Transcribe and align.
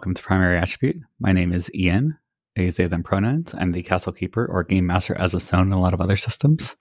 welcome 0.00 0.14
to 0.14 0.22
Primary 0.22 0.56
Attribute. 0.56 0.96
My 1.18 1.30
name 1.30 1.52
is 1.52 1.70
Ian, 1.74 2.16
a 2.56 2.70
they 2.70 2.86
them 2.86 3.02
pronouns. 3.02 3.52
I'm 3.52 3.72
the 3.72 3.82
Castle 3.82 4.14
Keeper 4.14 4.46
or 4.46 4.64
Game 4.64 4.86
Master 4.86 5.14
as 5.18 5.34
it's 5.34 5.52
known 5.52 5.66
in 5.66 5.72
a 5.74 5.78
lot 5.78 5.92
of 5.92 6.00
other 6.00 6.16
systems. 6.16 6.74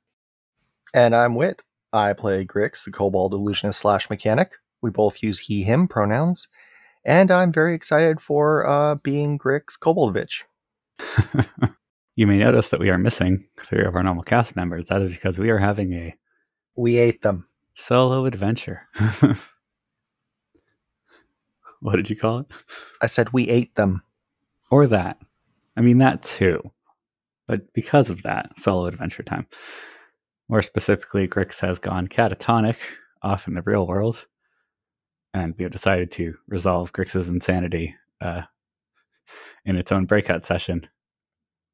And 0.93 1.13
I'm 1.13 1.35
Wit. 1.35 1.62
I 1.91 2.13
play 2.13 2.45
Grickx, 2.45 2.85
the 2.85 2.91
Kobold 2.91 3.34
Illusionist 3.34 3.77
slash 3.77 4.09
Mechanic. 4.09 4.53
We 4.81 4.90
both 4.90 5.21
use 5.21 5.38
he, 5.38 5.63
him 5.63 5.85
pronouns. 5.85 6.48
And 7.03 7.29
I'm 7.29 7.52
very 7.52 7.76
excited 7.76 8.21
for 8.21 8.66
uh, 8.66 8.95
being 9.03 9.38
Grickx 9.38 9.77
Koboldovich. 9.77 10.43
you 12.15 12.26
may 12.26 12.38
notice 12.38 12.70
that 12.70 12.79
we 12.79 12.90
are 12.90 12.98
missing 12.98 13.45
three 13.65 13.84
of 13.84 13.95
our 13.95 14.04
normal 14.04 14.23
cast 14.23 14.55
members. 14.55 14.88
That 14.88 15.01
is 15.01 15.12
because 15.12 15.38
we 15.38 15.49
are 15.49 15.59
having 15.59 15.91
a 15.91 16.15
We 16.77 16.95
ate 16.95 17.21
them. 17.21 17.49
solo 17.76 18.23
adventure. 18.23 18.84
what 21.81 21.95
did 21.95 22.09
you 22.09 22.15
call 22.15 22.39
it? 22.39 22.47
I 23.01 23.07
said 23.07 23.31
we 23.31 23.49
ate 23.49 23.75
them. 23.75 24.01
Or 24.71 24.85
that. 24.87 25.17
I 25.75 25.81
mean, 25.81 25.97
that 25.99 26.21
too. 26.21 26.71
But 27.47 27.73
because 27.73 28.09
of 28.09 28.21
that, 28.23 28.59
solo 28.59 28.85
adventure 28.85 29.23
time. 29.23 29.48
More 30.48 30.62
specifically, 30.62 31.27
Grickx 31.27 31.59
has 31.62 31.79
gone 31.79 32.07
catatonic 32.07 32.76
off 33.23 33.48
in 33.48 33.55
the 33.55 33.62
real 33.63 33.87
world. 33.87 34.26
And 35.34 35.55
we 35.57 35.63
have 35.63 35.71
decided 35.71 36.12
to 36.12 36.35
resolve 36.48 36.93
Grickx's 36.93 37.29
insanity 37.29 37.95
uh, 38.21 38.41
in 39.65 39.76
its 39.76 39.91
own 39.91 40.05
breakout 40.05 40.45
session. 40.45 40.87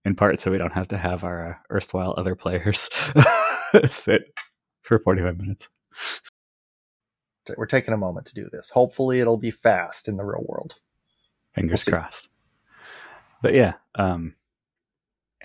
In 0.03 0.15
part, 0.15 0.39
so 0.39 0.51
we 0.51 0.57
don't 0.57 0.73
have 0.73 0.89
to 0.89 0.97
have 0.97 1.23
our 1.23 1.51
uh, 1.51 1.73
erstwhile 1.73 2.13
other 2.15 2.35
players 2.35 2.89
sit 3.89 4.21
for 4.81 4.99
45 4.99 5.37
minutes. 5.39 5.69
We're 7.57 7.65
taking 7.65 7.93
a 7.93 7.97
moment 7.97 8.25
to 8.27 8.33
do 8.33 8.49
this. 8.51 8.69
Hopefully, 8.69 9.19
it'll 9.19 9.37
be 9.37 9.51
fast 9.51 10.07
in 10.07 10.17
the 10.17 10.25
real 10.25 10.45
world. 10.47 10.75
Fingers 11.53 11.85
We'll 11.87 11.99
crossed. 11.99 12.29
But 13.41 13.53
yeah, 13.53 13.73
um, 13.95 14.35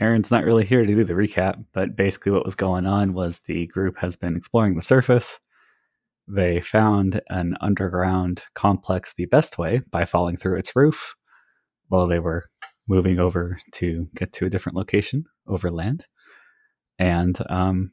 Aaron's 0.01 0.31
not 0.31 0.45
really 0.45 0.65
here 0.65 0.85
to 0.85 0.95
do 0.95 1.05
the 1.05 1.13
recap, 1.13 1.65
but 1.73 1.95
basically 1.95 2.33
what 2.33 2.45
was 2.45 2.55
going 2.55 2.87
on 2.87 3.13
was 3.13 3.41
the 3.41 3.67
group 3.67 3.99
has 3.99 4.17
been 4.17 4.37
exploring 4.37 4.75
the 4.75 4.83
surface. 4.83 5.39
They 6.27 6.61
found 6.61 7.21
an 7.29 7.57
underground 7.61 8.45
complex 8.55 9.15
the 9.15 9.27
best 9.27 9.59
way 9.59 9.83
by 9.91 10.05
falling 10.05 10.37
through 10.37 10.59
its 10.59 10.75
roof 10.75 11.15
while 11.89 12.07
they 12.07 12.21
were 12.21 12.49
moving 12.89 13.19
over 13.19 13.59
to 13.73 14.09
get 14.15 14.33
to 14.33 14.47
a 14.47 14.51
different 14.51 14.77
location 14.77 15.27
over 15.47 15.71
land. 15.71 16.07
And 16.99 17.39
um, 17.51 17.93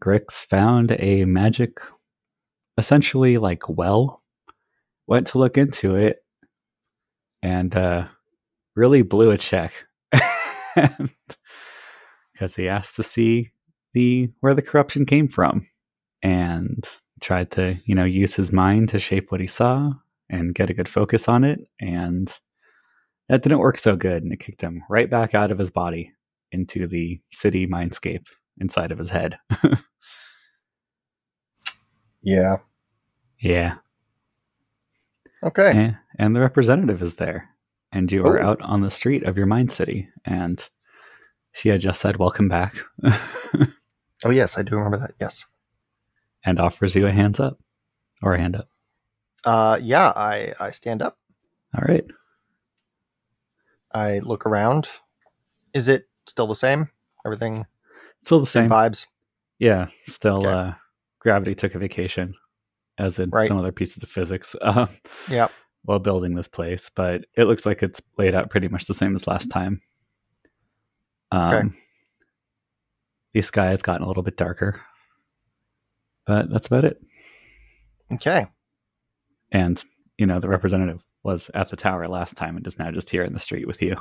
Grickx 0.00 0.46
found 0.46 0.96
a 0.98 1.24
magic, 1.24 1.78
essentially 2.78 3.38
like 3.38 3.68
well, 3.68 4.22
went 5.06 5.28
to 5.28 5.38
look 5.38 5.56
into 5.58 5.96
it, 5.96 6.24
and 7.42 7.74
uh, 7.74 8.06
really 8.74 9.02
blew 9.02 9.30
a 9.30 9.38
check. 9.38 9.72
Because 12.32 12.56
he 12.56 12.68
asked 12.68 12.96
to 12.96 13.04
see 13.04 13.52
the 13.92 14.28
where 14.40 14.54
the 14.54 14.62
corruption 14.62 15.06
came 15.06 15.28
from 15.28 15.68
and 16.20 16.84
tried 17.20 17.50
to 17.52 17.78
you 17.84 17.94
know 17.94 18.04
use 18.04 18.34
his 18.34 18.52
mind 18.52 18.88
to 18.88 18.98
shape 18.98 19.30
what 19.30 19.40
he 19.40 19.46
saw 19.46 19.92
and 20.28 20.54
get 20.54 20.70
a 20.70 20.74
good 20.74 20.88
focus 20.88 21.28
on 21.28 21.44
it 21.44 21.60
and 21.80 22.38
that 23.28 23.42
didn't 23.42 23.60
work 23.60 23.78
so 23.78 23.94
good 23.94 24.22
and 24.22 24.32
it 24.32 24.40
kicked 24.40 24.60
him 24.60 24.82
right 24.90 25.08
back 25.08 25.34
out 25.34 25.50
of 25.50 25.58
his 25.58 25.70
body 25.70 26.12
into 26.50 26.86
the 26.86 27.20
city 27.30 27.66
mindscape 27.66 28.26
inside 28.58 28.90
of 28.90 28.98
his 28.98 29.10
head 29.10 29.38
Yeah. 32.24 32.56
yeah 33.38 33.76
Okay. 35.42 35.70
and, 35.72 35.96
and 36.18 36.34
the 36.34 36.40
representative 36.40 37.02
is 37.02 37.16
there 37.16 37.50
and 37.92 38.10
you 38.10 38.24
are 38.24 38.40
Oh. 38.42 38.48
out 38.50 38.62
on 38.62 38.80
the 38.80 38.90
street 38.90 39.22
of 39.24 39.36
your 39.36 39.46
mind 39.46 39.70
city 39.70 40.08
and 40.24 40.66
she 41.52 41.68
had 41.68 41.80
just 41.82 42.00
said 42.00 42.16
welcome 42.16 42.48
back 42.48 42.74
Oh, 44.26 44.30
yes, 44.30 44.56
I 44.56 44.62
do 44.62 44.76
remember 44.76 44.96
that. 44.98 45.12
Yes. 45.20 45.44
and 46.44 46.58
offers 46.58 46.96
you 46.96 47.06
a 47.06 47.12
hands 47.12 47.40
up 47.40 47.58
or 48.22 48.32
a 48.34 48.38
hand 48.40 48.56
up 48.56 48.68
Uh, 49.44 49.78
yeah, 49.82 50.12
I, 50.16 50.54
I 50.58 50.70
stand 50.70 51.02
up. 51.02 51.18
all 51.76 51.84
right 51.86 52.04
I 53.92 54.18
look 54.20 54.44
around. 54.46 54.88
Is 55.72 55.86
it 55.88 56.08
still 56.26 56.46
the 56.48 56.54
same? 56.56 56.88
Everything, 57.24 57.64
still 58.20 58.40
the 58.40 58.46
same 58.46 58.64
same 58.64 58.70
vibes? 58.70 59.06
yeah 59.58 59.86
still 60.06 60.38
Okay. 60.38 60.48
uh 60.48 60.72
gravity 61.24 61.54
took 61.54 61.74
a 61.74 61.78
vacation 61.78 62.34
as 62.98 63.18
in 63.18 63.30
Right. 63.30 63.48
some 63.48 63.58
other 63.58 63.72
pieces 63.72 64.02
of 64.04 64.08
physics 64.08 64.54
um, 64.62 64.88
Yep. 65.28 65.52
while 65.84 65.98
building 65.98 66.34
this 66.36 66.48
place 66.48 66.90
but 66.94 67.24
it 67.36 67.44
looks 67.44 67.66
like 67.66 67.82
it's 67.82 68.00
laid 68.18 68.34
out 68.34 68.50
pretty 68.50 68.68
much 68.68 68.84
the 68.86 68.94
same 68.94 69.14
as 69.16 69.26
last 69.26 69.50
time 69.50 69.80
um 71.32 71.52
Okay. 71.54 71.68
the 73.32 73.42
sky 73.42 73.66
has 73.70 73.82
gotten 73.82 74.04
a 74.04 74.06
little 74.06 74.22
bit 74.22 74.36
darker 74.36 74.80
but 76.26 76.48
that's 76.50 76.66
about 76.68 76.84
it 76.84 77.00
Okay. 78.12 78.46
and 79.50 79.82
you 80.18 80.26
know 80.26 80.38
the 80.38 80.48
representative 80.48 81.02
was 81.24 81.50
at 81.54 81.70
the 81.70 81.76
tower 81.76 82.06
last 82.06 82.36
time 82.36 82.56
and 82.56 82.66
is 82.66 82.78
now 82.78 82.90
just 82.90 83.08
here 83.10 83.24
in 83.24 83.32
the 83.32 83.40
street 83.40 83.66
with 83.66 83.80
you 83.82 83.96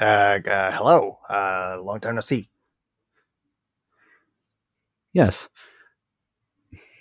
Uh, 0.00 0.38
uh, 0.46 0.72
hello. 0.72 1.18
Uh, 1.28 1.78
long 1.80 2.00
time 2.00 2.14
no 2.14 2.20
see. 2.20 2.48
yes 5.12 5.48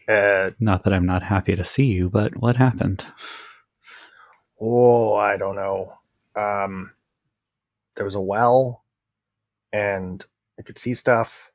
Uh, 0.07 0.51
not 0.59 0.83
that 0.83 0.93
i'm 0.93 1.05
not 1.05 1.23
happy 1.23 1.55
to 1.55 1.63
see 1.63 1.85
you 1.85 2.09
but 2.09 2.37
what 2.37 2.57
happened 2.57 3.05
oh, 4.59 5.15
I 5.15 5.37
don't 5.37 5.55
know. 5.55 5.93
Um, 6.35 6.93
there 7.95 8.05
was 8.05 8.15
a 8.15 8.21
well, 8.21 8.83
and 9.73 10.25
I 10.59 10.63
could 10.63 10.77
see 10.77 10.93
stuff, 10.93 11.51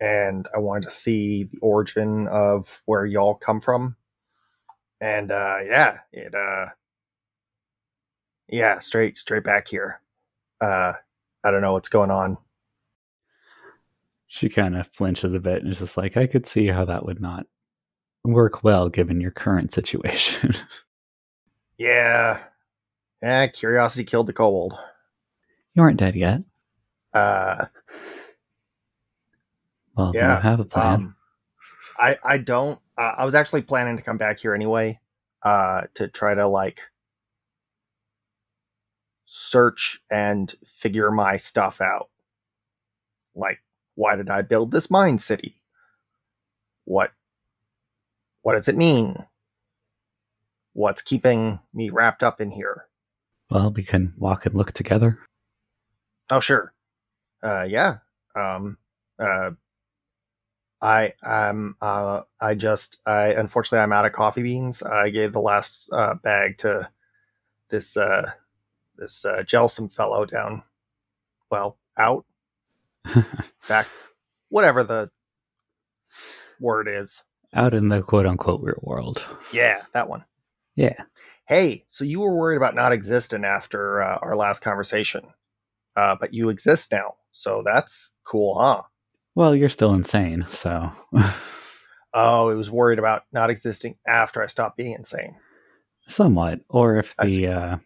and 0.00 0.48
I 0.54 0.58
wanted 0.58 0.84
to 0.84 0.90
see 0.90 1.44
the 1.44 1.58
origin 1.58 2.28
of 2.28 2.82
where 2.86 3.06
y'all 3.06 3.34
come 3.34 3.60
from, 3.60 3.96
and 5.00 5.30
uh, 5.30 5.58
yeah, 5.64 6.00
it 6.12 6.34
uh, 6.34 6.66
yeah, 8.48 8.78
straight 8.80 9.18
straight 9.18 9.44
back 9.44 9.68
here. 9.68 10.00
Uh, 10.60 10.94
I 11.44 11.50
don't 11.50 11.62
know 11.62 11.74
what's 11.74 11.88
going 11.88 12.10
on. 12.10 12.38
She 14.36 14.48
kind 14.48 14.76
of 14.76 14.86
flinches 14.92 15.32
a 15.32 15.40
bit 15.40 15.62
and 15.62 15.70
is 15.72 15.78
just 15.78 15.96
like 15.96 16.16
i 16.16 16.26
could 16.26 16.46
see 16.46 16.66
how 16.66 16.84
that 16.84 17.04
would 17.06 17.20
not 17.20 17.46
work 18.24 18.62
well 18.62 18.88
given 18.88 19.20
your 19.20 19.30
current 19.30 19.72
situation 19.72 20.52
Yeah, 21.78 22.42
yeah, 23.22 23.46
curiosity 23.48 24.04
killed 24.04 24.26
the 24.26 24.32
kobold. 24.32 24.78
you 25.74 25.82
aren't 25.82 25.98
dead 25.98 26.14
yet 26.16 26.42
Uh, 27.12 27.66
well 29.96 30.12
do 30.12 30.18
Yeah, 30.18 30.36
you 30.36 30.42
have 30.42 30.60
a 30.60 30.64
plan 30.64 30.94
Um, 30.94 31.16
I 31.98 32.18
I 32.24 32.38
don't. 32.38 32.78
Uh, 32.98 33.14
I 33.18 33.24
was 33.24 33.34
actually 33.34 33.62
planning 33.62 33.96
to 33.96 34.02
come 34.02 34.16
back 34.18 34.40
here 34.40 34.54
anyway, 34.54 35.00
uh, 35.42 35.82
to 35.94 36.08
try 36.08 36.34
to 36.34 36.46
like 36.46 36.80
search 39.26 40.00
and 40.10 40.54
figure 40.64 41.10
my 41.10 41.36
stuff 41.36 41.80
out. 41.80 42.08
Like, 43.34 43.60
why 43.96 44.14
did 44.14 44.30
I 44.30 44.42
build 44.42 44.70
this 44.70 44.90
mine 44.90 45.18
city? 45.18 45.54
What 46.84 47.12
what 48.42 48.54
does 48.54 48.68
it 48.68 48.76
mean? 48.76 49.16
What's 50.72 51.02
keeping 51.02 51.58
me 51.74 51.90
wrapped 51.90 52.22
up 52.22 52.40
in 52.40 52.52
here? 52.52 52.84
well 53.50 53.70
we 53.70 53.82
can 53.82 54.12
walk 54.18 54.44
and 54.46 54.54
look 54.56 54.72
together 54.72 55.20
Oh, 56.30 56.40
sure. 56.40 56.72
Uh, 57.42 57.66
yeah. 57.68 57.98
Um, 58.34 58.78
uh, 59.18 59.52
I, 60.82 61.14
um, 61.24 61.76
uh, 61.80 62.22
I 62.40 62.54
just, 62.54 62.98
I, 63.06 63.32
unfortunately, 63.32 63.82
I'm 63.82 63.92
out 63.92 64.06
of 64.06 64.12
coffee 64.12 64.42
beans. 64.42 64.82
I 64.82 65.10
gave 65.10 65.32
the 65.32 65.40
last, 65.40 65.90
uh, 65.92 66.14
bag 66.22 66.58
to 66.58 66.90
this, 67.70 67.96
uh, 67.96 68.28
this, 68.96 69.24
uh, 69.24 69.42
Gelsum 69.46 69.92
fellow 69.92 70.26
down, 70.26 70.62
well, 71.50 71.78
out, 71.96 72.26
back, 73.68 73.88
whatever 74.48 74.84
the 74.84 75.10
word 76.60 76.88
is. 76.88 77.24
out 77.54 77.74
in 77.74 77.88
the 77.88 78.02
quote 78.02 78.26
unquote 78.26 78.62
real 78.62 78.78
world 78.82 79.24
Yeah, 79.52 79.82
that 79.92 80.08
one. 80.08 80.24
yeah 80.76 81.02
Hey, 81.48 81.84
so 81.88 82.04
you 82.04 82.20
were 82.20 82.34
worried 82.36 82.56
about 82.56 82.74
not 82.74 82.92
existing 82.92 83.44
after 83.44 84.02
uh, 84.02 84.18
our 84.20 84.34
last 84.34 84.62
conversation, 84.62 85.26
uh, 85.94 86.16
but 86.18 86.34
you 86.34 86.48
exist 86.48 86.90
now. 86.92 87.14
So 87.32 87.62
that's 87.64 88.14
cool, 88.24 88.58
huh? 88.58 88.82
well 89.34 89.54
you're 89.54 89.68
still 89.68 89.94
insane 89.94 90.46
so 90.50 90.90
Oh, 92.14 92.48
it 92.48 92.54
was 92.54 92.70
worried 92.70 92.98
about 92.98 93.24
not 93.32 93.50
existing 93.50 93.96
after 94.06 94.42
I 94.42 94.46
stopped 94.46 94.76
being 94.78 94.94
insane. 94.94 95.36
somewhat 96.08 96.60
or 96.68 96.96
if 96.96 97.16
the 97.16 97.48
uh 97.48 97.76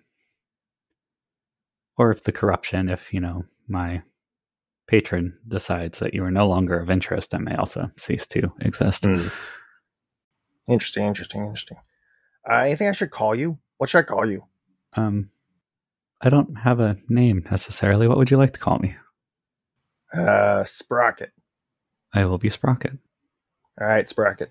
or 1.97 2.11
if 2.13 2.23
the 2.23 2.33
corruption 2.33 2.89
if 2.89 3.13
you 3.13 3.21
know 3.21 3.45
my 3.69 4.03
patron 4.91 5.39
decides 5.47 6.01
that 6.01 6.15
you 6.15 6.25
are 6.25 6.31
no 6.31 6.49
longer 6.49 6.79
of 6.79 6.91
interest 6.91 7.31
that 7.31 7.41
may 7.41 7.55
also 7.55 7.91
cease 7.97 8.27
to 8.27 8.53
exist 8.61 9.07
Interesting, 10.69 11.05
interesting, 11.05 11.45
interesting. 11.45 11.79
Uh, 12.49 12.59
anything 12.59 12.89
I 12.89 12.93
should 12.93 13.11
call 13.11 13.35
you? 13.35 13.59
What 13.79 13.91
should 13.91 13.99
I 13.99 14.03
call 14.03 14.31
you? 14.31 14.45
Um, 14.95 15.31
I 16.21 16.31
don't 16.31 16.55
have 16.59 16.79
a 16.79 16.97
name 17.09 17.45
necessarily. 17.51 18.07
What 18.07 18.19
would 18.19 18.31
you 18.31 18.37
like 18.37 18.53
to 18.53 18.61
call 18.61 18.79
me? 18.79 18.95
Uh, 20.15 20.65
Sprocket. 20.65 21.33
I 22.15 22.25
will 22.25 22.39
be 22.39 22.51
Sprocket. 22.51 22.99
All 23.81 23.87
right, 23.87 24.09
Sprocket. 24.09 24.51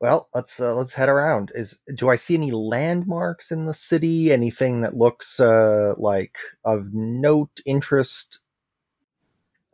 Well, 0.00 0.28
let's 0.34 0.60
uh, 0.60 0.74
let's 0.74 0.94
head 0.94 1.08
around. 1.08 1.52
Is 1.54 1.80
do 1.94 2.08
I 2.08 2.16
see 2.16 2.34
any 2.34 2.52
landmarks 2.52 3.50
in 3.50 3.64
the 3.64 3.74
city? 3.74 4.32
Anything 4.32 4.80
that 4.80 4.96
looks 4.96 5.40
uh, 5.40 5.94
like 5.98 6.36
of 6.64 6.88
note, 6.92 7.60
interest? 7.66 8.42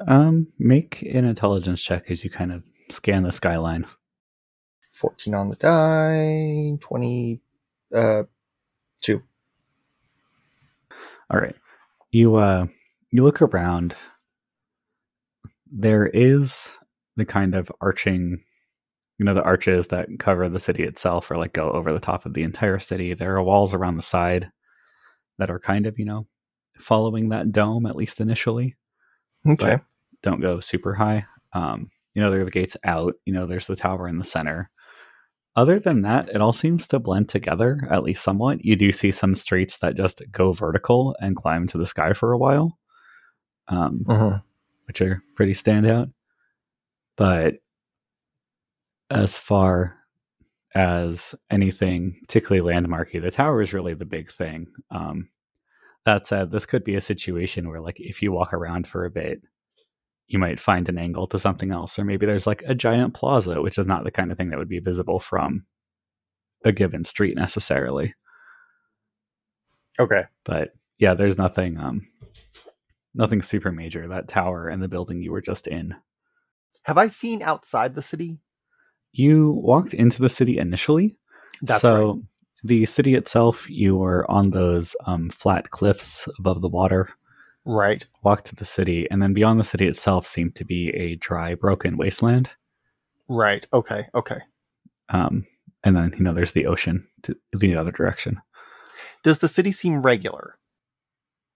Um, 0.07 0.49
make 0.59 1.03
an 1.03 1.25
intelligence 1.25 1.83
check 1.83 2.11
as 2.11 2.25
you 2.25 2.31
kind 2.31 2.53
of 2.53 2.63
scan 2.91 3.23
the 3.23 3.33
skyline. 3.33 3.87
Fourteen 4.93 5.35
on 5.35 5.51
the 5.51 5.57
die. 5.57 6.77
Twenty. 6.81 7.41
Uh, 7.95 8.25
two. 9.01 9.23
All 11.31 11.41
right. 11.41 11.55
You 12.11 12.37
uh 12.37 12.67
you 13.11 13.25
look 13.25 13.43
around. 13.43 13.95
There 15.71 16.07
is 16.07 16.73
the 17.17 17.25
kind 17.25 17.55
of 17.55 17.71
arching 17.81 18.43
you 19.19 19.25
know 19.25 19.35
the 19.35 19.43
arches 19.43 19.89
that 19.89 20.09
cover 20.19 20.49
the 20.49 20.61
city 20.61 20.83
itself 20.83 21.31
or 21.31 21.37
like 21.39 21.53
go 21.53 21.71
over 21.71 21.93
the 21.93 22.01
top 22.01 22.27
of 22.27 22.35
the 22.35 22.43
entire 22.43 22.79
city. 22.79 23.15
There 23.15 23.37
are 23.37 23.43
walls 23.43 23.75
around 23.75 23.97
the 23.97 24.03
side 24.03 24.51
that 25.39 25.51
are 25.51 25.59
kind 25.59 25.87
of, 25.87 25.99
you 25.99 26.05
know, 26.05 26.27
following 26.79 27.29
that 27.31 27.53
dome 27.53 27.87
at 27.87 27.97
least 27.97 28.21
initially. 28.21 28.77
Okay. 29.47 29.79
Don't 30.23 30.41
go 30.41 30.61
super 30.61 30.95
high. 30.95 31.27
Um, 31.53 31.91
you 32.15 32.23
know, 32.23 32.31
there 32.31 32.41
are 32.41 32.45
the 32.45 32.51
gates 32.51 32.77
out, 32.85 33.15
you 33.27 33.33
know, 33.33 33.47
there's 33.47 33.67
the 33.67 33.77
tower 33.77 34.09
in 34.09 34.19
the 34.19 34.25
center. 34.25 34.71
Other 35.57 35.79
than 35.79 36.03
that, 36.03 36.29
it 36.31 36.41
all 36.41 36.53
seems 36.53 36.89
to 36.89 36.99
blend 36.99 37.29
together, 37.29 37.87
at 37.91 38.03
least 38.03 38.25
somewhat. 38.25 38.65
You 38.65 38.75
do 38.75 38.91
see 38.91 39.13
some 39.13 39.35
streets 39.35 39.79
that 39.79 39.97
just 39.97 40.23
go 40.33 40.53
vertical 40.53 41.15
and 41.21 41.37
climb 41.37 41.67
to 41.69 41.79
the 41.79 41.87
sky 41.87 42.13
for 42.13 42.33
a 42.33 42.39
while, 42.39 42.79
um, 43.69 44.05
Mhm. 44.07 44.43
which 44.87 45.01
are 45.01 45.23
pretty 45.37 45.53
standout. 45.53 46.13
But 47.17 47.57
as 49.11 49.39
far 49.39 49.97
as 50.75 51.35
anything 51.51 52.19
particularly 52.23 52.75
landmarky, 52.75 53.23
the 53.23 53.31
tower 53.31 53.63
is 53.63 53.73
really 53.73 53.95
the 53.95 54.05
big 54.05 54.31
thing. 54.31 54.67
Um, 54.91 55.29
that 56.05 56.27
said, 56.27 56.51
this 56.51 56.67
could 56.67 56.85
be 56.85 56.95
a 56.95 57.01
situation 57.01 57.69
where, 57.69 57.81
like, 57.81 57.99
if 57.99 58.23
you 58.23 58.33
walk 58.33 58.53
around 58.53 58.87
for 58.87 59.05
a 59.05 59.11
bit, 59.11 59.43
you 60.27 60.39
might 60.39 60.61
find 60.61 60.89
an 60.89 60.99
angle 60.99 61.27
to 61.29 61.39
something 61.39 61.71
else, 61.71 61.99
or 61.99 62.05
maybe 62.05 62.27
there's 62.27 62.47
like 62.47 62.63
a 62.67 62.75
giant 62.75 63.15
plaza, 63.15 63.61
which 63.61 63.79
is 63.79 63.87
not 63.87 64.05
the 64.05 64.11
kind 64.11 64.33
of 64.33 64.39
thing 64.39 64.51
that 64.51 64.59
would 64.59 64.69
be 64.69 64.79
visible 64.81 65.21
from 65.21 65.65
a 66.65 66.73
given 66.73 67.05
street 67.05 67.37
necessarily. 67.37 68.15
Okay. 69.99 70.23
But 70.45 70.71
yeah, 70.99 71.15
there's 71.15 71.39
nothing, 71.39 71.79
um, 71.79 72.07
nothing 73.15 73.43
super 73.43 73.71
major. 73.71 74.09
That 74.09 74.29
tower 74.29 74.69
and 74.69 74.83
the 74.83 74.89
building 74.89 75.23
you 75.23 75.31
were 75.31 75.43
just 75.43 75.67
in. 75.67 75.95
Have 76.85 76.99
I 76.99 77.07
seen 77.09 77.43
outside 77.43 77.95
the 77.95 78.03
city? 78.03 78.39
You 79.13 79.53
walked 79.53 79.95
into 79.95 80.21
the 80.21 80.29
city 80.29 80.59
initially, 80.59 81.17
That's 81.63 81.83
so 81.83 82.13
right. 82.15 82.23
The 82.65 82.87
city 82.87 83.15
itself, 83.15 83.69
you 83.69 83.95
were 83.97 84.29
on 84.31 84.51
those 84.51 84.97
um, 85.07 85.29
flat 85.31 85.71
cliffs 85.71 86.27
above 86.39 86.63
the 86.63 86.69
water. 86.69 87.11
Right. 87.67 88.05
Walked 88.23 88.47
to 88.47 88.57
the 88.57 88.65
city, 88.65 89.07
and 89.11 89.23
then 89.23 89.33
beyond 89.35 89.61
the 89.61 89.65
city 89.65 89.87
itself 89.87 90.27
seemed 90.27 90.55
to 90.57 90.65
be 90.65 90.89
a 90.91 91.17
dry, 91.17 91.55
broken 91.55 91.97
wasteland. 91.97 92.51
Right. 93.29 93.67
Okay. 93.73 94.07
Okay. 94.15 94.39
Um, 95.11 95.47
and 95.83 95.95
then 95.97 96.13
you 96.17 96.25
know 96.25 96.35
there's 96.35 96.53
the 96.53 96.67
ocean 96.67 97.07
to 97.23 97.37
the 97.53 97.77
other 97.77 97.93
direction. 97.93 98.41
Does 99.23 99.39
the 99.39 99.49
city 99.49 99.73
seem 99.73 100.03
regular? 100.03 100.59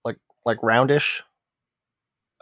Like 0.04 0.16
like 0.44 0.58
roundish? 0.62 1.22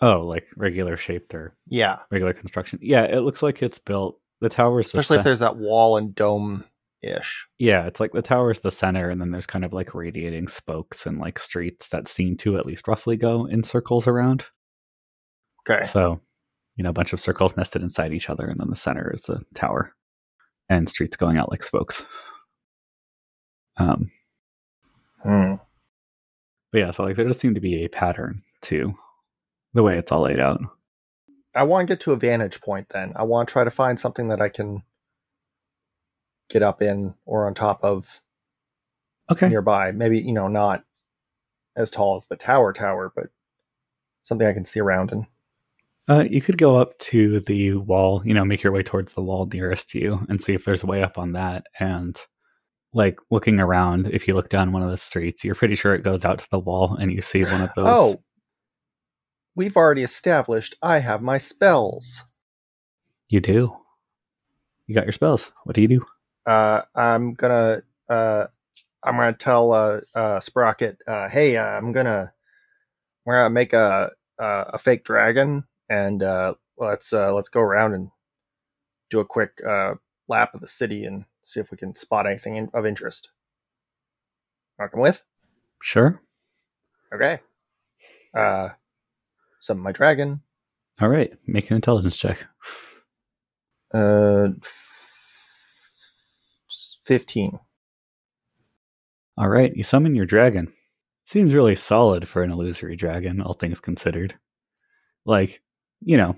Oh, 0.02 0.20
like 0.20 0.46
regular 0.56 0.96
shaped 0.96 1.34
or 1.34 1.54
Yeah. 1.68 2.00
regular 2.10 2.34
construction. 2.34 2.78
Yeah, 2.82 3.04
it 3.04 3.20
looks 3.20 3.42
like 3.42 3.62
it's 3.62 3.78
built. 3.78 4.20
The 4.40 4.48
tower's 4.48 4.92
the 4.92 4.98
Especially 4.98 5.18
if 5.18 5.24
there's 5.24 5.38
that 5.38 5.56
wall 5.56 5.96
and 5.96 6.14
dome 6.14 6.64
ish. 7.06 7.46
yeah, 7.58 7.86
it's 7.86 8.00
like 8.00 8.12
the 8.12 8.22
tower's 8.22 8.60
the 8.60 8.70
center, 8.70 9.08
and 9.10 9.20
then 9.20 9.30
there's 9.30 9.46
kind 9.46 9.64
of 9.64 9.72
like 9.72 9.94
radiating 9.94 10.48
spokes 10.48 11.06
and 11.06 11.18
like 11.18 11.38
streets 11.38 11.88
that 11.88 12.08
seem 12.08 12.36
to 12.38 12.56
at 12.58 12.66
least 12.66 12.88
roughly 12.88 13.16
go 13.16 13.46
in 13.46 13.62
circles 13.62 14.06
around. 14.06 14.44
Okay. 15.68 15.82
So, 15.84 16.20
you 16.76 16.84
know, 16.84 16.90
a 16.90 16.94
bunch 16.94 17.12
of 17.12 17.20
circles 17.20 17.56
nested 17.56 17.82
inside 17.82 18.12
each 18.12 18.30
other, 18.30 18.46
and 18.46 18.58
then 18.60 18.70
the 18.70 18.76
center 18.76 19.10
is 19.14 19.22
the 19.22 19.40
tower, 19.54 19.94
and 20.68 20.88
streets 20.88 21.16
going 21.16 21.36
out 21.38 21.50
like 21.50 21.62
spokes. 21.62 22.04
Um, 23.78 24.10
Hmm. 25.22 25.54
but 26.72 26.78
yeah, 26.78 26.90
so 26.92 27.04
like 27.04 27.16
there 27.16 27.26
does 27.26 27.38
seem 27.38 27.54
to 27.54 27.60
be 27.60 27.84
a 27.84 27.88
pattern 27.88 28.42
to 28.62 28.94
the 29.74 29.82
way 29.82 29.98
it's 29.98 30.12
all 30.12 30.22
laid 30.22 30.40
out. 30.40 30.60
I 31.54 31.64
want 31.64 31.88
to 31.88 31.92
get 31.92 32.00
to 32.02 32.12
a 32.12 32.16
vantage 32.16 32.60
point 32.60 32.90
then. 32.90 33.12
I 33.16 33.22
want 33.24 33.48
to 33.48 33.52
try 33.52 33.64
to 33.64 33.70
find 33.70 33.98
something 33.98 34.28
that 34.28 34.40
I 34.40 34.48
can 34.48 34.82
get 36.48 36.62
up 36.62 36.82
in 36.82 37.14
or 37.24 37.46
on 37.46 37.54
top 37.54 37.82
of 37.84 38.20
Okay. 39.30 39.48
nearby. 39.48 39.90
Maybe, 39.92 40.20
you 40.20 40.32
know, 40.32 40.46
not 40.48 40.84
as 41.74 41.90
tall 41.90 42.14
as 42.14 42.28
the 42.28 42.36
tower 42.36 42.72
tower, 42.72 43.12
but 43.14 43.26
something 44.22 44.46
I 44.46 44.52
can 44.52 44.64
see 44.64 44.80
around 44.80 45.12
and 45.12 45.26
Uh, 46.08 46.24
you 46.30 46.40
could 46.40 46.56
go 46.58 46.76
up 46.76 46.96
to 47.00 47.40
the 47.40 47.72
wall, 47.74 48.22
you 48.24 48.32
know, 48.32 48.44
make 48.44 48.62
your 48.62 48.72
way 48.72 48.82
towards 48.84 49.14
the 49.14 49.22
wall 49.22 49.46
nearest 49.52 49.90
to 49.90 49.98
you 50.00 50.24
and 50.28 50.40
see 50.40 50.54
if 50.54 50.64
there's 50.64 50.84
a 50.84 50.86
way 50.86 51.02
up 51.02 51.18
on 51.18 51.32
that. 51.32 51.66
And 51.80 52.16
like 52.92 53.18
looking 53.30 53.58
around, 53.58 54.06
if 54.12 54.28
you 54.28 54.34
look 54.34 54.48
down 54.48 54.70
one 54.72 54.82
of 54.82 54.90
the 54.90 54.96
streets, 54.96 55.42
you're 55.44 55.56
pretty 55.56 55.74
sure 55.74 55.94
it 55.94 56.04
goes 56.04 56.24
out 56.24 56.38
to 56.38 56.48
the 56.50 56.60
wall 56.60 56.94
and 56.94 57.10
you 57.12 57.20
see 57.22 57.42
one 57.42 57.62
of 57.62 57.70
those. 57.74 57.86
Oh. 57.88 58.22
We've 59.56 59.76
already 59.76 60.02
established 60.02 60.76
I 60.82 60.98
have 61.00 61.22
my 61.22 61.38
spells. 61.38 62.22
You 63.28 63.40
do. 63.40 63.76
You 64.86 64.94
got 64.94 65.06
your 65.06 65.12
spells. 65.12 65.50
What 65.64 65.74
do 65.74 65.82
you 65.82 65.88
do? 65.88 66.06
Uh, 66.46 66.82
I'm 66.94 67.34
gonna 67.34 67.82
uh, 68.08 68.46
I'm 69.02 69.16
gonna 69.16 69.32
tell 69.32 69.72
uh, 69.72 70.00
uh, 70.14 70.40
Sprocket, 70.40 70.98
uh, 71.06 71.28
hey, 71.28 71.56
uh, 71.56 71.64
I'm 71.64 71.92
gonna 71.92 72.32
we're 73.24 73.34
gonna 73.34 73.50
make 73.50 73.72
a 73.72 74.12
a, 74.38 74.44
a 74.74 74.78
fake 74.78 75.04
dragon 75.04 75.64
and 75.88 76.22
uh, 76.22 76.54
let's 76.78 77.12
uh, 77.12 77.34
let's 77.34 77.48
go 77.48 77.60
around 77.60 77.94
and 77.94 78.10
do 79.10 79.20
a 79.20 79.24
quick 79.24 79.60
uh, 79.66 79.94
lap 80.28 80.54
of 80.54 80.60
the 80.60 80.66
city 80.66 81.04
and 81.04 81.24
see 81.42 81.60
if 81.60 81.70
we 81.70 81.76
can 81.76 81.94
spot 81.94 82.26
anything 82.26 82.56
in, 82.56 82.70
of 82.74 82.86
interest. 82.86 83.30
Come 84.78 85.00
with? 85.00 85.22
Sure. 85.80 86.20
Okay. 87.14 87.40
Uh, 88.34 88.70
summon 89.58 89.82
my 89.82 89.92
dragon. 89.92 90.42
All 91.00 91.08
right. 91.08 91.32
Make 91.46 91.70
an 91.70 91.76
intelligence 91.76 92.16
check. 92.16 92.44
Uh, 93.94 94.48
f- 94.62 94.95
fifteen. 97.06 97.58
All 99.38 99.48
right. 99.48 99.74
You 99.74 99.82
summon 99.82 100.14
your 100.14 100.26
dragon. 100.26 100.72
Seems 101.26 101.54
really 101.54 101.76
solid 101.76 102.26
for 102.28 102.42
an 102.42 102.50
illusory 102.50 102.96
dragon, 102.96 103.40
all 103.40 103.52
things 103.54 103.80
considered. 103.80 104.34
Like, 105.24 105.60
you 106.00 106.16
know, 106.16 106.36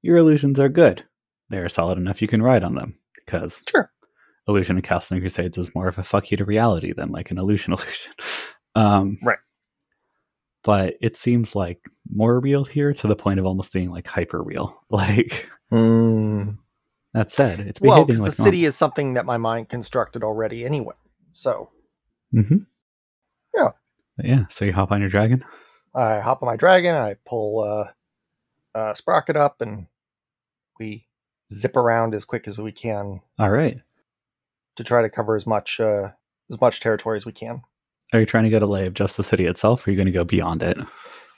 your 0.00 0.16
illusions 0.16 0.58
are 0.60 0.68
good. 0.68 1.04
They 1.50 1.58
are 1.58 1.68
solid 1.68 1.98
enough 1.98 2.22
you 2.22 2.28
can 2.28 2.42
ride 2.42 2.62
on 2.64 2.74
them. 2.74 2.94
Because 3.16 3.62
Sure. 3.68 3.90
illusion 4.48 4.76
in 4.76 4.82
Castle 4.82 5.18
Crusades 5.18 5.58
is 5.58 5.74
more 5.74 5.88
of 5.88 5.98
a 5.98 6.02
fuck 6.04 6.30
you 6.30 6.36
to 6.36 6.44
reality 6.44 6.92
than 6.92 7.10
like 7.10 7.30
an 7.30 7.38
illusion 7.38 7.72
illusion. 7.74 8.12
Um, 8.74 9.18
Right. 9.22 9.38
But 10.62 10.94
it 11.02 11.16
seems 11.16 11.54
like 11.54 11.80
more 12.10 12.40
real 12.40 12.64
here 12.64 12.94
to 12.94 13.06
the 13.06 13.16
point 13.16 13.38
of 13.38 13.44
almost 13.46 13.72
being 13.74 13.90
like 13.90 14.06
hyper 14.06 14.42
real. 14.42 14.80
Like 14.90 15.48
Hmm. 15.70 16.50
That 17.14 17.30
said, 17.30 17.60
it's 17.60 17.80
Well, 17.80 17.92
behaving 17.92 18.06
because 18.06 18.20
like 18.20 18.36
the 18.36 18.42
city 18.42 18.64
is 18.64 18.76
something 18.76 19.14
that 19.14 19.24
my 19.24 19.38
mind 19.38 19.68
constructed 19.68 20.22
already 20.22 20.66
anyway. 20.66 20.96
So 21.32 21.70
mm-hmm. 22.34 22.58
Yeah. 23.56 23.70
yeah. 24.22 24.44
So 24.50 24.64
you 24.64 24.72
hop 24.72 24.92
on 24.92 25.00
your 25.00 25.08
dragon. 25.08 25.44
I 25.94 26.20
hop 26.20 26.42
on 26.42 26.46
my 26.46 26.56
dragon, 26.56 26.96
I 26.96 27.14
pull 27.24 27.60
uh, 27.62 28.78
uh, 28.78 28.94
Sprocket 28.94 29.36
up, 29.36 29.60
and 29.60 29.86
we 30.78 31.06
zip 31.52 31.76
around 31.76 32.14
as 32.14 32.24
quick 32.24 32.48
as 32.48 32.58
we 32.58 32.72
can 32.72 33.20
All 33.38 33.50
right. 33.50 33.80
to 34.74 34.84
try 34.84 35.02
to 35.02 35.08
cover 35.08 35.36
as 35.36 35.46
much 35.46 35.78
uh, 35.78 36.10
as 36.50 36.60
much 36.60 36.80
territory 36.80 37.16
as 37.16 37.24
we 37.24 37.32
can. 37.32 37.62
Are 38.12 38.20
you 38.20 38.26
trying 38.26 38.44
to 38.44 38.50
get 38.50 38.62
a 38.62 38.66
lay 38.66 38.86
of 38.86 38.94
just 38.94 39.16
the 39.16 39.22
city 39.22 39.46
itself, 39.46 39.86
or 39.86 39.90
are 39.90 39.92
you 39.92 39.96
going 39.96 40.06
to 40.06 40.12
go 40.12 40.24
beyond 40.24 40.62
it? 40.62 40.78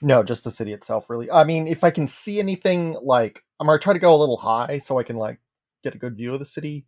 No, 0.02 0.22
just 0.22 0.44
the 0.44 0.50
city 0.50 0.72
itself, 0.72 1.08
really. 1.08 1.30
I 1.30 1.44
mean, 1.44 1.66
if 1.66 1.84
I 1.84 1.90
can 1.90 2.06
see 2.06 2.38
anything, 2.38 2.96
like 3.02 3.44
I'm 3.60 3.66
gonna 3.66 3.78
try 3.78 3.92
to 3.92 3.98
go 3.98 4.14
a 4.14 4.16
little 4.16 4.36
high 4.38 4.78
so 4.78 4.98
I 4.98 5.02
can 5.02 5.16
like 5.16 5.38
get 5.86 5.94
a 5.94 5.98
good 5.98 6.16
view 6.16 6.32
of 6.32 6.38
the 6.38 6.44
city, 6.44 6.84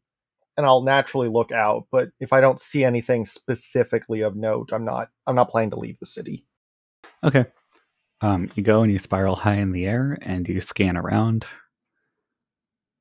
and 0.57 0.67
I'll 0.67 0.83
naturally 0.83 1.29
look 1.29 1.53
out. 1.53 1.87
But 1.91 2.11
if 2.21 2.33
I 2.33 2.41
don't 2.41 2.61
see 2.61 2.85
anything 2.85 3.25
specifically 3.25 4.23
of 4.23 4.37
note, 4.37 4.73
I'm 4.73 4.85
not 4.85 5.09
I'm 5.27 5.37
not 5.37 5.51
planning 5.51 5.71
to 5.71 5.79
leave 5.79 5.99
the 5.99 6.07
city. 6.07 6.47
Okay. 7.23 7.47
Um, 8.21 8.51
you 8.57 8.63
go 8.65 8.83
and 8.83 8.91
you 8.93 8.99
spiral 8.99 9.37
high 9.37 9.55
in 9.55 9.71
the 9.73 9.87
air 9.87 10.19
and 10.23 10.49
you 10.49 10.61
scan 10.61 10.97
around. 10.97 11.47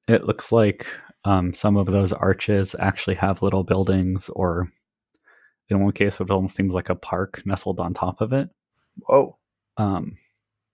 It 0.07 0.25
looks 0.25 0.51
like 0.51 0.85
um, 1.25 1.53
some 1.53 1.75
of 1.75 1.87
those 1.87 2.13
arches 2.13 2.75
actually 2.79 3.15
have 3.15 3.41
little 3.41 3.63
buildings 3.63 4.29
or 4.29 4.71
in 5.69 5.81
one 5.81 5.91
case, 5.91 6.21
it 6.21 6.29
almost 6.29 6.55
seems 6.55 6.73
like 6.73 6.89
a 6.89 6.95
park 6.95 7.41
nestled 7.45 7.79
on 7.79 7.93
top 7.93 8.21
of 8.21 8.31
it. 8.31 8.49
Whoa. 9.07 9.37
Um, 9.75 10.17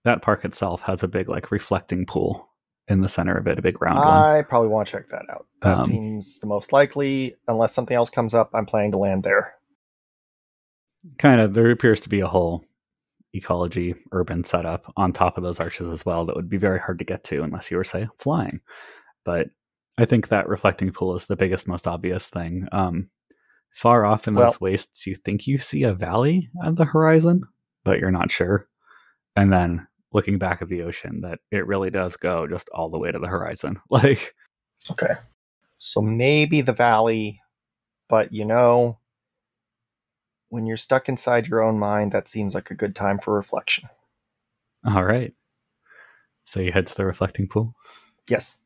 that 0.04 0.22
park 0.22 0.44
itself 0.44 0.82
has 0.82 1.02
a 1.02 1.08
big 1.08 1.28
like 1.28 1.50
reflecting 1.50 2.06
pool 2.06 2.48
in 2.88 3.00
the 3.00 3.08
center 3.08 3.36
of 3.36 3.46
it, 3.46 3.58
a 3.58 3.62
big 3.62 3.80
round 3.80 3.98
one. 3.98 4.06
I 4.06 4.42
probably 4.42 4.68
want 4.68 4.88
to 4.88 4.92
check 4.92 5.08
that 5.08 5.24
out. 5.30 5.46
That 5.62 5.78
Um, 5.78 5.88
seems 5.88 6.38
the 6.38 6.46
most 6.46 6.72
likely. 6.72 7.36
Unless 7.48 7.72
something 7.72 7.96
else 7.96 8.10
comes 8.10 8.34
up, 8.34 8.50
I'm 8.52 8.66
planning 8.66 8.92
to 8.92 8.98
land 8.98 9.22
there. 9.22 9.54
Kind 11.18 11.40
of, 11.40 11.54
there 11.54 11.70
appears 11.70 12.00
to 12.02 12.08
be 12.08 12.20
a 12.20 12.26
whole 12.28 12.64
ecology 13.34 13.94
urban 14.12 14.44
setup 14.44 14.92
on 14.96 15.12
top 15.12 15.36
of 15.36 15.42
those 15.42 15.60
arches 15.60 15.90
as 15.90 16.06
well 16.06 16.24
that 16.24 16.36
would 16.36 16.48
be 16.48 16.56
very 16.56 16.78
hard 16.78 16.98
to 17.00 17.04
get 17.04 17.24
to 17.24 17.42
unless 17.42 17.70
you 17.70 17.76
were 17.76 17.84
say 17.84 18.06
flying. 18.18 18.60
But 19.24 19.48
I 19.98 20.04
think 20.04 20.28
that 20.28 20.48
reflecting 20.48 20.92
pool 20.92 21.14
is 21.16 21.26
the 21.26 21.36
biggest, 21.36 21.68
most 21.68 21.86
obvious 21.88 22.28
thing. 22.28 22.68
Um, 22.72 23.08
far 23.72 24.04
off 24.04 24.28
in 24.28 24.34
those 24.34 24.60
wastes, 24.60 25.06
you 25.06 25.16
think 25.16 25.46
you 25.46 25.58
see 25.58 25.82
a 25.82 25.94
valley 25.94 26.50
at 26.64 26.76
the 26.76 26.84
horizon, 26.84 27.42
but 27.84 27.98
you're 27.98 28.10
not 28.10 28.30
sure. 28.30 28.68
And 29.36 29.52
then 29.52 29.86
looking 30.14 30.38
back 30.38 30.62
at 30.62 30.68
the 30.68 30.80
ocean, 30.82 31.20
that 31.22 31.40
it 31.50 31.66
really 31.66 31.90
does 31.90 32.16
go 32.16 32.46
just 32.46 32.68
all 32.70 32.88
the 32.88 32.98
way 32.98 33.10
to 33.12 33.18
the 33.18 33.26
horizon. 33.26 33.78
Like, 33.90 34.34
Okay. 34.90 35.14
So 35.78 36.00
maybe 36.00 36.60
the 36.62 36.72
valley, 36.72 37.42
but 38.08 38.32
you 38.32 38.44
know, 38.46 38.98
when 40.48 40.66
you're 40.66 40.76
stuck 40.76 41.08
inside 41.08 41.48
your 41.48 41.62
own 41.62 41.78
mind, 41.78 42.12
that 42.12 42.28
seems 42.28 42.54
like 42.54 42.70
a 42.70 42.74
good 42.74 42.94
time 42.94 43.18
for 43.18 43.34
reflection. 43.34 43.88
all 44.86 45.04
right. 45.04 45.32
So 46.46 46.60
you 46.60 46.70
head 46.72 46.86
to 46.88 46.94
the 46.94 47.04
reflecting 47.06 47.48
pool. 47.48 47.74
Yes. 48.28 48.58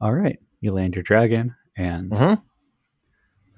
All 0.00 0.12
right. 0.12 0.38
You 0.60 0.72
land 0.72 0.94
your 0.94 1.02
dragon, 1.02 1.54
and 1.76 2.10
Mhm. 2.12 2.42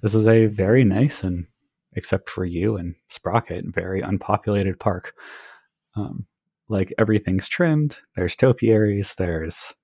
this 0.02 0.14
is 0.14 0.26
a 0.28 0.47
very 0.47 0.85
nice 0.85 1.23
and, 1.25 1.47
except 1.94 2.30
for 2.30 2.44
you 2.44 2.76
and 2.76 2.94
Sprocket, 3.08 3.64
very 3.66 4.00
unpopulated 4.00 4.78
park. 4.78 5.14
Um, 5.97 6.26
like 6.68 6.92
everything's 6.98 7.48
trimmed. 7.48 7.96
There's 8.16 8.37
topiaries. 8.37 9.14
There's, 9.16 9.75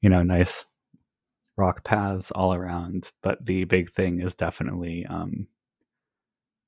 you 0.00 0.10
know, 0.10 0.22
nice 0.22 0.64
rock 1.56 1.84
paths 1.84 2.30
all 2.32 2.54
around. 2.54 3.12
But 3.22 3.44
the 3.44 3.64
big 3.64 3.90
thing 3.90 4.20
is 4.20 4.34
definitely, 4.34 5.06
um, 5.06 5.46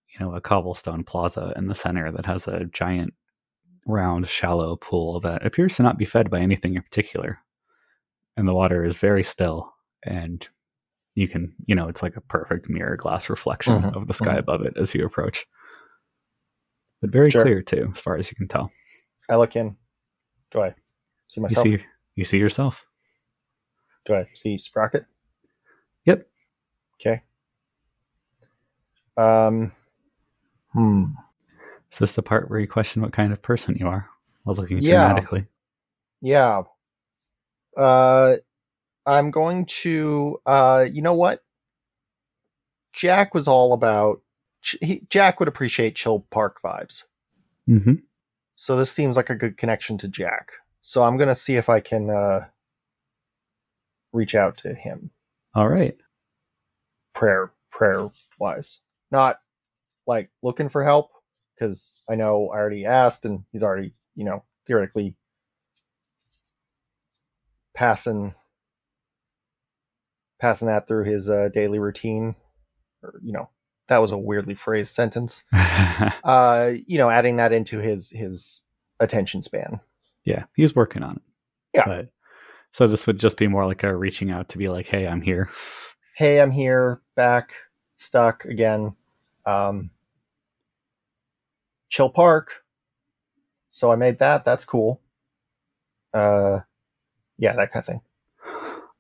you 0.09 0.21
know, 0.21 0.35
a 0.35 0.41
cobblestone 0.41 1.05
plaza 1.05 1.53
in 1.57 1.67
the 1.69 1.75
center 1.75 2.13
that 2.13 2.27
has 2.27 2.47
a 2.47 2.65
giant, 2.67 3.15
round, 3.87 4.29
shallow 4.29 4.77
pool 4.77 5.21
that 5.21 5.45
appears 5.45 5.77
to 5.77 5.83
not 5.83 5.99
be 5.99 6.05
fed 6.05 6.31
by 6.31 6.41
anything 6.41 6.75
in 6.77 6.83
particular 6.83 7.39
and 8.37 8.47
the 8.49 8.55
water 8.55 8.85
is 8.85 8.97
very 8.99 9.25
still 9.25 9.73
and 10.05 10.49
you 11.15 11.29
can 11.29 11.55
you 11.67 11.75
know 11.75 11.89
it's 11.89 12.03
like 12.03 12.17
a 12.17 12.21
perfect 12.23 12.69
mirror 12.69 12.97
glass 12.97 13.29
reflection 13.29 13.75
Mhm, 13.75 13.97
of 13.97 14.07
the 14.07 14.15
sky 14.15 14.35
mhm. 14.35 14.39
above 14.39 14.63
it 14.63 14.75
as 14.77 14.95
you 14.95 15.05
approach 15.05 15.47
but 17.01 17.11
very 17.11 17.31
Sure. 17.31 17.43
clear 17.43 17.63
too 17.63 17.89
as 17.93 18.01
far 18.01 18.17
as 18.17 18.31
you 18.31 18.37
can 18.37 18.49
tell 18.49 18.71
I 19.31 19.37
look 19.37 19.57
in. 19.57 19.77
Do 20.51 20.61
I 20.63 20.75
see 21.29 21.41
you 21.41 21.43
myself? 21.43 21.67
see 21.67 21.79
you 22.15 22.25
see 22.25 22.39
yourself 22.39 22.87
Do 24.05 24.15
I 24.15 24.27
see 24.35 24.59
Sprocket? 24.59 25.07
Yep. 26.05 26.27
Okay. 27.01 27.23
Um. 29.17 29.73
Hmm. 30.73 31.05
is 31.91 31.99
this 31.99 32.13
the 32.13 32.23
part 32.23 32.49
where 32.51 32.59
you 32.61 32.67
question 32.67 33.03
what 33.03 33.13
kind 33.13 33.33
of 33.33 33.43
person 33.43 33.77
you 33.79 33.87
are 33.87 34.09
while 34.45 34.57
looking 34.57 34.79
Yeah. 34.79 35.07
dramatically 35.09 35.47
Yeah. 36.21 36.63
Uh, 37.77 38.37
I'm 39.07 39.31
going 39.31 39.67
to. 39.67 40.41
Uh, 40.47 40.87
you 40.91 41.03
know 41.03 41.15
what? 41.15 41.43
Jack 42.93 43.35
was 43.35 43.49
all 43.49 43.73
about. 43.73 44.21
He, 44.81 45.03
Jack 45.11 45.41
would 45.41 45.49
appreciate 45.49 45.97
chill 45.97 46.21
park 46.31 46.61
vibes. 46.63 47.05
mm-hmm. 47.69 47.95
So 48.63 48.77
this 48.77 48.93
seems 48.93 49.17
like 49.17 49.29
a 49.29 49.35
good 49.35 49.57
connection 49.57 49.99
to 49.99 50.07
Jack. 50.07 50.53
So 50.83 51.03
I'm 51.03 51.17
gonna 51.17 51.35
see 51.35 51.57
if 51.57 51.69
I 51.69 51.81
can 51.81 52.09
uh, 52.09 52.43
reach 54.13 54.37
out 54.37 54.57
to 54.59 54.73
him. 54.73 55.11
all 55.53 55.67
right 55.69 55.97
prayer 57.13 57.53
prayer 57.73 58.07
wise 58.39 58.81
not 59.11 59.41
like 60.07 60.31
looking 60.45 60.69
for 60.69 60.85
help 60.85 61.11
because 61.55 62.03
i 62.09 62.15
know 62.15 62.49
i 62.51 62.57
already 62.57 62.87
asked 62.87 63.25
and 63.27 63.45
he's 63.53 63.63
already 63.63 63.93
you 64.15 64.25
know 64.25 64.45
theoretically 64.67 65.15
passing 67.75 68.35
passing 70.41 70.69
that 70.69 70.87
through 70.87 71.05
his 71.05 71.29
uh, 71.29 71.51
daily 71.53 71.79
routine 71.79 72.35
or 73.03 73.21
you 73.23 73.33
know 73.33 73.51
that 73.89 73.99
was 73.99 74.13
a 74.13 74.19
weirdly 74.19 74.55
phrased 74.55 74.95
sentence. 74.95 75.45
Uh 76.25 76.73
you 76.87 76.99
know 76.99 77.11
adding 77.11 77.37
that 77.37 77.53
into 77.53 77.79
his 77.79 78.11
his 78.11 78.63
attention 79.01 79.43
span. 79.43 79.81
Yeah 80.25 80.45
he's 80.57 80.75
working 80.75 81.03
on 81.03 81.17
it. 81.17 81.23
Yeah. 81.75 81.85
but 81.87 82.09
so 82.73 82.87
this 82.89 83.07
would 83.07 83.19
just 83.19 83.37
be 83.39 83.49
more 83.49 83.67
like 83.67 83.83
a 83.83 83.95
reaching 83.97 84.31
out 84.31 84.49
to 84.51 84.59
be 84.59 84.69
like 84.69 84.87
hey 84.87 85.07
i'm 85.07 85.21
here. 85.23 85.51
Hey 86.15 86.41
i'm 86.41 86.51
here 86.51 87.01
back 87.17 87.55
stuck 87.97 88.45
again 88.45 88.95
um 89.47 89.91
chill 91.89 92.11
park. 92.11 92.65
So 93.69 93.91
i 93.91 93.97
made 93.97 94.19
that 94.19 94.45
that's 94.45 94.65
cool. 94.65 95.01
Uh 96.15 96.61
yeah 97.39 97.55
that 97.57 97.73
kind 97.73 97.83
of 97.83 97.87
thing 97.87 98.01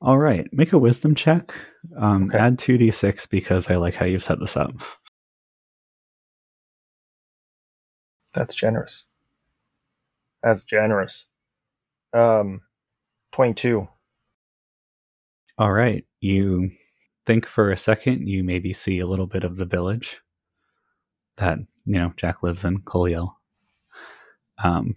all 0.02 0.18
right 0.18 0.47
make 0.52 0.73
a 0.73 0.78
wisdom 0.78 1.14
check 1.14 1.54
um, 1.97 2.25
Okay. 2.25 2.38
add 2.38 2.59
2d6 2.59 3.28
because 3.30 3.71
i 3.71 3.76
like 3.76 3.94
how 3.94 4.04
you've 4.04 4.23
set 4.25 4.38
this 4.40 4.56
up 4.56 4.73
that's 8.35 8.54
generous 8.54 9.06
that's 10.42 10.64
generous 10.64 11.26
um 12.14 12.61
22 13.32 13.88
All 15.59 15.73
right. 15.73 16.04
You 16.21 16.71
think 17.26 17.47
for 17.47 17.71
a 17.71 17.76
second, 17.76 18.26
you 18.26 18.42
maybe 18.42 18.73
see 18.73 19.00
a 19.00 19.06
little 19.06 19.26
bit 19.26 19.44
of 19.44 19.56
the 19.56 19.64
village 19.66 20.18
that, 21.37 21.59
you 21.85 21.94
know, 21.94 22.12
Jack 22.16 22.42
lives 22.42 22.64
in, 22.64 22.80
Coliel. 22.80 23.35
Um, 24.64 24.97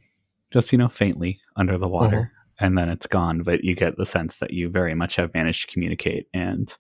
just, 0.52 0.72
you 0.72 0.78
know, 0.78 0.88
faintly 0.88 1.40
under 1.58 1.78
the 1.78 1.88
water. 1.88 2.32
And 2.60 2.78
then 2.78 2.90
it's 2.90 3.08
gone, 3.08 3.44
but 3.44 3.64
you 3.64 3.76
get 3.76 3.98
the 3.98 4.06
sense 4.06 4.38
that 4.40 4.52
you 4.52 4.70
very 4.70 4.96
much 4.96 5.18
have 5.18 5.34
managed 5.34 5.68
to 5.68 5.74
communicate. 5.74 6.28
And 6.34 6.74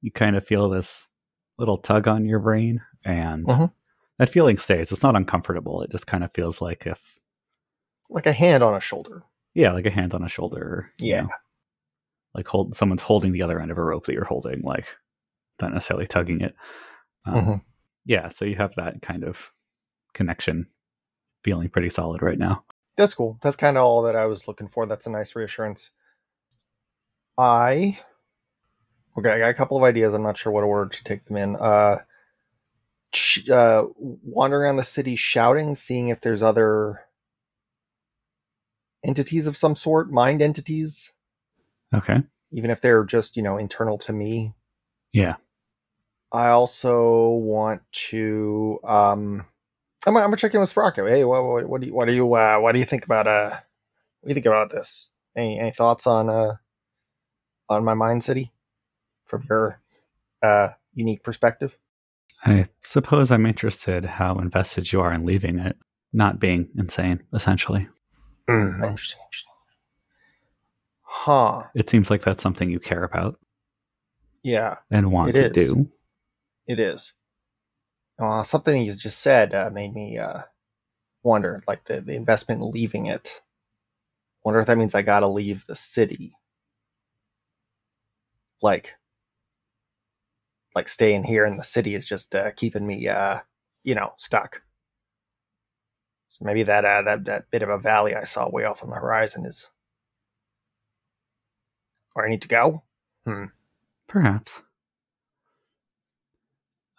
you 0.00 0.10
kind 0.10 0.36
of 0.36 0.46
feel 0.46 0.68
this 0.68 1.08
little 1.58 1.78
tug 1.78 2.08
on 2.08 2.24
your 2.24 2.38
brain. 2.40 2.80
And 3.04 3.46
Mhm. 3.46 3.72
that 4.18 4.28
feeling 4.28 4.56
stays. 4.56 4.90
It's 4.92 5.02
not 5.02 5.16
uncomfortable. 5.16 5.82
It 5.82 5.90
just 5.90 6.06
kind 6.06 6.24
of 6.24 6.32
feels 6.32 6.60
like 6.60 6.86
if, 6.86 7.18
like 8.08 8.26
a 8.26 8.32
hand 8.32 8.62
on 8.62 8.74
a 8.74 8.80
shoulder 8.80 9.22
yeah, 9.54 9.72
like 9.72 9.86
a 9.86 9.90
hand 9.90 10.14
on 10.14 10.22
a 10.24 10.28
shoulder. 10.28 10.62
or, 10.62 10.92
you 10.98 11.08
Yeah. 11.14 11.20
know, 11.22 11.28
like 12.34 12.46
hold 12.46 12.74
someone's 12.76 13.02
holding 13.02 13.32
the 13.32 13.42
other 13.42 13.60
end 13.60 13.70
of 13.72 13.78
a 13.78 13.82
rope 13.82 14.06
that 14.06 14.12
you're 14.12 14.24
holding, 14.24 14.62
like 14.62 14.86
not 15.60 15.72
necessarily 15.72 16.06
tugging 16.06 16.40
it. 16.40 16.54
Um, 17.24 17.34
Mhm. 17.34 17.64
Yeah, 18.04 18.28
so 18.28 18.44
you 18.44 18.54
have 18.56 18.74
that 18.76 19.02
kind 19.02 19.24
of 19.24 19.52
connection, 20.14 20.68
feeling 21.44 21.68
pretty 21.68 21.88
solid 21.90 22.22
right 22.22 22.38
now. 22.38 22.64
That's 23.00 23.14
cool. 23.14 23.38
That's 23.42 23.56
kind 23.56 23.76
of 23.76 23.84
all 23.84 24.02
that 24.02 24.16
i 24.16 24.26
was 24.26 24.46
looking 24.46 24.68
for. 24.68 24.86
That's 24.86 25.06
a 25.06 25.10
nice 25.10 25.34
reassurance. 25.34 25.90
I 27.38 27.98
okay 29.18 29.30
i 29.30 29.38
got 29.38 29.50
a 29.50 29.54
couple 29.54 29.76
of 29.76 29.82
ideas. 29.84 30.14
I'm 30.14 30.22
not 30.22 30.38
sure 30.38 30.52
what 30.52 30.64
order 30.64 30.88
to 30.90 31.04
take 31.04 31.24
them 31.26 31.36
in. 31.36 31.56
Uh 31.56 31.98
sh- 33.12 33.48
uh 33.48 33.86
wandering 33.98 34.62
around 34.64 34.76
the 34.76 34.84
city 34.84 35.16
shouting 35.16 35.74
seeing 35.74 36.08
if 36.08 36.20
there's 36.20 36.42
other 36.42 37.00
entities 39.04 39.46
of 39.46 39.56
some 39.56 39.74
sort 39.74 40.10
mind 40.12 40.42
entities. 40.42 41.12
Okay. 41.94 42.22
even 42.52 42.70
if 42.70 42.80
they're 42.80 43.04
just 43.04 43.36
you 43.36 43.42
know 43.42 43.56
internal 43.56 43.98
to 43.98 44.12
me. 44.12 44.54
Yeah. 45.12 45.36
i 46.32 46.48
also 46.50 47.30
want 47.30 47.82
to 47.92 48.78
um 48.84 49.46
i'm, 50.06 50.16
I'm 50.16 50.24
gonna 50.24 50.36
check 50.36 50.54
in 50.54 50.60
with 50.60 50.68
sprocket 50.68 51.08
hey 51.08 51.24
what, 51.24 51.44
what, 51.44 51.68
what 51.68 51.80
do 51.80 51.86
you 51.88 51.94
what 51.94 52.06
do 52.06 52.12
you 52.12 52.32
uh 52.34 52.58
what 52.58 52.72
do 52.72 52.78
you 52.78 52.84
think 52.84 53.04
about 53.04 53.26
uh 53.26 53.50
what 53.50 54.26
do 54.26 54.28
you 54.28 54.34
think 54.34 54.46
about 54.46 54.70
this 54.70 55.12
any 55.36 55.58
any 55.58 55.70
thoughts 55.70 56.06
on 56.06 56.28
uh 56.28 56.54
on 57.68 57.84
my 57.84 57.94
mind 57.94 58.22
city 58.22 58.52
from 59.24 59.44
your 59.48 59.80
uh 60.42 60.68
unique 60.94 61.22
perspective 61.22 61.76
I 62.44 62.68
suppose 62.82 63.30
I'm 63.30 63.44
interested 63.44 64.04
how 64.06 64.38
invested 64.38 64.92
you 64.92 65.02
are 65.02 65.12
in 65.12 65.26
leaving 65.26 65.58
it, 65.58 65.76
not 66.10 66.40
being 66.40 66.70
insane, 66.74 67.22
essentially. 67.34 67.86
Mm, 68.48 68.76
interesting, 68.82 69.20
interesting 69.26 69.52
huh 71.02 71.64
It 71.74 71.90
seems 71.90 72.08
like 72.08 72.22
that's 72.22 72.42
something 72.42 72.70
you 72.70 72.80
care 72.80 73.02
about 73.04 73.38
yeah 74.42 74.76
and 74.90 75.12
want 75.12 75.30
It 75.30 75.34
to 75.34 75.48
is. 75.50 75.52
do. 75.52 75.90
It 76.66 76.78
is. 76.80 77.12
Uh, 78.20 78.42
something 78.42 78.82
you 78.82 78.92
just 78.94 79.20
said 79.20 79.54
uh, 79.54 79.70
made 79.72 79.94
me 79.94 80.18
uh, 80.18 80.42
wonder, 81.22 81.62
like 81.66 81.84
the, 81.84 82.02
the 82.02 82.14
investment 82.14 82.60
in 82.60 82.70
leaving 82.70 83.06
it. 83.06 83.40
Wonder 84.44 84.60
if 84.60 84.66
that 84.66 84.76
means 84.76 84.94
I 84.94 85.00
gotta 85.00 85.26
leave 85.26 85.64
the 85.66 85.74
city. 85.74 86.34
Like, 88.62 88.94
like 90.74 90.86
staying 90.88 91.24
here 91.24 91.46
in 91.46 91.56
the 91.56 91.64
city 91.64 91.94
is 91.94 92.04
just 92.04 92.34
uh, 92.34 92.50
keeping 92.50 92.86
me, 92.86 93.08
uh, 93.08 93.40
you 93.84 93.94
know, 93.94 94.12
stuck. 94.16 94.62
So 96.28 96.44
maybe 96.44 96.62
that 96.64 96.84
uh, 96.84 97.02
that 97.02 97.24
that 97.24 97.50
bit 97.50 97.62
of 97.62 97.70
a 97.70 97.78
valley 97.78 98.14
I 98.14 98.24
saw 98.24 98.50
way 98.50 98.64
off 98.64 98.84
on 98.84 98.90
the 98.90 98.96
horizon 98.96 99.46
is 99.46 99.70
where 102.12 102.26
I 102.26 102.30
need 102.30 102.42
to 102.42 102.48
go. 102.48 102.82
Hmm. 103.24 103.46
Perhaps. 104.08 104.62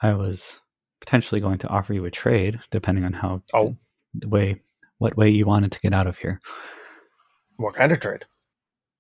I 0.02 0.14
was 0.14 0.60
potentially 1.02 1.42
going 1.42 1.58
to 1.60 1.68
offer 1.68 1.94
you 1.94 2.06
a 2.06 2.12
trade, 2.12 2.60
depending 2.72 3.04
on 3.04 3.12
how 3.14 3.42
Oh. 3.54 3.76
the 4.14 4.30
way 4.30 4.62
what 5.00 5.18
way 5.18 5.30
you 5.30 5.46
wanted 5.46 5.72
to 5.74 5.80
get 5.80 5.94
out 5.94 6.08
of 6.08 6.18
here. 6.20 6.40
What 7.58 7.74
kind 7.74 7.92
of 7.92 8.00
trade? 8.00 8.26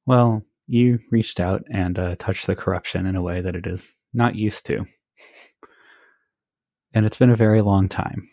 Well, 0.07 0.43
you 0.67 0.99
reached 1.11 1.39
out 1.39 1.63
and 1.71 1.97
uh, 1.99 2.15
touched 2.17 2.47
the 2.47 2.55
corruption 2.55 3.05
in 3.05 3.15
a 3.15 3.21
way 3.21 3.39
that 3.41 3.55
it 3.55 3.67
is 3.67 3.93
not 4.13 4.35
used 4.35 4.65
to. 4.65 4.85
And 6.93 7.05
it's 7.05 7.17
been 7.17 7.29
a 7.29 7.35
very 7.35 7.61
long 7.61 7.87
time. 7.87 8.27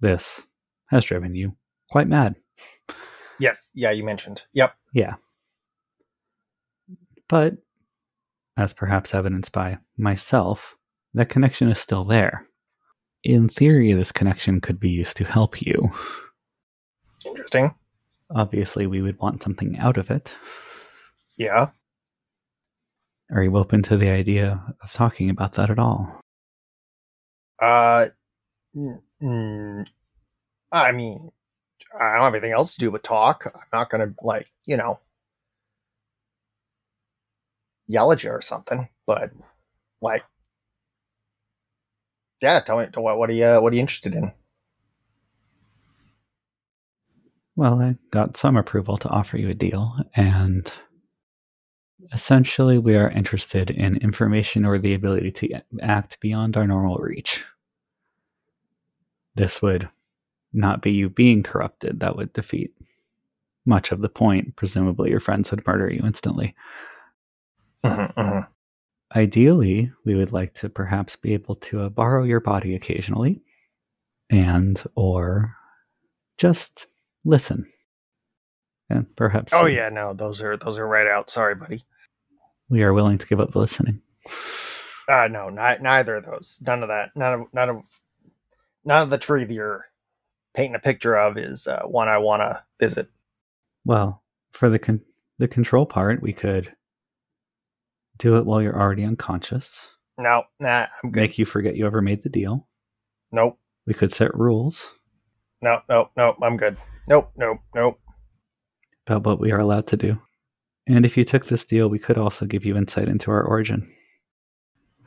This 0.00 0.46
has 0.88 1.04
driven 1.04 1.34
you 1.34 1.56
quite 1.90 2.08
mad. 2.08 2.34
Yes. 3.38 3.70
Yeah, 3.74 3.92
you 3.92 4.02
mentioned. 4.04 4.42
Yep. 4.52 4.74
Yeah. 4.92 5.14
But, 7.28 7.54
as 8.56 8.72
perhaps 8.72 9.14
evidenced 9.14 9.52
by 9.52 9.78
myself, 9.96 10.76
that 11.14 11.28
connection 11.28 11.70
is 11.70 11.78
still 11.78 12.04
there. 12.04 12.46
In 13.22 13.48
theory, 13.48 13.92
this 13.92 14.12
connection 14.12 14.60
could 14.60 14.80
be 14.80 14.90
used 14.90 15.16
to 15.18 15.24
help 15.24 15.60
you. 15.60 15.90
Interesting. 17.26 17.74
Obviously, 18.34 18.86
we 18.86 19.02
would 19.02 19.18
want 19.18 19.42
something 19.42 19.76
out 19.78 19.98
of 19.98 20.10
it. 20.10 20.34
Yeah. 21.36 21.70
Are 23.30 23.42
you 23.42 23.56
open 23.56 23.82
to 23.84 23.96
the 23.96 24.08
idea 24.08 24.74
of 24.82 24.92
talking 24.92 25.30
about 25.30 25.52
that 25.52 25.70
at 25.70 25.78
all? 25.78 26.20
Uh, 27.60 28.06
mm, 28.74 29.86
I 30.72 30.92
mean, 30.92 31.30
I 31.98 32.14
don't 32.14 32.22
have 32.22 32.34
anything 32.34 32.52
else 32.52 32.74
to 32.74 32.80
do 32.80 32.90
but 32.90 33.02
talk. 33.02 33.50
I'm 33.54 33.60
not 33.72 33.90
gonna 33.90 34.14
like, 34.22 34.50
you 34.64 34.76
know, 34.76 35.00
yell 37.86 38.12
at 38.12 38.24
you 38.24 38.30
or 38.30 38.40
something. 38.40 38.88
But 39.06 39.30
like, 40.00 40.24
yeah, 42.40 42.60
tell 42.60 42.78
me 42.78 42.86
what 42.94 43.18
what 43.18 43.30
are 43.30 43.34
you 43.34 43.60
what 43.60 43.72
are 43.72 43.76
you 43.76 43.80
interested 43.80 44.14
in? 44.14 44.32
Well, 47.56 47.80
I 47.80 47.96
got 48.10 48.36
some 48.36 48.56
approval 48.56 48.96
to 48.98 49.08
offer 49.08 49.36
you 49.36 49.50
a 49.50 49.54
deal, 49.54 49.96
and 50.14 50.72
essentially, 52.12 52.78
we 52.78 52.96
are 52.96 53.10
interested 53.10 53.70
in 53.70 53.96
information 53.98 54.64
or 54.64 54.78
the 54.78 54.94
ability 54.94 55.30
to 55.32 55.60
act 55.82 56.20
beyond 56.20 56.56
our 56.56 56.66
normal 56.66 56.96
reach. 56.98 57.44
This 59.34 59.60
would 59.62 59.88
not 60.52 60.82
be 60.82 60.92
you 60.92 61.08
being 61.10 61.42
corrupted, 61.42 62.00
that 62.00 62.16
would 62.16 62.32
defeat 62.32 62.72
much 63.66 63.92
of 63.92 64.00
the 64.00 64.08
point. 64.08 64.56
Presumably, 64.56 65.10
your 65.10 65.20
friends 65.20 65.50
would 65.50 65.66
murder 65.66 65.90
you 65.92 66.02
instantly. 66.04 66.54
Mhm, 67.84 68.12
mhm. 68.16 68.48
Ideally, 69.14 69.92
we 70.04 70.14
would 70.14 70.32
like 70.32 70.54
to 70.54 70.68
perhaps 70.68 71.16
be 71.16 71.34
able 71.34 71.56
to 71.56 71.82
uh, 71.82 71.88
borrow 71.88 72.22
your 72.22 72.40
body 72.40 72.74
occasionally 72.74 73.42
and 74.30 74.82
or 74.94 75.56
just 76.38 76.86
listen. 77.24 77.66
And 78.88 79.14
perhaps 79.16 79.52
Oh 79.54 79.66
yeah, 79.66 79.88
no, 79.88 80.14
those 80.14 80.42
are 80.42 80.56
those 80.56 80.78
are 80.78 80.86
right 80.86 81.06
out. 81.06 81.30
Sorry, 81.30 81.54
buddy. 81.54 81.84
we 82.68 82.82
are 82.82 82.92
willing 82.92 83.18
to 83.18 83.26
give 83.26 83.40
up 83.40 83.50
the 83.52 83.58
listening. 83.58 84.00
Uh 85.08 85.28
no, 85.28 85.48
ni- 85.48 85.78
neither 85.80 86.16
of 86.16 86.24
those. 86.26 86.60
None 86.64 86.82
of 86.82 86.88
that. 86.88 87.10
None 87.16 87.40
of 87.40 87.46
none 87.52 87.68
of 87.68 88.00
none 88.84 89.02
of 89.02 89.10
the 89.10 89.18
tree 89.18 89.44
that 89.44 89.52
you're 89.52 89.86
painting 90.54 90.74
a 90.76 90.80
picture 90.80 91.16
of 91.16 91.36
is 91.36 91.66
uh, 91.66 91.82
one 91.82 92.08
I 92.08 92.18
want 92.18 92.42
to 92.42 92.62
visit. 92.78 93.08
Well, 93.84 94.22
for 94.52 94.68
the 94.70 94.78
con- 94.78 95.02
the 95.38 95.48
control 95.48 95.86
part, 95.86 96.22
we 96.22 96.32
could 96.32 96.72
do 98.20 98.36
it 98.36 98.46
while 98.46 98.62
you're 98.62 98.78
already 98.80 99.04
unconscious, 99.04 99.88
No, 100.18 100.44
nah, 100.60 100.86
I'm 101.02 101.10
good. 101.10 101.20
make 101.20 101.38
you 101.38 101.44
forget 101.44 101.74
you 101.76 101.86
ever 101.86 102.00
made 102.02 102.22
the 102.22 102.28
deal. 102.28 102.68
Nope. 103.32 103.58
We 103.86 103.94
could 103.94 104.12
set 104.12 104.34
rules 104.36 104.92
No, 105.62 105.80
no, 105.88 106.10
no, 106.16 106.36
I'm 106.42 106.56
good. 106.56 106.76
Nope, 107.08 107.32
nope, 107.36 107.58
nope. 107.74 107.98
about 109.06 109.24
what 109.24 109.40
we 109.40 109.50
are 109.52 109.58
allowed 109.58 109.86
to 109.88 109.96
do. 109.96 110.20
And 110.86 111.04
if 111.04 111.16
you 111.16 111.24
took 111.24 111.46
this 111.46 111.64
deal, 111.64 111.88
we 111.88 111.98
could 111.98 112.18
also 112.18 112.46
give 112.46 112.64
you 112.64 112.76
insight 112.76 113.08
into 113.08 113.30
our 113.30 113.42
origin, 113.42 113.90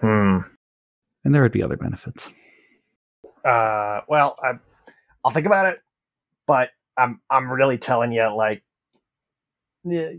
Hmm. 0.01 0.39
and 1.23 1.33
there 1.33 1.41
would 1.41 1.51
be 1.51 1.63
other 1.63 1.77
benefits. 1.77 2.29
Uh, 3.45 4.01
well, 4.07 4.35
I, 4.41 4.53
I'll 5.23 5.31
think 5.31 5.45
about 5.45 5.67
it, 5.73 5.79
but 6.47 6.69
I'm 6.97 7.21
I'm 7.29 7.51
really 7.51 7.77
telling 7.77 8.11
you, 8.11 8.27
like, 8.35 8.63
yeah, 9.83 10.11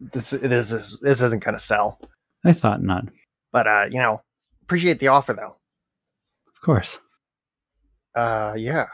this 0.00 0.30
this 0.30 0.72
is 0.72 1.00
this 1.00 1.22
isn't 1.22 1.44
gonna 1.44 1.58
sell. 1.58 2.00
I 2.44 2.52
thought 2.52 2.82
not. 2.82 3.04
But 3.52 3.66
uh, 3.66 3.86
you 3.90 3.98
know, 3.98 4.22
appreciate 4.62 5.00
the 5.00 5.08
offer 5.08 5.32
though. 5.32 5.56
Of 6.48 6.60
course. 6.60 6.98
Uh, 8.14 8.54
yeah. 8.56 8.86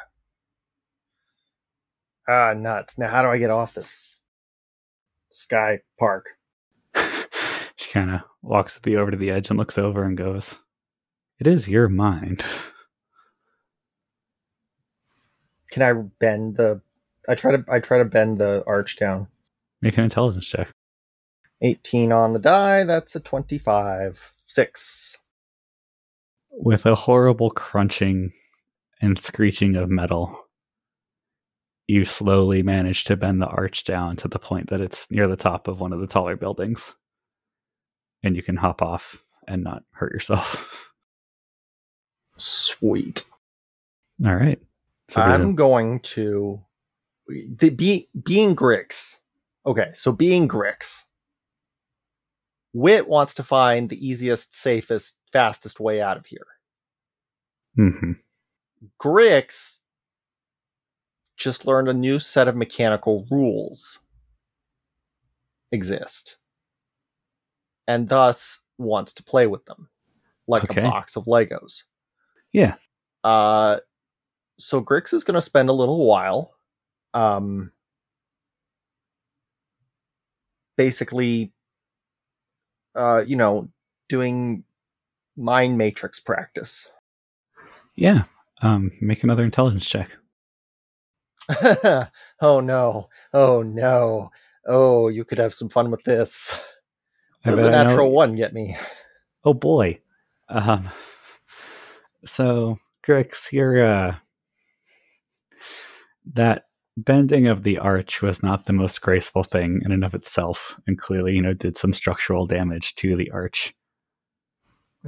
Ah, 2.28 2.54
nuts. 2.54 2.98
Now, 2.98 3.08
how 3.08 3.22
do 3.22 3.28
I 3.28 3.38
get 3.38 3.50
off 3.50 3.74
this 3.74 4.16
sky 5.30 5.80
park? 5.98 6.26
she 7.76 7.90
kind 7.90 8.10
of 8.10 8.20
walks 8.42 8.78
the 8.78 8.96
over 8.96 9.10
to 9.10 9.16
the 9.16 9.30
edge 9.30 9.50
and 9.50 9.58
looks 9.58 9.78
over 9.78 10.04
and 10.04 10.16
goes, 10.16 10.58
"It 11.38 11.46
is 11.46 11.68
your 11.68 11.88
mind." 11.88 12.44
Can 15.70 15.82
I 15.82 15.92
bend 16.20 16.56
the? 16.56 16.80
I 17.28 17.34
try 17.34 17.52
to 17.56 17.64
I 17.68 17.80
try 17.80 17.98
to 17.98 18.04
bend 18.04 18.38
the 18.38 18.62
arch 18.66 18.96
down. 18.96 19.28
Make 19.82 19.98
an 19.98 20.04
intelligence 20.04 20.46
check. 20.46 20.72
18 21.64 22.12
on 22.12 22.34
the 22.34 22.38
die. 22.38 22.84
That's 22.84 23.16
a 23.16 23.20
25. 23.20 24.34
Six. 24.46 25.18
With 26.52 26.86
a 26.86 26.94
horrible 26.94 27.50
crunching 27.50 28.32
and 29.00 29.18
screeching 29.18 29.74
of 29.74 29.90
metal, 29.90 30.38
you 31.88 32.04
slowly 32.04 32.62
manage 32.62 33.04
to 33.04 33.16
bend 33.16 33.42
the 33.42 33.46
arch 33.46 33.84
down 33.84 34.16
to 34.16 34.28
the 34.28 34.38
point 34.38 34.70
that 34.70 34.80
it's 34.80 35.10
near 35.10 35.26
the 35.26 35.36
top 35.36 35.66
of 35.66 35.80
one 35.80 35.92
of 35.92 36.00
the 36.00 36.06
taller 36.06 36.36
buildings. 36.36 36.94
And 38.22 38.36
you 38.36 38.42
can 38.42 38.56
hop 38.56 38.80
off 38.80 39.24
and 39.48 39.64
not 39.64 39.82
hurt 39.92 40.12
yourself. 40.12 40.92
Sweet. 42.36 43.24
All 44.24 44.36
right. 44.36 44.60
So 45.08 45.20
I'm 45.20 45.54
going 45.54 46.00
to 46.00 46.60
the 47.26 47.70
be, 47.70 48.08
being 48.22 48.54
Grickx. 48.54 49.20
Okay, 49.66 49.90
so 49.92 50.12
being 50.12 50.48
Grickx. 50.48 51.04
Wit 52.74 53.06
wants 53.08 53.34
to 53.34 53.42
find 53.44 53.88
the 53.88 54.06
easiest, 54.06 54.54
safest, 54.54 55.16
fastest 55.32 55.78
way 55.80 56.02
out 56.02 56.16
of 56.18 56.26
here. 56.26 56.46
Mhm. 57.78 58.20
Grickx 59.00 59.80
just 61.36 61.66
learned 61.66 61.88
a 61.88 61.94
new 61.94 62.18
set 62.18 62.48
of 62.48 62.56
mechanical 62.56 63.26
rules 63.30 64.00
exist 65.72 66.36
and 67.88 68.08
thus 68.08 68.62
wants 68.78 69.14
to 69.14 69.22
play 69.24 69.46
with 69.46 69.64
them 69.66 69.88
like 70.46 70.64
Okay. 70.64 70.80
a 70.80 70.84
box 70.84 71.16
of 71.16 71.24
Legos. 71.24 71.84
Yeah. 72.52 72.76
Uh, 73.24 73.80
so 74.58 74.82
Grickx 74.82 75.12
is 75.14 75.24
going 75.24 75.34
to 75.36 75.42
spend 75.42 75.68
a 75.68 75.72
little 75.72 76.06
while 76.06 76.56
um, 77.14 77.72
basically, 80.76 81.52
uh, 82.94 83.24
you 83.26 83.36
know, 83.36 83.68
doing 84.08 84.64
mind 85.36 85.78
matrix 85.78 86.20
practice. 86.20 86.90
Yeah. 87.96 88.24
Um, 88.62 88.92
make 89.00 89.22
another 89.24 89.44
intelligence 89.44 89.86
check. 89.86 90.10
oh 92.40 92.60
no. 92.60 93.08
Oh 93.32 93.62
no. 93.62 94.30
Oh, 94.66 95.08
you 95.08 95.24
could 95.24 95.38
have 95.38 95.54
some 95.54 95.68
fun 95.68 95.90
with 95.90 96.04
this. 96.04 96.58
Does 97.44 97.62
a 97.62 97.70
natural 97.70 98.10
one 98.10 98.36
get 98.36 98.54
me? 98.54 98.76
Oh 99.44 99.52
boy. 99.52 100.00
Um, 100.48 100.88
so 102.24 102.78
Grickx, 103.06 103.52
you're 103.52 103.84
uh, 103.84 104.16
that 106.32 106.66
bending 106.96 107.46
of 107.46 107.62
the 107.62 107.78
arch 107.78 108.22
was 108.22 108.42
not 108.42 108.66
the 108.66 108.72
most 108.72 109.00
graceful 109.00 109.44
thing 109.44 109.80
in 109.84 109.92
and 109.92 110.04
of 110.04 110.14
itself, 110.14 110.78
and 110.86 110.98
clearly, 110.98 111.34
you 111.34 111.42
know, 111.42 111.54
did 111.54 111.76
some 111.76 111.92
structural 111.92 112.46
damage 112.46 112.94
to 112.96 113.16
the 113.16 113.30
arch. 113.30 113.74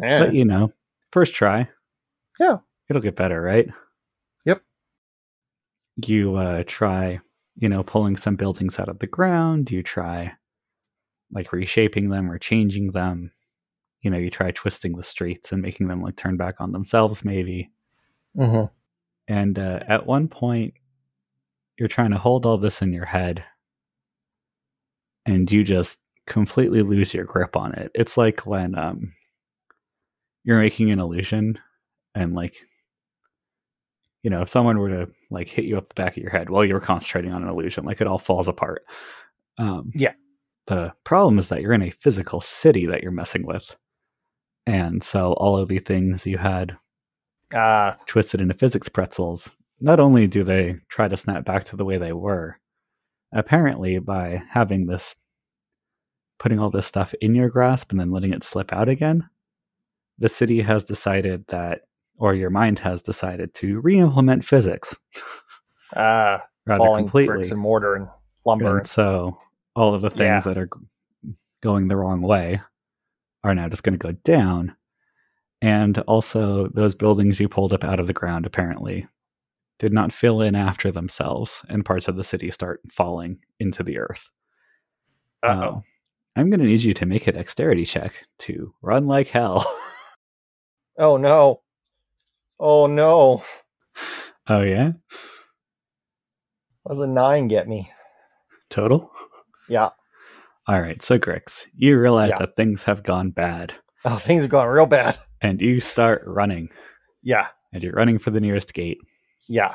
Yeah. 0.00 0.18
But 0.20 0.34
you 0.34 0.44
know, 0.44 0.72
first 1.12 1.34
try. 1.34 1.68
Yeah. 2.38 2.58
It'll 2.88 3.02
get 3.02 3.16
better, 3.16 3.40
right? 3.40 3.68
Yep. 4.44 4.62
You 6.04 6.36
uh 6.36 6.64
try, 6.66 7.20
you 7.56 7.68
know, 7.68 7.82
pulling 7.82 8.16
some 8.16 8.36
buildings 8.36 8.78
out 8.78 8.88
of 8.88 8.98
the 8.98 9.06
ground, 9.06 9.70
you 9.70 9.82
try 9.82 10.34
like 11.32 11.52
reshaping 11.52 12.10
them 12.10 12.30
or 12.30 12.38
changing 12.38 12.92
them. 12.92 13.32
you 14.02 14.10
know, 14.10 14.18
you 14.18 14.30
try 14.30 14.52
twisting 14.52 14.96
the 14.96 15.02
streets 15.02 15.50
and 15.50 15.60
making 15.62 15.88
them 15.88 16.00
like 16.00 16.14
turn 16.16 16.36
back 16.36 16.60
on 16.60 16.70
themselves, 16.70 17.24
maybe. 17.24 17.72
Mm-hmm. 18.36 18.66
And 19.26 19.58
uh, 19.58 19.80
at 19.88 20.06
one 20.06 20.28
point, 20.28 20.74
you're 21.78 21.88
trying 21.88 22.10
to 22.10 22.18
hold 22.18 22.46
all 22.46 22.58
this 22.58 22.82
in 22.82 22.92
your 22.92 23.04
head, 23.06 23.44
and 25.24 25.50
you 25.50 25.64
just 25.64 26.00
completely 26.26 26.82
lose 26.82 27.14
your 27.14 27.24
grip 27.24 27.56
on 27.56 27.72
it. 27.74 27.90
It's 27.94 28.16
like 28.16 28.46
when 28.46 28.76
um, 28.76 29.12
you're 30.44 30.60
making 30.60 30.90
an 30.90 31.00
illusion, 31.00 31.58
and 32.14 32.34
like, 32.34 32.56
you 34.22 34.30
know, 34.30 34.42
if 34.42 34.48
someone 34.48 34.78
were 34.78 34.88
to 34.88 35.08
like 35.30 35.48
hit 35.48 35.64
you 35.66 35.76
up 35.76 35.88
the 35.88 35.94
back 35.94 36.16
of 36.16 36.22
your 36.22 36.32
head 36.32 36.50
while 36.50 36.64
you 36.64 36.74
were 36.74 36.80
concentrating 36.80 37.32
on 37.32 37.42
an 37.42 37.48
illusion, 37.48 37.84
like 37.84 38.00
it 38.00 38.06
all 38.06 38.18
falls 38.18 38.48
apart. 38.48 38.84
Um, 39.58 39.90
Yeah. 39.94 40.14
The 40.66 40.92
problem 41.04 41.38
is 41.38 41.48
that 41.48 41.60
you're 41.62 41.72
in 41.72 41.82
a 41.82 41.90
physical 41.92 42.40
city 42.40 42.86
that 42.86 43.02
you're 43.02 43.12
messing 43.12 43.46
with. 43.46 43.76
And 44.66 45.02
so 45.02 45.32
all 45.34 45.56
of 45.56 45.68
the 45.68 45.78
things 45.78 46.26
you 46.26 46.38
had 46.38 46.76
Uh, 47.54 47.94
twisted 48.06 48.40
into 48.40 48.54
physics 48.54 48.88
pretzels, 48.88 49.50
not 49.80 50.00
only 50.00 50.26
do 50.26 50.44
they 50.44 50.76
try 50.88 51.08
to 51.08 51.16
snap 51.16 51.44
back 51.44 51.64
to 51.66 51.76
the 51.76 51.84
way 51.84 51.98
they 51.98 52.12
were, 52.12 52.58
apparently 53.32 53.98
by 53.98 54.42
having 54.50 54.86
this, 54.86 55.16
putting 56.38 56.58
all 56.58 56.70
this 56.70 56.86
stuff 56.86 57.14
in 57.20 57.34
your 57.34 57.48
grasp 57.48 57.90
and 57.90 58.00
then 58.00 58.10
letting 58.10 58.32
it 58.32 58.44
slip 58.44 58.72
out 58.72 58.88
again, 58.88 59.28
the 60.18 60.28
city 60.28 60.62
has 60.62 60.84
decided 60.84 61.44
that, 61.48 61.82
or 62.18 62.34
your 62.34 62.50
mind 62.50 62.78
has 62.78 63.02
decided 63.02 63.52
to 63.54 63.80
re 63.80 63.98
implement 63.98 64.44
physics 64.44 64.96
uh, 65.94 66.38
falling 66.76 67.04
completely. 67.04 67.34
bricks 67.34 67.50
and 67.50 67.60
mortar 67.60 67.94
and 67.96 68.08
lumber. 68.46 68.78
And 68.78 68.86
so 68.86 69.38
all 69.74 69.94
of 69.94 70.00
the 70.02 70.08
things 70.10 70.20
Yeah. 70.20 70.40
that 70.40 70.58
are 70.58 70.70
going 71.62 71.88
the 71.88 71.96
wrong 71.96 72.22
way 72.22 72.62
are 73.44 73.54
now 73.54 73.68
just 73.68 73.82
going 73.82 73.98
to 73.98 74.02
go 74.02 74.12
down. 74.24 74.74
And 75.62 75.98
also, 76.00 76.68
those 76.68 76.94
buildings 76.94 77.40
you 77.40 77.48
pulled 77.48 77.72
up 77.72 77.84
out 77.84 77.98
of 78.00 78.06
the 78.06 78.12
ground 78.12 78.46
apparently 78.46 79.06
did 79.78 79.92
not 79.92 80.12
fill 80.12 80.40
in 80.40 80.54
after 80.54 80.90
themselves, 80.90 81.62
and 81.68 81.84
parts 81.84 82.08
of 82.08 82.16
the 82.16 82.24
city 82.24 82.50
start 82.50 82.80
falling 82.90 83.38
into 83.60 83.82
the 83.82 83.98
earth. 83.98 84.28
Uh-oh. 85.42 85.68
Um, 85.76 85.82
I'm 86.34 86.50
going 86.50 86.60
to 86.60 86.66
need 86.66 86.82
you 86.82 86.94
to 86.94 87.06
make 87.06 87.26
a 87.26 87.32
dexterity 87.32 87.84
check 87.84 88.12
to 88.40 88.74
run 88.82 89.06
like 89.06 89.28
hell. 89.28 89.64
oh 90.98 91.16
no. 91.16 91.60
Oh 92.58 92.86
no. 92.86 93.42
oh, 94.48 94.62
yeah? 94.62 94.92
What 96.82 96.92
does 96.92 97.00
a 97.00 97.06
nine 97.06 97.48
get 97.48 97.68
me? 97.68 97.90
Total? 98.70 99.10
Yeah. 99.68 99.90
All 100.68 100.80
right. 100.80 101.02
So, 101.02 101.18
Grickx, 101.18 101.66
you 101.76 101.98
realize 101.98 102.30
Yeah. 102.32 102.38
that 102.40 102.56
things 102.56 102.82
have 102.84 103.02
gone 103.02 103.30
bad, 103.30 103.74
Oh, 104.04 104.16
things 104.16 104.42
have 104.42 104.50
gone 104.50 104.68
real 104.68 104.86
bad. 104.86 105.18
and 105.40 105.60
you 105.60 105.80
start 105.80 106.22
running, 106.26 106.68
Yeah. 107.22 107.48
and 107.72 107.82
you're 107.82 107.92
running 107.92 108.18
for 108.18 108.30
the 108.30 108.40
nearest 108.40 108.72
gate. 108.74 108.98
Yeah. 109.48 109.74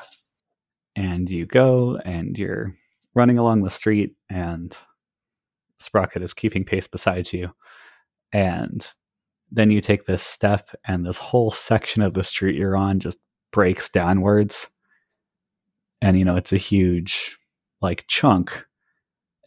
and 0.96 1.30
you 1.30 1.46
go 1.46 1.98
and 2.06 2.38
you're 2.38 2.76
running 3.14 3.38
along 3.38 3.64
the 3.64 3.70
street 3.70 4.16
and 4.30 4.78
Sprocket 5.80 6.22
is 6.22 6.34
keeping 6.34 6.64
pace 6.64 6.88
beside 6.88 7.32
you. 7.34 7.52
And 8.34 8.88
then 9.52 9.72
you 9.72 9.82
take 9.82 10.06
this 10.06 10.24
step 10.24 10.70
and 10.86 11.06
this 11.06 11.18
whole 11.18 11.52
section 11.52 12.02
of 12.02 12.14
the 12.14 12.24
street 12.24 12.56
you're 12.56 12.78
on 12.78 13.00
just 13.00 13.20
breaks 13.52 13.90
downwards. 13.90 14.70
And 16.02 16.18
you 16.18 16.26
know, 16.26 16.36
it's 16.36 16.54
a 16.54 16.58
huge 16.58 17.38
like 17.82 18.06
chunk. 18.08 18.66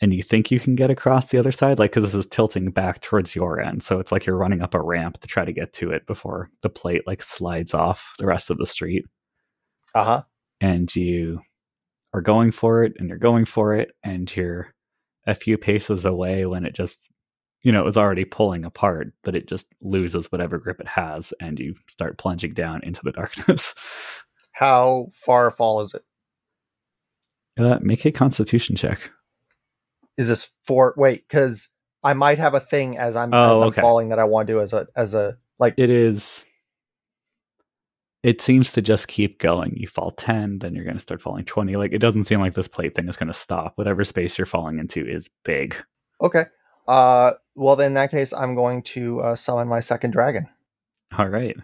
And 0.02 0.12
you 0.12 0.22
think 0.22 0.50
you 0.50 0.60
can 0.60 0.74
get 0.74 0.90
across 0.90 1.28
the 1.30 1.38
other 1.38 1.52
side, 1.52 1.78
like 1.78 1.92
because 1.92 2.04
this 2.04 2.14
is 2.14 2.26
tilting 2.26 2.70
back 2.70 3.00
towards 3.00 3.34
your 3.34 3.60
end. 3.60 3.82
So 3.82 4.00
it's 4.00 4.12
like 4.12 4.26
you're 4.26 4.36
running 4.36 4.60
up 4.60 4.74
a 4.74 4.82
ramp 4.82 5.20
to 5.20 5.28
try 5.28 5.44
to 5.44 5.52
get 5.52 5.72
to 5.74 5.90
it 5.92 6.06
before 6.06 6.50
the 6.62 6.68
plate 6.68 7.02
like 7.06 7.22
slides 7.22 7.72
off 7.74 8.14
the 8.18 8.26
rest 8.26 8.50
of 8.50 8.58
the 8.58 8.66
street 8.66 9.06
Uh 9.94 10.04
huh. 10.04 10.22
and 10.60 10.94
you 10.96 11.40
are 12.12 12.20
going 12.22 12.50
for 12.52 12.84
it 12.84 12.92
and 12.98 13.08
you're 13.08 13.18
going 13.18 13.44
for 13.44 13.74
it 13.74 13.92
and 14.04 14.34
you're 14.36 14.72
a 15.26 15.34
few 15.34 15.58
paces 15.58 16.04
away 16.04 16.46
when 16.46 16.64
it 16.64 16.74
just 16.74 17.10
you 17.62 17.72
know 17.72 17.80
it 17.80 17.84
was 17.84 17.96
already 17.96 18.24
pulling 18.24 18.64
apart 18.64 19.12
but 19.24 19.34
it 19.36 19.48
just 19.48 19.66
loses 19.80 20.30
whatever 20.32 20.58
grip 20.58 20.80
it 20.80 20.88
has 20.88 21.32
and 21.40 21.58
you 21.60 21.74
start 21.88 22.18
plunging 22.18 22.54
down 22.54 22.82
into 22.84 23.00
the 23.04 23.12
darkness 23.20 23.74
How 24.52 25.08
far 25.12 25.48
a 25.48 25.52
fall 25.52 25.80
is 25.80 25.94
it? 25.94 26.02
uh, 27.58 27.78
make 27.80 28.04
a 28.04 28.12
constitution 28.12 28.76
check 28.76 29.10
Is 30.16 30.28
this 30.28 30.50
for 30.66 30.94
wait? 30.96 31.24
Because 31.28 31.70
I 32.02 32.12
might 32.14 32.38
have 32.38 32.54
a 32.54 32.60
thing 32.60 32.98
as 32.98 33.16
I'm 33.16 33.32
Oh, 33.32 33.50
as 33.52 33.60
I'm 33.60 33.68
okay. 33.68 33.80
falling 33.80 34.10
that 34.10 34.18
I 34.18 34.24
want 34.24 34.46
to 34.46 34.52
do 34.54 34.60
as 34.60 34.72
a 34.72 34.86
as 34.96 35.14
a 35.14 35.36
like. 35.58 35.74
it 35.76 35.90
is 35.90 36.44
it 38.24 38.40
seems 38.40 38.72
to 38.72 38.80
just 38.82 39.06
keep 39.06 39.38
going 39.38 39.76
you 39.76 39.86
fall 39.86 40.10
10 40.10 40.58
then 40.60 40.74
you're 40.74 40.84
going 40.84 40.96
to 40.96 41.00
start 41.02 41.20
falling 41.22 41.44
20 41.44 41.76
like 41.76 41.92
it 41.92 41.98
doesn't 41.98 42.24
seem 42.24 42.40
like 42.40 42.54
this 42.54 42.66
plate 42.68 42.94
thing 42.94 43.08
is 43.08 43.16
going 43.16 43.28
to 43.28 43.32
stop 43.34 43.72
whatever 43.76 44.02
space 44.02 44.36
you're 44.38 44.46
falling 44.46 44.78
into 44.78 45.06
is 45.06 45.30
big 45.44 45.76
Okay. 46.20 46.44
Uh. 46.88 47.32
Well, 47.54 47.76
then 47.76 47.88
in 47.88 47.94
that 47.94 48.10
case, 48.10 48.32
I'm 48.32 48.54
going 48.54 48.82
to 48.94 49.20
uh, 49.20 49.34
summon 49.34 49.68
my 49.68 49.80
second 49.80 50.12
dragon. 50.12 50.48
All 51.18 51.28
right. 51.28 51.56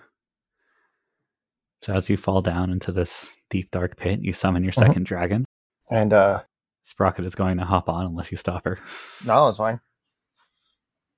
So 1.83 1.95
as 1.95 2.11
you 2.11 2.17
fall 2.17 2.43
down 2.43 2.71
into 2.71 2.93
this 2.93 3.27
deep 3.49 3.71
dark 3.71 3.97
pit, 3.97 4.21
you 4.23 4.33
summon 4.33 4.63
your 4.65 4.73
Mhm. 4.73 4.87
second 4.87 5.07
dragon. 5.07 5.45
And 5.91 6.13
uh, 6.13 6.43
Sprocket 6.83 7.25
is 7.25 7.35
going 7.35 7.57
to 7.59 7.65
hop 7.65 7.89
on 7.89 8.07
unless 8.07 8.31
you 8.31 8.37
stop 8.37 8.65
her. 8.65 8.79
no, 9.25 9.49
it's 9.49 9.59
fine. 9.59 9.81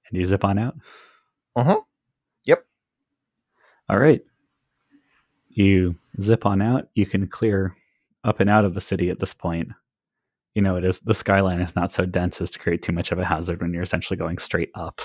And 0.09 0.19
you 0.19 0.25
zip 0.25 0.45
on 0.45 0.59
out. 0.59 0.77
Mhm. 1.57 1.83
Yep. 2.45 2.65
All 3.89 3.99
right. 3.99 4.23
You 5.55 5.97
zip 6.21 6.47
on 6.47 6.63
out. 6.63 6.89
You 6.95 7.07
can 7.07 7.27
clear 7.27 7.77
up 8.25 8.41
and 8.41 8.49
out 8.49 8.65
of 8.65 8.75
the 8.75 8.81
city 8.81 9.11
at 9.11 9.21
this 9.21 9.35
point. 9.35 9.69
You 10.55 10.63
know, 10.63 10.77
it 10.77 10.85
is 10.85 11.01
the 11.01 11.15
skyline 11.15 11.61
is 11.61 11.77
not 11.77 11.91
so 11.91 12.05
dense 12.05 12.41
as 12.41 12.51
to 12.53 12.59
create 12.59 12.83
too 12.83 12.93
much 12.93 13.13
of 13.13 13.19
a 13.19 13.25
hazard 13.25 13.61
when 13.61 13.73
you're 13.73 13.83
essentially 13.83 14.17
going 14.17 14.39
straight 14.39 14.71
up. 14.75 15.01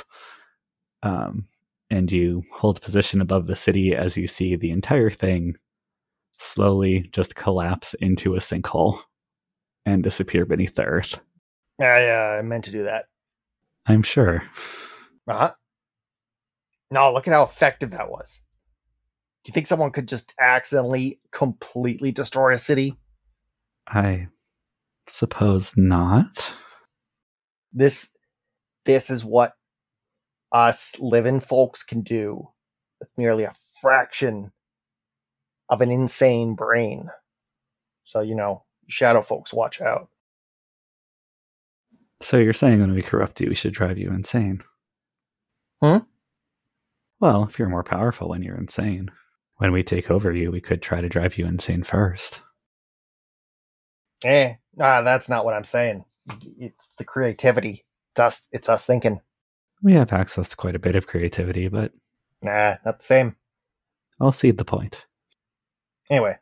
Um, 1.04 1.48
and 1.90 2.12
you 2.12 2.44
hold 2.52 2.82
position 2.82 3.22
above 3.22 3.48
the 3.48 3.56
city 3.56 3.96
as 3.96 4.18
you 4.18 4.28
see 4.28 4.56
the 4.56 4.72
entire 4.72 5.10
thing 5.10 5.56
slowly 6.38 7.10
just 7.12 7.36
collapse 7.36 7.94
into 7.96 8.36
a 8.36 8.40
sinkhole 8.40 9.00
and 9.86 10.04
disappear 10.04 10.46
beneath 10.46 10.76
the 10.76 10.84
earth. 10.84 11.20
Yeah, 11.80 12.00
yeah, 12.00 12.36
I 12.36 12.40
uh, 12.40 12.44
meant 12.44 12.66
to 12.66 12.72
do 12.72 12.84
that. 12.84 13.06
I'm 13.86 14.04
sure. 14.04 14.44
Uh 15.28 15.38
huh. 15.38 15.54
No, 16.92 17.14
look 17.14 17.28
at 17.28 17.34
how 17.34 17.44
effective 17.44 17.92
that 17.92 18.10
was. 18.10 18.42
You 19.48 19.54
think 19.54 19.66
someone 19.66 19.92
could 19.92 20.10
just 20.10 20.36
accidentally 20.40 21.22
completely 21.32 22.12
destroy 22.12 22.54
a 22.54 22.58
city? 22.58 22.98
I 23.88 24.28
suppose 25.08 25.78
not. 25.78 26.54
This 27.72 28.12
this 28.84 29.10
is 29.10 29.24
what 29.24 29.54
us 30.52 31.00
living 31.00 31.40
folks 31.40 31.84
can 31.84 32.02
do 32.02 32.50
with 33.00 33.10
merely 33.18 33.46
a 33.46 33.54
fraction 33.82 34.52
of 35.70 35.80
an 35.80 35.92
insane 35.92 36.56
brain. 36.56 37.10
So, 38.04 38.22
you 38.22 38.36
know, 38.36 38.66
shadow 38.88 39.22
folks, 39.22 39.54
watch 39.54 39.80
out. 39.80 40.10
So 42.22 42.38
you're 42.38 42.54
saying 42.54 42.82
when 42.82 42.94
we 42.94 43.02
corrupt 43.02 43.40
you, 43.40 43.48
we 43.48 43.56
should 43.56 43.74
drive 43.74 43.98
you 43.98 44.10
insane? 44.10 44.62
Hmm? 45.82 46.00
Well, 47.20 47.44
if 47.44 47.60
you're 47.60 47.70
more 47.70 47.84
powerful 47.84 48.30
when 48.30 48.42
you're 48.42 48.58
insane, 48.58 49.12
when 49.58 49.72
we 49.72 49.84
take 49.84 50.10
over 50.10 50.32
you, 50.32 50.52
we 50.52 50.62
could 50.62 50.82
try 50.82 51.02
to 51.02 51.10
drive 51.10 51.38
you 51.38 51.46
insane 51.46 51.84
first. 51.84 52.42
Eh, 54.26 54.56
nah, 54.76 55.02
that's 55.02 55.30
not 55.30 55.46
what 55.46 55.54
I'm 55.54 55.64
saying. 55.64 56.06
It's 56.42 56.96
the 56.96 57.04
creativity. 57.04 57.86
It's 58.14 58.20
us, 58.20 58.46
it's 58.52 58.70
us 58.70 58.86
thinking. 58.86 59.22
We 59.84 59.94
have 59.94 60.12
access 60.12 60.50
to 60.50 60.56
quite 60.56 60.76
a 60.76 60.80
bit 60.80 60.96
of 60.96 61.08
creativity, 61.08 61.68
but 61.68 61.92
Nah, 62.42 62.76
not 62.86 63.00
the 63.00 63.06
same. 63.06 63.36
I'll 64.20 64.32
cede 64.32 64.58
the 64.58 64.66
point. 64.66 65.06
Anyway, 66.10 66.38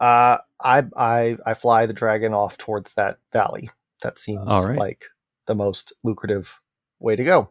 uh, 0.00 0.38
I 0.60 0.84
I 0.96 1.36
I 1.44 1.54
fly 1.54 1.86
the 1.86 1.92
dragon 1.92 2.32
off 2.32 2.58
towards 2.58 2.94
that 2.94 3.18
valley. 3.32 3.70
That 4.02 4.18
seems 4.18 4.46
right. 4.46 4.78
like 4.78 5.04
the 5.46 5.54
most 5.54 5.92
lucrative 6.04 6.60
way 6.98 7.16
to 7.16 7.24
go. 7.24 7.50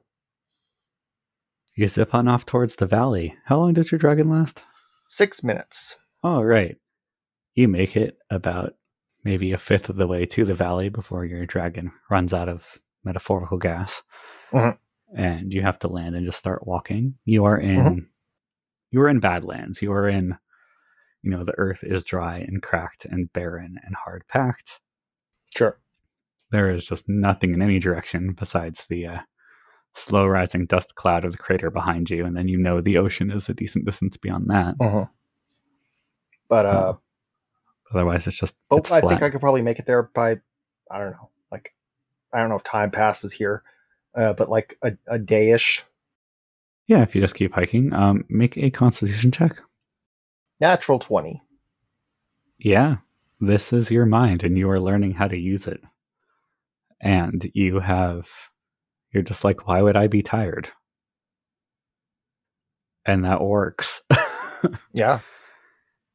You 1.75 1.87
zip 1.87 2.15
on 2.15 2.27
off 2.27 2.45
towards 2.45 2.75
the 2.75 2.85
valley. 2.85 3.35
How 3.45 3.57
long 3.57 3.73
does 3.73 3.91
your 3.91 3.99
dragon 3.99 4.29
last? 4.29 4.63
Six 5.07 5.43
minutes. 5.43 5.97
All 6.23 6.43
right. 6.43 6.77
You 7.53 7.67
make 7.67 7.95
it 7.95 8.17
about 8.29 8.73
maybe 9.23 9.51
a 9.51 9.57
fifth 9.57 9.89
of 9.89 9.95
the 9.95 10.07
way 10.07 10.25
to 10.25 10.45
the 10.45 10.53
valley 10.53 10.89
before 10.89 11.25
your 11.25 11.45
dragon 11.45 11.91
runs 12.09 12.33
out 12.33 12.49
of 12.49 12.79
metaphorical 13.03 13.57
gas. 13.57 14.01
Mhm. 14.51 14.77
And 15.15 15.53
you 15.53 15.61
have 15.61 15.79
to 15.79 15.87
land 15.87 16.15
and 16.15 16.25
just 16.25 16.37
start 16.39 16.67
walking. 16.67 17.15
You 17.25 17.45
are 17.45 17.57
in 17.57 18.09
you 18.91 19.01
are 19.01 19.09
in 19.09 19.19
Badlands. 19.19 19.81
You 19.81 19.91
are 19.93 20.07
in 20.07 20.37
you 21.21 21.31
know, 21.31 21.43
the 21.43 21.57
earth 21.57 21.83
is 21.83 22.03
dry 22.03 22.37
and 22.37 22.61
cracked 22.61 23.05
and 23.05 23.33
barren 23.33 23.77
and 23.83 23.95
hard 23.95 24.23
packed. 24.27 24.79
Sure. 25.55 25.79
There 26.51 26.69
is 26.69 26.85
just 26.85 27.09
nothing 27.09 27.53
in 27.55 27.63
any 27.63 27.79
direction 27.79 28.33
besides 28.33 28.85
the 28.85 29.07
uh, 29.07 29.19
slow 29.95 30.27
rising 30.27 30.65
dust 30.67 30.95
cloud 30.95 31.25
of 31.25 31.31
the 31.31 31.38
crater 31.38 31.71
behind 31.71 32.10
you, 32.10 32.25
and 32.25 32.36
then 32.38 32.47
you 32.47 32.58
know 32.58 32.81
the 32.81 32.97
ocean 32.97 33.31
is 33.31 33.49
a 33.49 33.53
decent 33.53 33.86
distance 33.86 34.17
beyond 34.17 34.49
that. 34.49 34.75
Uh-huh. 34.79 35.05
But 36.47 36.65
uh, 36.65 36.93
Otherwise, 37.93 38.27
it's 38.27 38.38
just 38.38 38.58
but 38.69 38.77
it's 38.77 38.91
I 38.91 38.99
flat. 39.01 39.10
think 39.10 39.23
I 39.23 39.29
could 39.29 39.41
probably 39.41 39.62
make 39.62 39.79
it 39.79 39.86
there 39.86 40.03
by 40.03 40.38
I 40.91 40.99
don't 40.99 41.12
know, 41.12 41.29
like 41.51 41.73
I 42.34 42.39
don't 42.39 42.49
know 42.49 42.55
if 42.55 42.63
time 42.63 42.91
passes 42.91 43.31
here, 43.31 43.63
uh, 44.15 44.34
but 44.34 44.49
like 44.49 44.77
a, 44.84 44.93
a 45.08 45.17
dayish. 45.17 45.84
yeah, 46.88 47.01
if 47.01 47.15
you 47.15 47.21
just 47.21 47.36
keep 47.36 47.53
hiking, 47.53 47.93
um, 47.93 48.25
make 48.29 48.58
a 48.58 48.69
Constitution 48.69 49.31
check. 49.31 49.58
Natural 50.60 50.99
twenty. 50.99 51.41
Yeah, 52.58 52.97
this 53.39 53.71
is 53.73 53.91
your 53.91 54.05
mind, 54.05 54.43
and 54.43 54.58
you 54.58 54.69
are 54.69 54.79
learning 54.79 55.12
how 55.13 55.27
to 55.27 55.38
use 55.38 55.67
it. 55.67 55.81
And 57.01 57.49
you 57.53 57.79
have, 57.79 58.29
you're 59.15 59.23
just 59.23 59.43
like, 59.43 59.65
why 59.67 59.82
would 59.82 59.95
I 59.97 60.08
be 60.08 60.21
tired? 60.21 60.69
And 63.06 63.25
that 63.25 63.41
works. 63.41 64.01
Yeah. 64.93 65.19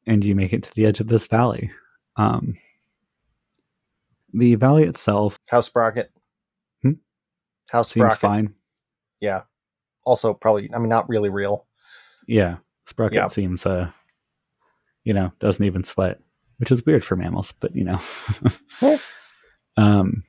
and 0.05 0.25
you 0.25 0.35
make 0.35 0.51
it 0.51 0.63
to 0.63 0.73
the 0.75 0.85
edge 0.85 0.99
of 0.99 1.07
this 1.07 1.25
valley. 1.25 1.71
Um, 2.17 2.55
the 4.33 4.55
valley 4.55 4.83
itself 4.83 5.39
House 5.49 5.67
Sprocket. 5.67 6.11
Hmm? 6.81 6.93
House 7.71 7.89
seems 7.91 8.15
Sprocket. 8.15 8.19
fine. 8.19 8.53
Yeah. 9.21 9.43
Also, 10.03 10.33
probably. 10.33 10.69
I 10.73 10.79
mean, 10.79 10.89
not 10.89 11.07
really 11.07 11.29
real. 11.29 11.65
Yeah, 12.27 12.57
Sprocket 12.87 13.15
Yeah. 13.15 13.27
seems, 13.27 13.65
uh, 13.65 13.89
you 15.05 15.13
know, 15.13 15.31
doesn't 15.39 15.65
even 15.65 15.85
sweat, 15.85 16.19
which 16.57 16.71
is 16.73 16.85
weird 16.85 17.05
for 17.05 17.15
mammals, 17.15 17.53
but 17.53 17.73
you 17.73 17.85
know. 17.85 17.99
Um, 19.77 20.23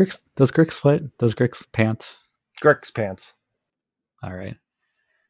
Grickx, 0.00 0.22
does 0.34 0.50
Grickx 0.50 0.72
sweat? 0.72 1.02
Does 1.18 1.34
Grickx 1.34 1.70
pant? 1.72 2.16
Grickx 2.62 2.94
pants. 2.94 3.34
All 4.22 4.32
right. 4.32 4.56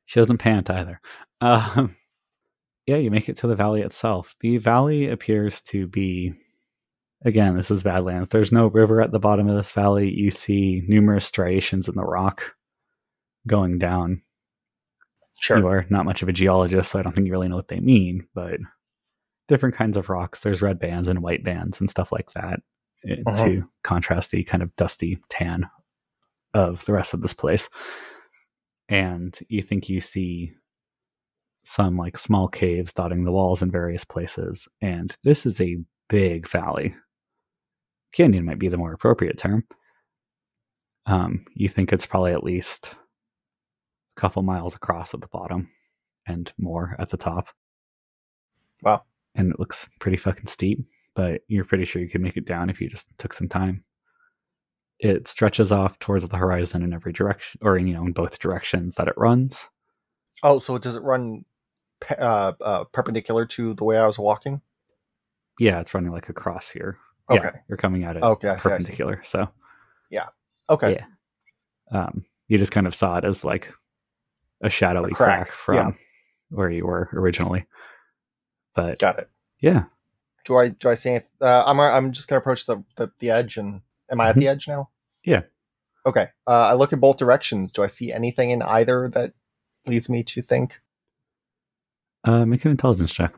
She 0.07 0.21
doesn't 0.21 0.39
pant 0.39 0.71
either. 0.71 1.01
Um, 1.41 1.97
yeah, 2.87 2.97
you 2.97 3.11
make 3.11 3.29
it 3.29 3.37
to 3.39 3.49
the 3.49 3.57
valley 3.57 3.83
itself. 3.83 4.37
The 4.41 4.59
valley 4.59 5.09
appears 5.09 5.61
to 5.63 5.89
be, 5.89 6.35
again, 7.25 7.57
this 7.57 7.73
is 7.73 7.83
Badlands. 7.83 8.29
There's 8.29 8.53
no 8.53 8.69
river 8.69 9.01
at 9.03 9.11
the 9.11 9.19
bottom 9.19 9.49
of 9.49 9.57
this 9.57 9.73
valley. 9.73 10.09
You 10.09 10.31
see 10.31 10.83
numerous 10.87 11.27
striations 11.27 11.89
in 11.89 11.97
the 11.97 12.05
rock 12.05 12.55
going 13.49 13.79
down. 13.79 14.23
Sure. 15.41 15.59
You 15.59 15.67
are 15.67 15.87
not 15.91 16.05
much 16.05 16.23
of 16.23 16.29
a 16.29 16.33
geologist, 16.33 16.93
so 16.93 17.01
I 17.01 17.03
don't 17.03 17.13
think 17.13 17.27
you 17.27 17.33
really 17.33 17.49
know 17.49 17.57
what 17.57 17.69
they 17.69 17.81
mean, 17.81 18.29
but 18.35 18.59
different 19.49 19.75
kinds 19.75 19.97
of 19.97 20.11
rocks. 20.11 20.41
There's 20.41 20.63
red 20.63 20.79
bands 20.79 21.09
and 21.09 21.23
white 21.23 21.43
bands 21.43 21.81
and 21.81 21.91
stuff 21.91 22.13
like 22.13 22.31
that 22.35 22.61
Uh-huh. 23.05 23.45
to 23.45 23.69
contrast 23.83 24.31
the 24.31 24.45
kind 24.45 24.63
of 24.63 24.75
dusty 24.77 25.19
tan 25.29 25.67
of 26.53 26.85
the 26.85 26.93
rest 26.93 27.15
of 27.15 27.23
this 27.23 27.33
place. 27.33 27.69
And 28.89 29.39
you 29.49 29.63
think 29.63 29.89
you 29.89 30.01
see 30.01 30.53
some 31.63 31.97
like 31.97 32.19
small 32.19 32.49
caves 32.49 32.93
dotting 32.93 33.25
the 33.25 33.33
walls 33.33 33.63
in 33.63 33.71
various 33.71 34.05
places. 34.05 34.69
And 34.81 35.15
this 35.23 35.47
is 35.47 35.61
a 35.61 35.79
big 36.09 36.49
valley. 36.49 36.95
Canyon 38.13 38.45
might 38.45 38.59
be 38.59 38.69
the 38.69 38.77
more 38.77 38.93
appropriate 38.93 39.39
term. 39.39 39.65
Um, 41.07 41.47
you 41.55 41.69
think 41.69 41.93
it's 41.93 42.07
probably 42.07 42.33
at 42.33 42.45
least 42.45 42.95
a 44.17 44.21
couple 44.21 44.43
miles 44.43 44.75
across 44.75 45.15
at 45.15 45.21
the 45.21 45.29
bottom 45.29 45.71
and 46.27 46.53
more 46.59 46.97
at 46.99 47.09
the 47.11 47.17
top. 47.17 47.49
Wow. 48.83 49.03
And 49.35 49.53
it 49.53 49.61
looks 49.61 49.89
pretty 50.01 50.17
fucking 50.17 50.47
steep, 50.47 50.85
but 51.15 51.43
you're 51.49 51.65
pretty 51.65 51.85
sure 51.85 52.01
you 52.03 52.09
could 52.09 52.21
make 52.21 52.37
it 52.37 52.47
down 52.47 52.71
if 52.71 52.81
you 52.81 52.89
just 52.89 53.17
took 53.19 53.33
some 53.33 53.49
time. 53.49 53.85
It 54.99 55.27
stretches 55.27 55.73
off 55.73 55.99
towards 55.99 56.29
the 56.29 56.37
horizon 56.37 56.83
in 56.83 56.93
every 56.93 57.13
direction, 57.13 57.59
or 57.63 57.79
you 57.79 57.95
know, 57.95 58.05
in 58.05 58.13
both 58.13 58.39
directions 58.39 58.97
that 58.97 59.09
it 59.09 59.15
runs. 59.17 59.69
Oh, 60.43 60.59
so 60.59 60.77
does 60.79 60.95
it 60.97 61.03
run 61.03 61.45
pe- 62.01 62.17
uh, 62.17 62.53
uh, 62.61 62.85
perpendicular 62.85 63.47
to 63.47 63.75
the 63.75 63.85
way 63.85 63.97
I 63.99 64.07
was 64.07 64.19
walking? 64.19 64.61
Yeah, 65.59 65.81
it's 65.81 65.95
running 65.95 66.13
like 66.13 66.29
across 66.29 66.69
here. 66.71 66.99
Okay. 67.31 67.41
Yeah, 67.45 67.51
you're 67.69 67.79
coming 67.79 68.05
at 68.05 68.17
it 68.17 68.23
Okay, 68.23 68.49
I 68.49 68.57
see, 68.57 68.69
I 68.69 68.73
perpendicular. 68.73 69.23
So 69.25 69.49
Yeah. 70.11 70.27
Okay. 70.69 70.99
Yeah. 71.93 71.99
um, 72.07 72.25
you 72.49 72.59
just 72.59 72.73
kind 72.73 72.87
of 72.87 72.95
saw 72.95 73.17
it 73.19 73.25
as 73.25 73.45
like 73.45 73.73
a 74.63 74.69
shadowy 74.71 75.11
A 75.13 75.15
crack, 75.15 75.47
crack, 75.47 75.53
from 75.53 75.75
yeah. 75.77 75.91
where 76.51 76.71
you 76.71 76.85
were 76.87 77.09
originally. 77.13 77.67
But 78.75 78.99
Got 78.99 79.19
it. 79.19 79.31
yeah, 79.61 79.85
Do 80.45 80.57
I 80.57 80.69
do 80.69 80.89
I 80.89 80.95
see? 80.95 81.11
anything? 81.11 81.29
uh, 81.41 81.65
I'm 81.67 81.79
I'm 81.81 82.13
just 82.13 82.29
gonna 82.29 82.41
approach 82.41 82.67
the, 82.67 82.83
the 82.97 83.11
the 83.19 83.31
edge 83.31 83.57
and 83.57 83.83
am 84.11 84.21
I 84.21 84.31
at 84.31 84.37
the 84.37 84.49
edge 84.49 84.69
now? 84.69 84.91
Mm-hmm. 85.27 85.31
Yeah. 85.31 85.43
Okay. 86.07 86.29
Uh, 86.47 86.69
I 86.69 86.73
look 86.75 86.93
in 86.93 87.01
both 87.01 87.19
directions. 87.19 87.73
Do 87.73 87.83
I 87.83 87.87
see 87.87 88.13
anything 88.13 88.51
in 88.51 88.63
either 88.63 89.09
that 89.11 89.35
leads 89.87 90.09
me 90.09 90.23
to 90.25 90.43
think 90.43 90.81
uh, 92.25 92.45
make 92.45 92.65
an 92.65 92.71
intelligence 92.71 93.13
check. 93.13 93.35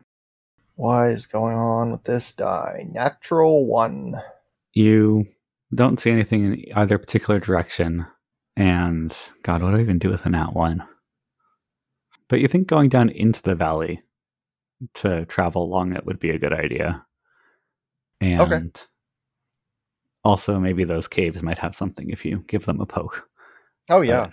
what 0.75 1.09
is 1.09 1.25
going 1.25 1.55
on 1.55 1.91
with 1.91 2.03
this 2.03 2.33
die? 2.33 2.85
Natural 2.91 3.65
one. 3.65 4.15
You 4.73 5.27
don't 5.73 5.99
see 5.99 6.11
anything 6.11 6.43
in 6.43 6.65
either 6.75 6.97
particular 6.97 7.39
direction. 7.39 8.05
And 8.55 9.15
God, 9.41 9.61
what 9.61 9.71
do 9.71 9.77
I 9.77 9.81
even 9.81 9.99
do 9.99 10.09
with 10.09 10.25
a 10.25 10.29
nat 10.29 10.53
one? 10.53 10.83
But 12.27 12.39
you 12.39 12.47
think 12.47 12.67
going 12.67 12.89
down 12.89 13.09
into 13.09 13.41
the 13.41 13.55
valley 13.55 14.01
to 14.95 15.25
travel 15.25 15.63
along 15.63 15.93
it 15.95 16.05
would 16.05 16.19
be 16.19 16.29
a 16.31 16.39
good 16.39 16.53
idea. 16.53 17.05
And 18.21 18.81
also, 20.23 20.59
maybe 20.59 20.83
those 20.85 21.07
caves 21.07 21.41
might 21.41 21.57
have 21.57 21.75
something 21.75 22.09
if 22.09 22.23
you 22.25 22.43
give 22.47 22.65
them 22.65 22.79
a 22.81 22.85
poke. 22.85 23.27
Oh 23.89 24.01
yeah. 24.01 24.27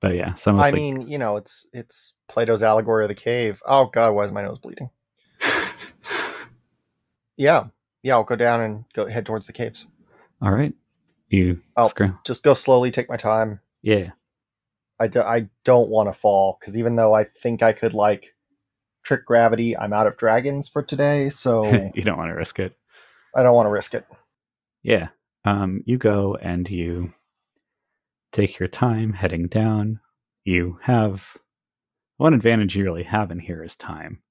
But, 0.00 0.08
but 0.10 0.14
yeah, 0.16 0.34
some 0.34 0.60
I 0.60 0.70
mean, 0.70 1.00
you 1.08 1.18
know, 1.18 1.36
it's 1.36 1.66
it's 1.72 2.14
Plato's 2.28 2.62
allegory 2.62 3.04
of 3.04 3.08
the 3.08 3.14
cave. 3.14 3.60
Oh 3.66 3.86
God, 3.86 4.14
why 4.14 4.24
is 4.26 4.32
my 4.32 4.42
nose 4.42 4.58
bleeding? 4.58 4.90
Yeah, 7.36 7.66
yeah. 8.02 8.14
I'll 8.14 8.24
go 8.24 8.36
down 8.36 8.60
and 8.62 8.84
go 8.94 9.06
head 9.06 9.26
towards 9.26 9.46
the 9.46 9.52
caves. 9.52 9.86
all 10.40 10.50
right. 10.50 10.72
You 11.28 11.60
Oh. 11.76 11.88
screw. 11.88 12.16
Just 12.24 12.42
go 12.44 12.54
slowly, 12.54 12.90
take 12.90 13.08
my 13.10 13.16
time. 13.16 13.60
Yeah. 13.82 14.12
I, 14.98 15.08
do, 15.08 15.20
I 15.20 15.48
don't 15.64 15.90
want 15.90 16.08
to 16.08 16.14
fall 16.14 16.56
because 16.58 16.78
even 16.78 16.96
though 16.96 17.12
I 17.12 17.24
think 17.24 17.62
I 17.62 17.72
could 17.74 17.92
like 17.92 18.34
trick 19.06 19.24
gravity, 19.24 19.76
I'm 19.76 19.92
out 19.92 20.08
of 20.08 20.16
dragons 20.16 20.68
for 20.68 20.82
today, 20.82 21.30
so 21.30 21.64
you 21.94 22.02
don't 22.02 22.18
want 22.18 22.30
to 22.30 22.34
risk 22.34 22.58
it. 22.58 22.76
I 23.34 23.42
don't 23.42 23.54
want 23.54 23.66
to 23.66 23.70
risk 23.70 23.94
it. 23.94 24.04
Yeah. 24.82 25.08
Um, 25.44 25.82
you 25.86 25.96
go 25.96 26.34
and 26.34 26.68
you 26.68 27.12
take 28.32 28.58
your 28.58 28.68
time 28.68 29.12
heading 29.12 29.46
down. 29.46 30.00
You 30.44 30.78
have 30.82 31.36
one 32.16 32.34
advantage 32.34 32.76
you 32.76 32.84
really 32.84 33.04
have 33.04 33.30
in 33.30 33.38
here 33.38 33.62
is 33.62 33.76
time. 33.76 34.22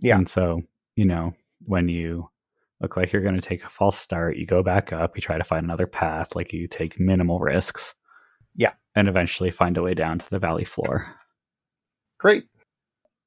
Yeah. 0.00 0.16
And 0.16 0.28
so, 0.28 0.62
you 0.96 1.04
know, 1.04 1.34
when 1.66 1.88
you 1.88 2.30
look 2.80 2.96
like 2.96 3.12
you're 3.12 3.22
going 3.22 3.34
to 3.34 3.46
take 3.46 3.64
a 3.64 3.70
false 3.70 3.98
start, 3.98 4.36
you 4.36 4.46
go 4.46 4.62
back 4.62 4.92
up, 4.92 5.16
you 5.16 5.20
try 5.20 5.36
to 5.36 5.44
find 5.44 5.64
another 5.64 5.86
path, 5.86 6.34
like 6.34 6.52
you 6.52 6.68
take 6.68 6.98
minimal 6.98 7.38
risks. 7.38 7.94
Yeah. 8.54 8.72
And 8.94 9.08
eventually 9.08 9.50
find 9.50 9.76
a 9.76 9.82
way 9.82 9.94
down 9.94 10.18
to 10.20 10.30
the 10.30 10.38
valley 10.38 10.64
floor. 10.64 11.14
Great. 12.18 12.44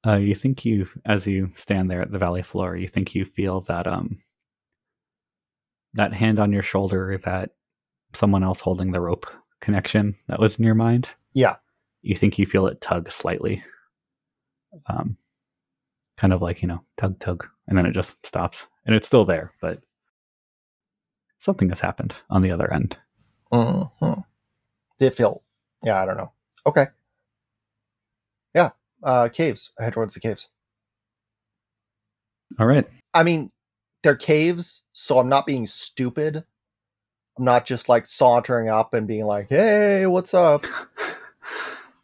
Uh, 0.06 0.16
you 0.16 0.34
think 0.34 0.64
you, 0.64 0.88
as 1.04 1.26
you 1.26 1.50
stand 1.56 1.90
there 1.90 2.00
at 2.02 2.12
the 2.12 2.18
valley 2.18 2.42
floor, 2.42 2.76
you 2.76 2.88
think 2.88 3.14
you 3.14 3.24
feel 3.24 3.60
that 3.62 3.86
um 3.86 4.18
that 5.94 6.12
hand 6.12 6.38
on 6.38 6.52
your 6.52 6.62
shoulder, 6.62 7.18
that 7.24 7.50
someone 8.14 8.44
else 8.44 8.60
holding 8.60 8.92
the 8.92 9.00
rope 9.00 9.26
connection 9.60 10.14
that 10.28 10.38
was 10.38 10.56
in 10.58 10.64
your 10.64 10.74
mind. 10.74 11.08
Yeah. 11.34 11.56
You 12.02 12.14
think 12.14 12.38
you 12.38 12.46
feel 12.46 12.66
it 12.66 12.80
tug 12.80 13.10
slightly, 13.10 13.62
um, 14.86 15.16
kind 16.16 16.32
of 16.32 16.40
like 16.40 16.62
you 16.62 16.68
know 16.68 16.82
tug 16.96 17.18
tug, 17.18 17.46
and 17.66 17.76
then 17.76 17.86
it 17.86 17.92
just 17.92 18.24
stops, 18.24 18.66
and 18.86 18.94
it's 18.94 19.06
still 19.06 19.24
there, 19.24 19.52
but 19.60 19.80
something 21.38 21.68
has 21.70 21.80
happened 21.80 22.14
on 22.30 22.42
the 22.42 22.52
other 22.52 22.72
end. 22.72 22.96
hmm 23.52 23.82
Did 24.98 25.06
it 25.06 25.14
feel? 25.14 25.42
Yeah, 25.82 26.00
I 26.00 26.06
don't 26.06 26.16
know. 26.16 26.32
Okay. 26.66 26.86
Uh, 29.02 29.28
caves. 29.28 29.72
I 29.78 29.84
head 29.84 29.92
towards 29.92 30.14
the 30.14 30.20
caves. 30.20 30.48
All 32.58 32.66
right. 32.66 32.88
I 33.14 33.22
mean, 33.22 33.50
they're 34.02 34.16
caves, 34.16 34.82
so 34.92 35.18
I'm 35.18 35.28
not 35.28 35.46
being 35.46 35.66
stupid. 35.66 36.44
I'm 37.38 37.44
not 37.44 37.66
just 37.66 37.88
like 37.88 38.06
sauntering 38.06 38.68
up 38.68 38.94
and 38.94 39.06
being 39.06 39.24
like, 39.24 39.48
"Hey, 39.48 40.06
what's 40.06 40.34
up?" 40.34 40.64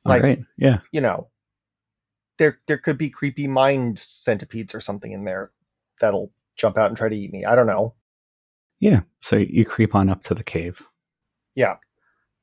All 0.07 0.13
right. 0.13 0.23
Like- 0.39 0.47
Yeah. 0.59 0.79
You 0.93 1.01
know, 1.01 1.29
there 2.39 2.61
there 2.67 2.79
could 2.79 2.99
be 2.99 3.11
creepy 3.11 3.49
mind 3.49 3.99
centipedes 3.99 4.75
or 4.75 4.81
something 4.81 5.13
in 5.13 5.25
there 5.25 5.51
that'll 6.01 6.31
jump 6.57 6.79
out 6.79 6.89
and 6.89 6.97
try 6.97 7.09
to 7.09 7.17
eat 7.17 7.33
me. 7.33 7.45
I 7.45 7.55
don't 7.57 7.67
know. 7.67 7.95
Yeah. 8.81 9.01
So 9.21 9.37
you 9.37 9.65
creep 9.65 9.95
on 9.95 10.09
up 10.11 10.23
to 10.25 10.35
the 10.35 10.45
cave. 10.45 10.87
Yeah. 11.57 11.77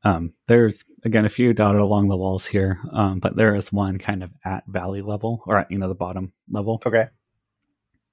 Um, 0.04 0.34
there's 0.48 0.84
again 1.04 1.26
a 1.26 1.30
few 1.30 1.54
dotted 1.54 1.82
along 1.82 2.08
the 2.08 2.18
walls 2.18 2.46
here, 2.46 2.80
um, 2.92 3.20
but 3.20 3.36
there 3.36 3.54
is 3.56 3.72
one 3.72 3.98
kind 4.00 4.24
of 4.24 4.32
at 4.46 4.64
valley 4.68 5.02
level 5.02 5.44
or 5.46 5.58
at 5.60 5.70
you 5.72 5.78
know 5.78 5.88
the 5.88 5.94
bottom 5.96 6.34
level 6.50 6.82
Okay. 6.86 7.08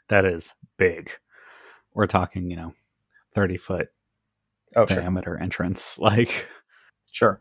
that 0.09 0.25
is 0.25 0.55
big. 0.77 1.11
We're 1.95 2.07
talking 2.07 2.51
you 2.51 2.57
know 2.57 2.75
thirty 3.33 3.57
foot 3.57 3.89
Oh, 4.77 4.85
sure. 4.87 4.97
diameter 4.99 5.39
entrance. 5.39 5.99
Like, 5.99 6.47
Sure. 7.11 7.41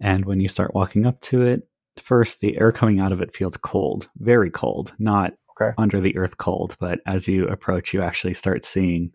and 0.00 0.24
when 0.26 0.40
you 0.40 0.48
start 0.48 0.74
walking 0.74 1.06
up 1.06 1.20
to 1.22 1.42
it, 1.42 1.66
first 1.96 2.40
the 2.40 2.58
air 2.58 2.72
coming 2.72 3.00
out 3.00 3.12
of 3.12 3.22
it 3.22 3.34
feels 3.34 3.56
cold, 3.56 4.08
very 4.18 4.50
cold, 4.50 4.92
not 4.98 5.32
Okay. 5.58 5.72
under 5.78 6.00
the 6.00 6.16
earth 6.18 6.36
cold, 6.36 6.76
but 6.80 6.98
as 7.06 7.26
you 7.28 7.46
approach, 7.46 7.94
you 7.94 8.02
actually 8.02 8.34
start 8.34 8.64
seeing. 8.64 9.12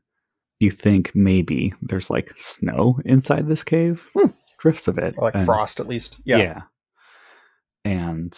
You 0.60 0.72
think 0.72 1.13
maybe 1.15 1.74
there's 1.82 2.10
like 2.10 2.34
snow 2.38 3.00
inside 3.06 3.48
this 3.48 3.63
cave, 3.63 4.08
Hmm. 4.13 4.28
drifts 4.60 4.88
of 4.88 4.98
it, 4.98 5.15
Or 5.17 5.24
like 5.26 5.36
and- 5.36 5.45
frost, 5.45 5.80
at 5.80 5.88
least. 5.88 6.19
Yeah. 6.26 6.38
yeah. 6.38 6.62
and 7.86 8.38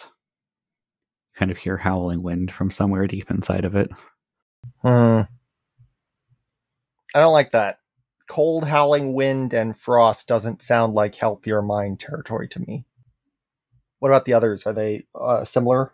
kind 1.34 1.50
of 1.50 1.58
hear 1.58 1.76
howling 1.76 2.22
wind 2.22 2.52
from 2.52 2.70
somewhere 2.70 3.06
deep 3.08 3.28
inside 3.30 3.64
of 3.64 3.74
it. 3.74 3.90
Hmm. 4.82 5.22
I 7.14 7.18
don't 7.20 7.32
like 7.32 7.50
that. 7.50 7.78
Cold, 8.28 8.64
howling 8.64 9.14
wind 9.14 9.52
and 9.52 9.76
frost 9.76 10.28
doesn't 10.28 10.62
sound 10.62 10.94
like 10.94 11.16
healthier 11.16 11.60
mind 11.60 11.98
territory 11.98 12.46
to 12.48 12.60
me. 12.60 12.86
What 13.98 14.10
about 14.10 14.24
the 14.24 14.34
others? 14.34 14.64
Are 14.64 14.72
they 14.72 15.06
uh, 15.14 15.44
similar? 15.44 15.92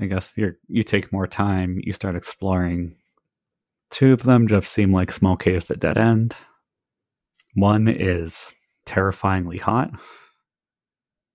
I 0.00 0.06
guess 0.06 0.36
you 0.36 0.54
you 0.68 0.82
take 0.82 1.12
more 1.12 1.26
time, 1.28 1.78
you 1.82 1.92
start 1.92 2.16
exploring. 2.16 2.96
Two 3.92 4.14
of 4.14 4.22
them 4.22 4.48
just 4.48 4.72
seem 4.72 4.90
like 4.90 5.12
small 5.12 5.36
caves 5.36 5.66
that 5.66 5.78
dead 5.78 5.98
end. 5.98 6.34
One 7.54 7.88
is 7.88 8.54
terrifyingly 8.86 9.58
hot, 9.58 9.90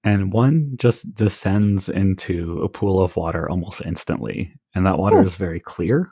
and 0.04 0.34
one 0.34 0.74
just 0.78 1.14
descends 1.14 1.88
into 1.88 2.60
a 2.64 2.68
pool 2.68 3.02
of 3.02 3.16
water 3.16 3.48
almost 3.48 3.84
instantly. 3.86 4.52
And 4.74 4.88
that 4.88 4.98
water 4.98 5.22
is 5.22 5.36
very 5.36 5.60
clear, 5.60 6.12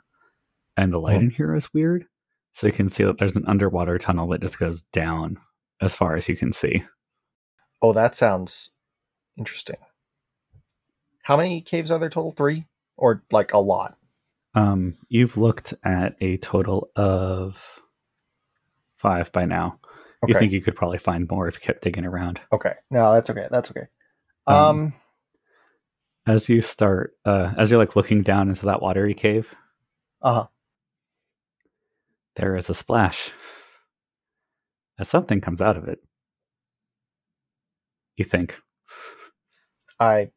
and 0.76 0.92
the 0.92 0.98
light 0.98 1.20
in 1.20 1.30
here 1.30 1.52
is 1.54 1.74
weird. 1.74 2.06
So 2.52 2.68
you 2.68 2.72
can 2.72 2.88
see 2.88 3.02
that 3.02 3.18
there's 3.18 3.36
an 3.36 3.44
underwater 3.48 3.98
tunnel 3.98 4.28
that 4.28 4.40
just 4.40 4.60
goes 4.60 4.82
down 4.82 5.38
as 5.82 5.96
far 5.96 6.14
as 6.14 6.28
you 6.28 6.36
can 6.36 6.52
see. 6.52 6.84
Oh, 7.82 7.92
that 7.92 8.14
sounds 8.14 8.72
interesting. 9.36 9.76
How 11.22 11.36
many 11.36 11.60
caves 11.60 11.90
are 11.90 11.98
there 11.98 12.08
total? 12.08 12.30
Three? 12.30 12.66
Or 12.96 13.24
like 13.32 13.52
a 13.52 13.58
lot? 13.58 13.98
Um, 14.56 14.94
you've 15.08 15.36
looked 15.36 15.74
at 15.84 16.16
a 16.20 16.38
total 16.38 16.90
of 16.96 17.80
five 18.96 19.30
by 19.30 19.44
now. 19.44 19.78
Okay. 20.24 20.32
You 20.32 20.38
think 20.38 20.52
you 20.52 20.62
could 20.62 20.74
probably 20.74 20.98
find 20.98 21.28
more 21.30 21.46
if 21.46 21.54
you 21.54 21.60
kept 21.60 21.82
digging 21.82 22.06
around. 22.06 22.40
okay. 22.50 22.72
No, 22.90 23.12
that's 23.12 23.30
okay. 23.30 23.46
That's 23.50 23.70
okay. 23.70 23.86
Um, 24.46 24.56
Um, 24.56 24.94
As 26.26 26.48
you 26.48 26.62
start, 26.62 27.12
uh, 27.24 27.52
as 27.58 27.70
you're 27.70 27.78
like 27.78 27.96
looking 27.96 28.22
down 28.22 28.48
into 28.48 28.64
that 28.64 28.80
watery 28.82 29.14
cave, 29.14 29.54
uh-huh. 30.22 30.46
there 32.36 32.56
is 32.56 32.70
a 32.70 32.74
splash. 32.74 33.30
As 34.98 35.08
something 35.08 35.42
comes 35.42 35.60
out 35.60 35.76
of 35.76 35.86
it. 35.86 35.98
You 38.16 38.24
think 38.24 38.58
I 40.00 40.30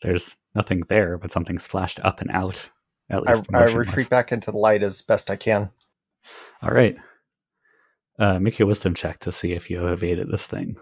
there's 0.00 0.36
nothing 0.54 0.82
there, 0.88 1.18
but 1.18 1.30
something 1.30 1.58
splashed 1.58 2.00
up 2.02 2.22
and 2.22 2.30
out. 2.30 2.70
At 3.10 3.22
I, 3.26 3.34
least 3.34 3.48
I 3.54 3.58
motion-wise. 3.60 3.74
retreat 3.74 4.10
back 4.10 4.32
into 4.32 4.50
the 4.50 4.58
light 4.58 4.82
as 4.82 5.02
best 5.02 5.30
I 5.30 5.36
can. 5.36 5.70
All 6.62 6.70
right. 6.70 6.96
Uh, 8.18 8.38
make 8.38 8.58
a 8.60 8.66
wisdom 8.66 8.94
check 8.94 9.20
to 9.20 9.32
see 9.32 9.52
if 9.52 9.70
you 9.70 9.78
have 9.78 9.92
evaded 10.02 10.28
this 10.30 10.46
thing. 10.46 10.76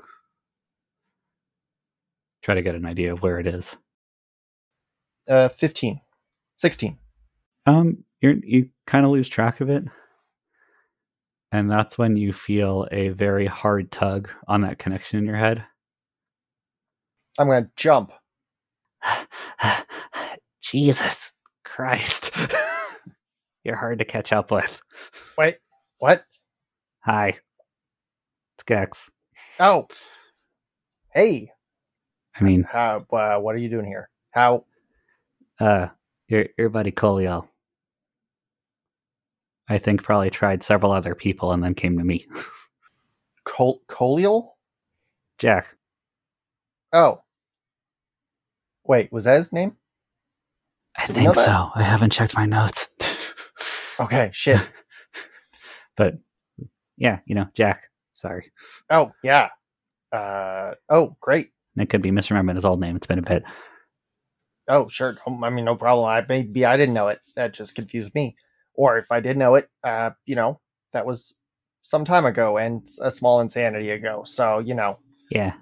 Try 2.42 2.54
to 2.54 2.62
get 2.62 2.74
an 2.74 2.86
idea 2.86 3.12
of 3.12 3.22
where 3.22 3.38
it 3.38 3.46
is. 3.46 3.76
Uh 5.28 5.48
15. 5.48 6.00
16. 6.58 6.98
Um, 7.66 8.04
you 8.20 8.40
you 8.44 8.68
kind 8.86 9.04
of 9.04 9.10
lose 9.12 9.28
track 9.28 9.60
of 9.60 9.68
it, 9.68 9.84
and 11.52 11.70
that's 11.70 11.98
when 11.98 12.16
you 12.16 12.32
feel 12.32 12.86
a 12.92 13.08
very 13.08 13.46
hard 13.46 13.90
tug 13.90 14.28
on 14.48 14.62
that 14.62 14.78
connection 14.78 15.18
in 15.18 15.26
your 15.26 15.36
head. 15.36 15.64
I'm 17.38 17.48
gonna 17.48 17.70
jump. 17.76 18.12
Jesus 20.62 21.34
Christ, 21.76 22.34
you're 23.64 23.76
hard 23.76 23.98
to 23.98 24.06
catch 24.06 24.32
up 24.32 24.50
with. 24.50 24.80
Wait, 25.36 25.58
what? 25.98 26.24
Hi, 27.00 27.36
it's 28.56 28.64
Gex. 28.64 29.10
Oh. 29.60 29.86
Hey. 31.12 31.52
I 32.40 32.44
mean, 32.44 32.62
How 32.62 33.04
uh, 33.12 33.38
what 33.40 33.54
are 33.54 33.58
you 33.58 33.68
doing 33.68 33.84
here? 33.84 34.08
How 34.30 34.64
uh, 35.60 35.88
your 36.28 36.46
your 36.56 36.70
buddy 36.70 36.92
Colio. 36.92 37.46
I 39.68 39.76
think 39.76 40.02
probably 40.02 40.30
tried 40.30 40.62
several 40.62 40.92
other 40.92 41.14
people 41.14 41.52
and 41.52 41.62
then 41.62 41.74
came 41.74 41.98
to 41.98 42.04
me. 42.04 42.26
Col- 43.44 43.82
Colial? 43.86 44.56
Jack, 45.36 45.76
Oh. 46.94 47.20
Wait, 48.86 49.12
was 49.12 49.24
that 49.24 49.36
his 49.36 49.52
name? 49.52 49.76
I 50.98 51.06
Did 51.06 51.16
you 51.16 51.22
know 51.24 51.32
think 51.32 51.44
so. 51.46 51.70
I 51.74 51.82
haven't 51.82 52.10
checked 52.12 52.34
my 52.34 52.46
notes. 52.46 52.88
Okay, 53.98 54.28
shit. 54.30 54.60
but 55.96 56.18
yeah, 56.98 57.20
you 57.24 57.34
know, 57.34 57.46
Jack. 57.54 57.84
Sorry. 58.12 58.52
Oh, 58.90 59.10
yeah. 59.24 59.48
Uh 60.12 60.72
oh, 60.90 61.16
great. 61.22 61.52
It 61.78 61.88
could 61.88 62.02
be 62.02 62.10
misremembering 62.10 62.56
his 62.56 62.66
old 62.66 62.78
name. 62.78 62.94
It's 62.96 63.06
been 63.06 63.18
a 63.18 63.22
bit. 63.22 63.42
Oh, 64.68 64.86
sure. 64.88 65.16
Um, 65.26 65.42
I 65.42 65.48
mean, 65.48 65.64
no 65.64 65.76
problem. 65.76 66.06
I 66.06 66.22
maybe 66.28 66.66
I 66.66 66.76
didn't 66.76 66.94
know 66.94 67.08
it. 67.08 67.20
That 67.36 67.54
just 67.54 67.74
confused 67.74 68.14
me. 68.14 68.36
Or 68.74 68.98
if 68.98 69.10
I 69.10 69.20
did 69.20 69.38
know 69.38 69.54
it, 69.54 69.70
uh, 69.82 70.10
you 70.26 70.36
know, 70.36 70.60
that 70.92 71.06
was 71.06 71.34
some 71.80 72.04
time 72.04 72.26
ago 72.26 72.58
and 72.58 72.86
a 73.00 73.10
small 73.10 73.40
insanity 73.40 73.88
ago. 73.88 74.24
So, 74.26 74.58
you 74.58 74.74
know, 74.74 74.98
Yeah. 75.30 75.54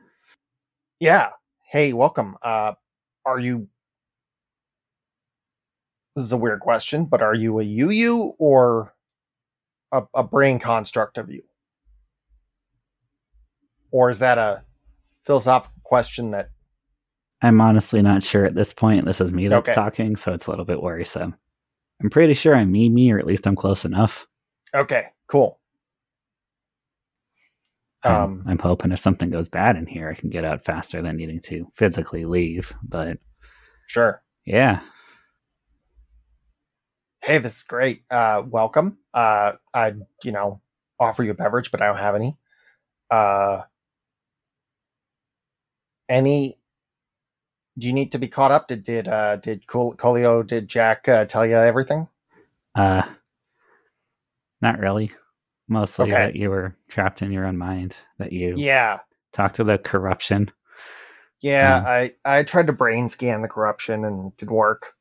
yeah. 0.99 1.29
Hey, 1.71 1.93
welcome. 1.93 2.37
Uh 2.43 2.73
are 3.25 3.39
you 3.39 3.69
This 6.15 6.25
is 6.25 6.33
a 6.33 6.37
weird 6.37 6.61
question, 6.61 7.07
but 7.07 7.23
are 7.23 7.35
you 7.35 7.59
a 7.59 7.65
you 7.65 7.91
you 7.91 8.35
or 8.39 8.95
a, 9.91 10.05
a 10.15 10.23
brain 10.23 10.59
construct 10.61 11.19
of 11.19 11.31
you? 11.31 11.43
Or 13.91 14.11
is 14.11 14.21
that 14.21 14.39
a 14.39 14.63
philosophical 15.25 15.81
question 15.83 16.31
that 16.33 16.51
I'm 17.43 17.61
honestly 17.61 18.01
not 18.01 18.23
sure 18.23 18.45
at 18.45 18.55
this 18.55 18.73
point. 18.73 19.05
This 19.07 19.21
is 19.21 19.33
me 19.33 19.49
that's 19.49 19.69
Okay. 19.69 19.75
talking, 19.75 20.17
so 20.17 20.33
it's 20.33 20.47
a 20.47 20.51
little 20.51 20.65
bit 20.65 20.81
worrisome. 20.81 21.35
I'm 22.03 22.11
pretty 22.11 22.35
sure 22.35 22.55
I'm 22.55 22.71
me, 22.73 22.89
me, 22.89 23.11
or 23.13 23.19
at 23.19 23.27
least 23.27 23.47
I'm 23.47 23.57
close 23.57 23.85
enough. 23.85 24.27
Okay, 24.75 25.05
cool. 25.27 25.61
Um, 28.03 28.15
Um, 28.15 28.45
I'm 28.47 28.59
hoping 28.59 28.93
if 28.93 28.99
something 28.99 29.31
goes 29.31 29.49
bad 29.49 29.77
in 29.77 29.87
here, 29.87 30.11
I 30.11 30.15
can 30.19 30.31
get 30.31 30.45
out 30.45 30.65
faster 30.65 31.03
than 31.03 31.17
needing 31.17 31.41
to 31.43 31.71
physically 31.75 32.25
leave. 32.25 32.73
But 32.83 33.19
Sure. 33.87 34.23
yeah, 34.45 34.81
hey, 37.25 37.39
this 37.39 37.57
is 37.57 37.63
great. 37.63 38.03
Uh, 38.11 38.43
welcome. 38.47 38.99
Uh, 39.15 39.53
I'd, 39.73 40.03
you 40.23 40.33
know, 40.33 40.61
offer 41.01 41.23
you 41.23 41.31
a 41.31 41.35
beverage, 41.35 41.71
but 41.71 41.81
I 41.81 41.87
don't 41.87 41.97
have 41.97 42.15
any. 42.15 42.37
Uh, 43.11 43.63
any, 46.09 46.59
do 47.79 47.87
you 47.87 47.95
need 47.95 48.13
to 48.13 48.19
be 48.19 48.29
caught 48.29 48.51
up? 48.51 48.69
Did, 48.69 48.83
did, 48.83 49.09
uh, 49.09 49.37
did 49.37 49.67
Col- 49.67 49.95
Colio, 49.97 50.47
did 50.47 50.69
Jack, 50.69 51.09
uh, 51.09 51.25
tell 51.25 51.47
you 51.47 51.57
everything? 51.57 52.09
uh, 52.75 53.03
not 54.61 54.79
really. 54.79 55.11
Mostly 55.67 56.13
Okay. 56.13 56.13
that 56.13 56.37
you 56.37 56.51
were 56.51 56.77
trapped 56.89 57.23
in 57.23 57.33
your 57.33 57.47
own 57.47 57.57
mind. 57.57 57.97
That 58.19 58.33
you 58.33 58.55
Yeah. 58.59 59.01
talked 59.33 59.57
to 59.57 59.65
the 59.65 59.79
corruption. 59.79 60.51
Yeah. 61.41 61.81
Hmm. 61.81 61.87
I, 61.87 62.15
I 62.25 62.43
tried 62.43 62.67
to 62.67 62.75
brain 62.75 63.09
scan 63.09 63.41
the 63.41 63.49
corruption 63.49 64.05
and 64.05 64.33
it 64.33 64.37
didn't 64.37 64.55
work. 64.55 64.93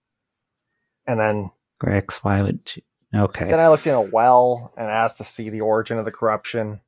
And 1.05 1.19
then, 1.19 1.51
Grickx, 1.83 2.23
why 2.23 2.41
would 2.41 2.59
you? 2.75 2.81
Okay. 3.15 3.47
then 3.49 3.59
I 3.59 3.67
looked 3.67 3.85
in 3.85 3.93
a 3.93 4.01
well 4.01 4.73
and 4.77 4.87
asked 4.89 5.17
to 5.17 5.23
see 5.23 5.49
the 5.49 5.61
origin 5.61 5.97
of 5.99 6.05
the 6.05 6.11
corruption. 6.11 6.79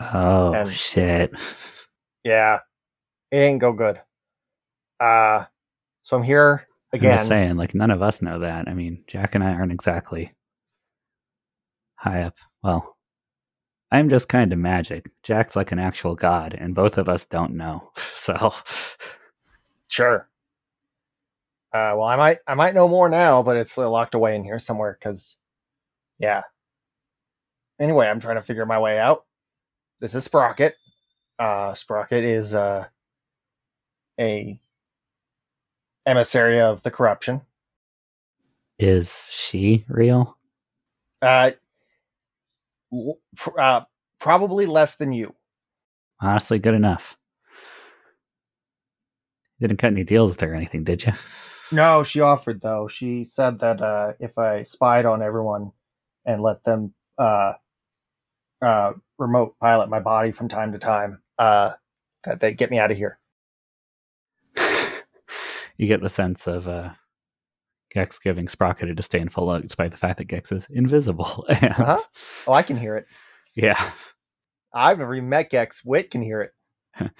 oh 0.00 0.52
and- 0.52 0.70
shit. 0.72 1.32
Yeah. 2.24 2.60
It 3.30 3.38
didn't 3.38 3.60
go 3.60 3.72
good. 3.72 4.00
Uh, 4.98 5.44
so 6.02 6.16
I'm 6.18 6.22
here 6.22 6.66
I'm 6.92 6.98
again. 6.98 7.16
just 7.16 7.28
saying, 7.28 7.56
like 7.56 7.74
none 7.74 7.90
of 7.90 8.02
us 8.02 8.20
know 8.20 8.40
that. 8.40 8.68
I 8.68 8.74
mean, 8.74 9.04
Jack 9.06 9.34
and 9.34 9.42
I 9.44 9.52
aren't 9.52 9.72
exactly 9.72 10.34
high 11.94 12.22
up. 12.22 12.36
Well, 12.62 12.96
I'm 13.92 14.10
just 14.10 14.28
kind 14.28 14.52
of 14.52 14.58
magic. 14.58 15.10
Jack's 15.22 15.56
like 15.56 15.72
an 15.72 15.78
actual 15.78 16.14
god, 16.14 16.54
and 16.58 16.74
both 16.74 16.98
of 16.98 17.08
us 17.08 17.24
don't 17.24 17.54
know. 17.54 17.90
So, 18.20 18.52
Sure. 19.88 20.28
Uh, 21.72 21.94
well, 21.96 22.04
I 22.04 22.16
might 22.16 22.38
I 22.46 22.54
might 22.54 22.74
know 22.74 22.88
more 22.88 23.08
now, 23.08 23.42
but 23.42 23.56
it's 23.56 23.78
uh, 23.78 23.88
locked 23.88 24.14
away 24.14 24.34
in 24.34 24.42
here 24.44 24.58
somewhere. 24.58 24.96
Because, 24.98 25.36
yeah. 26.18 26.42
Anyway, 27.80 28.06
I'm 28.08 28.20
trying 28.20 28.36
to 28.36 28.42
figure 28.42 28.66
my 28.66 28.78
way 28.78 28.98
out. 28.98 29.24
This 30.00 30.14
is 30.14 30.24
Sprocket. 30.24 30.74
Uh, 31.38 31.74
Sprocket 31.74 32.24
is 32.24 32.54
uh, 32.54 32.86
a 34.18 34.60
emissary 36.06 36.60
of 36.60 36.82
the 36.82 36.90
corruption. 36.90 37.42
is 38.78 39.24
she 39.30 39.84
real? 39.88 40.36
Uh, 41.22 41.52
pr- 43.36 43.60
uh, 43.60 43.82
probably 44.18 44.66
less 44.66 44.96
than 44.96 45.12
you. 45.12 45.34
Honestly, 46.20 46.58
good 46.58 46.74
enough. 46.74 47.16
Didn't 49.60 49.76
cut 49.76 49.92
any 49.92 50.04
deals 50.04 50.32
with 50.32 50.40
her 50.40 50.52
or 50.52 50.54
anything, 50.56 50.84
did 50.84 51.04
you? 51.04 51.12
No, 51.72 52.02
she 52.02 52.20
offered 52.20 52.60
though. 52.60 52.88
She 52.88 53.24
said 53.24 53.60
that 53.60 53.80
uh, 53.80 54.12
if 54.18 54.38
I 54.38 54.62
spied 54.62 55.06
on 55.06 55.22
everyone 55.22 55.72
and 56.24 56.42
let 56.42 56.64
them 56.64 56.94
uh, 57.18 57.54
uh, 58.60 58.92
remote 59.18 59.56
pilot 59.60 59.88
my 59.88 60.00
body 60.00 60.32
from 60.32 60.48
time 60.48 60.72
to 60.72 60.78
time, 60.78 61.22
uh, 61.38 61.72
that 62.24 62.40
they'd 62.40 62.56
get 62.56 62.70
me 62.70 62.78
out 62.78 62.90
of 62.90 62.96
here. 62.96 63.18
you 65.76 65.86
get 65.86 66.02
the 66.02 66.08
sense 66.08 66.46
of 66.46 66.66
uh, 66.68 66.90
Gex 67.92 68.18
giving 68.18 68.48
Sprocket 68.48 68.90
a 68.90 68.94
disdainful 68.94 69.46
look, 69.46 69.62
despite 69.62 69.92
the 69.92 69.96
fact 69.96 70.18
that 70.18 70.24
Gex 70.24 70.52
is 70.52 70.66
invisible. 70.70 71.46
And, 71.60 71.72
Uh-huh. 71.72 71.98
Oh, 72.46 72.52
I 72.52 72.62
can 72.62 72.76
hear 72.76 72.96
it. 72.96 73.06
Yeah, 73.54 73.90
I've 74.72 74.98
never 74.98 75.14
even 75.14 75.28
met 75.28 75.50
Gex. 75.50 75.84
Wit 75.84 76.10
can 76.10 76.22
hear 76.22 76.40
it. 76.42 76.52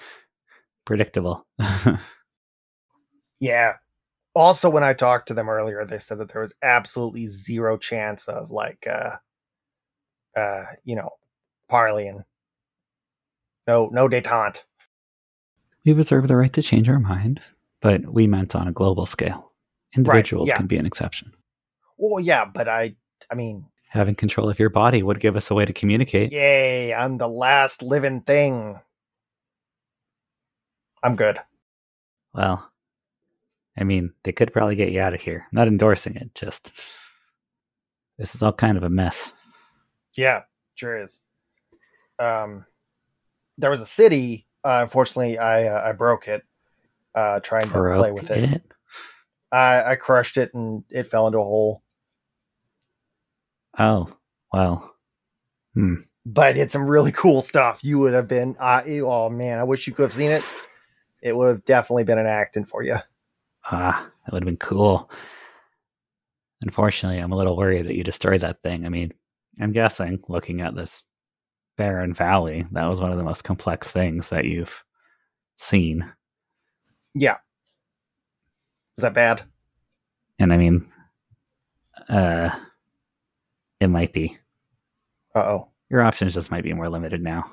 predictable. 0.85 1.45
Yeah. 3.39 3.73
Also, 4.33 4.69
when 4.69 4.83
I 4.83 4.93
talked 4.93 5.27
to 5.27 5.33
them 5.33 5.49
earlier, 5.49 5.83
they 5.85 5.99
said 5.99 6.17
that 6.19 6.31
there 6.31 6.41
was 6.41 6.53
absolutely 6.63 7.27
zero 7.27 7.77
chance 7.77 8.27
of 8.27 8.49
like, 8.49 8.87
uh, 8.87 9.17
uh, 10.39 10.63
you 10.85 10.95
know, 10.95 11.09
parleying. 11.69 12.23
No, 13.67 13.89
no 13.91 14.07
detente. 14.07 14.63
we 15.85 15.93
reserve 15.93 16.27
the 16.27 16.35
right 16.35 16.53
to 16.53 16.61
change 16.61 16.87
our 16.89 16.99
mind, 16.99 17.41
but 17.81 18.05
we 18.11 18.25
meant 18.25 18.55
on 18.55 18.67
a 18.67 18.71
global 18.71 19.05
scale. 19.05 19.51
Individuals 19.95 20.47
yeah. 20.47 20.57
can 20.57 20.67
be 20.67 20.77
an 20.77 20.85
exception. 20.85 21.33
Well, 21.97 22.19
yeah, 22.19 22.45
but 22.45 22.69
I, 22.69 22.95
I 23.29 23.35
mean, 23.35 23.65
Having 23.91 24.15
control 24.15 24.49
of 24.49 24.57
your 24.57 24.69
body 24.69 25.03
would 25.03 25.19
give 25.19 25.35
us 25.35 25.51
a 25.51 25.53
way 25.53 25.65
to 25.65 25.73
communicate. 25.73 26.31
yay! 26.31 26.93
I'm 26.93 27.17
the 27.17 27.27
last 27.27 27.83
living 27.83 28.21
thing. 28.21 28.79
I'm 31.03 31.17
good. 31.17 31.39
Well, 32.33 32.70
I 33.77 33.83
mean, 33.83 34.13
they 34.23 34.31
could 34.31 34.53
probably 34.53 34.75
get 34.75 34.91
you 34.91 35.01
out 35.01 35.13
of 35.13 35.21
here. 35.21 35.47
not 35.51 35.67
endorsing 35.67 36.15
it, 36.15 36.35
just 36.35 36.71
this 38.17 38.35
is 38.35 38.43
all 38.43 38.53
kind 38.53 38.77
of 38.77 38.83
a 38.83 38.89
mess. 38.89 39.31
Yeah, 40.15 40.41
sure 40.75 40.97
is. 40.97 41.21
Um, 42.19 42.65
there 43.57 43.69
was 43.69 43.81
a 43.81 43.85
city. 43.85 44.47
Uh, 44.63 44.79
unfortunately, 44.81 45.37
I 45.37 45.67
uh, 45.67 45.89
I 45.89 45.91
broke 45.93 46.27
it. 46.27 46.43
Uh, 47.15 47.39
trying 47.39 47.69
to 47.69 47.93
play 47.95 48.11
with 48.11 48.31
it. 48.31 48.63
I 49.51 49.91
I 49.91 49.95
crushed 49.95 50.37
it 50.37 50.53
and 50.53 50.83
it 50.89 51.03
fell 51.03 51.27
into 51.27 51.39
a 51.39 51.43
hole. 51.43 51.83
Oh, 53.77 54.13
well. 54.53 54.93
Hmm. 55.73 55.95
But 56.25 56.57
it's 56.57 56.73
some 56.73 56.87
really 56.87 57.11
cool 57.11 57.41
stuff. 57.41 57.83
You 57.83 57.99
would 57.99 58.13
have 58.13 58.27
been. 58.27 58.55
Uh, 58.59 58.83
oh 58.85 59.29
man, 59.29 59.59
I 59.59 59.63
wish 59.63 59.87
you 59.87 59.93
could 59.93 60.03
have 60.03 60.13
seen 60.13 60.31
it. 60.31 60.43
It 61.21 61.35
would 61.35 61.47
have 61.47 61.65
definitely 61.65 62.03
been 62.03 62.19
an 62.19 62.27
acting 62.27 62.65
for 62.65 62.83
you. 62.83 62.95
Ah, 63.65 64.09
that 64.25 64.33
would 64.33 64.43
have 64.43 64.47
been 64.47 64.57
cool. 64.57 65.09
Unfortunately, 66.61 67.19
I'm 67.19 67.31
a 67.31 67.37
little 67.37 67.57
worried 67.57 67.87
that 67.87 67.95
you 67.95 68.03
destroyed 68.03 68.41
that 68.41 68.61
thing. 68.61 68.85
I 68.85 68.89
mean, 68.89 69.13
I'm 69.59 69.71
guessing, 69.71 70.23
looking 70.27 70.61
at 70.61 70.75
this 70.75 71.03
barren 71.77 72.13
valley, 72.13 72.65
that 72.71 72.85
was 72.85 73.01
one 73.01 73.11
of 73.11 73.17
the 73.17 73.23
most 73.23 73.43
complex 73.43 73.91
things 73.91 74.29
that 74.29 74.45
you've 74.45 74.83
seen. 75.57 76.11
Yeah. 77.13 77.37
Is 78.97 79.01
that 79.01 79.13
bad? 79.13 79.43
And 80.39 80.53
I 80.53 80.57
mean, 80.57 80.87
uh, 82.09 82.49
it 83.79 83.87
might 83.87 84.13
be. 84.13 84.37
Uh 85.33 85.39
oh. 85.39 85.67
Your 85.89 86.01
options 86.01 86.33
just 86.33 86.51
might 86.51 86.63
be 86.63 86.73
more 86.73 86.89
limited 86.89 87.21
now. 87.21 87.45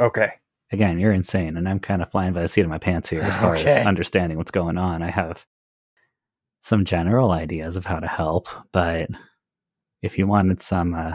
Okay. 0.00 0.32
Again, 0.72 0.98
you're 0.98 1.12
insane, 1.12 1.56
and 1.56 1.68
I'm 1.68 1.78
kind 1.78 2.02
of 2.02 2.10
flying 2.10 2.32
by 2.32 2.42
the 2.42 2.48
seat 2.48 2.62
of 2.62 2.68
my 2.70 2.78
pants 2.78 3.10
here 3.10 3.20
as 3.22 3.36
far 3.38 3.54
Okay. 3.56 3.80
as 3.80 3.86
understanding 3.86 4.38
what's 4.38 4.50
going 4.50 4.78
on. 4.78 5.02
I 5.02 5.10
have 5.10 5.44
some 6.60 6.84
general 6.84 7.30
ideas 7.30 7.76
of 7.76 7.84
how 7.84 8.00
to 8.00 8.06
help, 8.06 8.48
but 8.72 9.08
if 10.02 10.18
you 10.18 10.26
wanted 10.26 10.62
some 10.62 10.94
uh, 10.94 11.14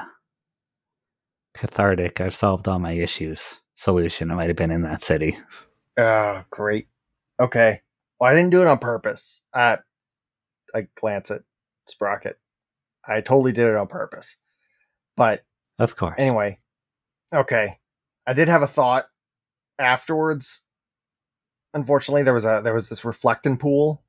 cathartic, 1.53 2.21
I've 2.21 2.35
solved 2.35 2.67
all 2.67 2.79
my 2.79 2.93
issues 2.93 3.59
solution, 3.75 4.29
it 4.31 4.35
might 4.35 4.47
have 4.49 4.57
been 4.57 4.71
in 4.71 4.81
that 4.83 5.01
city. 5.01 5.37
Oh, 5.97 6.43
great. 6.49 6.87
Okay. 7.39 7.81
Well, 8.19 8.29
I 8.31 8.35
didn't 8.35 8.51
do 8.51 8.61
it 8.61 8.67
on 8.67 8.77
purpose. 8.79 9.41
I 9.53 9.79
I 10.75 10.87
glance 10.95 11.31
at 11.31 11.41
Sprocket. 11.87 12.37
I 13.07 13.21
totally 13.21 13.51
did 13.53 13.67
it 13.67 13.75
on 13.75 13.87
purpose. 13.87 14.35
But 15.17 15.43
Of 15.79 15.95
course. 15.95 16.15
anyway, 16.17 16.59
okay. 17.33 17.79
I 18.27 18.33
did 18.33 18.49
have 18.49 18.61
a 18.61 18.67
thought 18.67 19.05
afterwards. 19.79 20.65
Unfortunately, 21.73 22.23
there 22.23 22.33
was 22.33 22.45
a 22.45 22.61
there 22.63 22.73
was 22.73 22.89
this 22.89 23.05
reflecting 23.05 23.57
pool, 23.57 24.03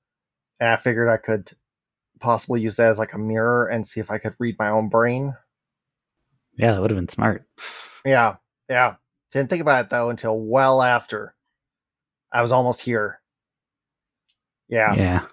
and 0.59 0.71
I 0.71 0.77
figured 0.77 1.09
I 1.09 1.17
could 1.17 1.53
possibly 2.19 2.61
use 2.61 2.77
that 2.77 2.91
as 2.91 2.99
like 2.99 3.15
a 3.15 3.19
mirror 3.19 3.67
and 3.67 3.87
see 3.87 4.01
if 4.01 4.11
I 4.11 4.19
could 4.19 4.35
read 4.39 4.57
my 4.59 4.69
own 4.69 4.89
brain. 4.89 5.35
Yeah, 6.57 6.73
that 6.73 6.81
would 6.81 6.91
have 6.91 6.99
been 6.99 7.09
smart. 7.09 7.47
Yeah, 8.05 8.37
yeah. 8.69 8.97
Didn't 9.31 9.51
think 9.51 9.63
about 9.63 9.87
it 9.87 9.91
though 9.91 10.11
until 10.11 10.39
well 10.39 10.83
after. 10.83 11.35
I 12.33 12.43
was 12.43 12.53
almost 12.53 12.81
here. 12.83 13.21
Yeah, 14.69 14.95
yeah, 14.95 15.03
Yeah. 15.03 15.21
I 15.23 15.29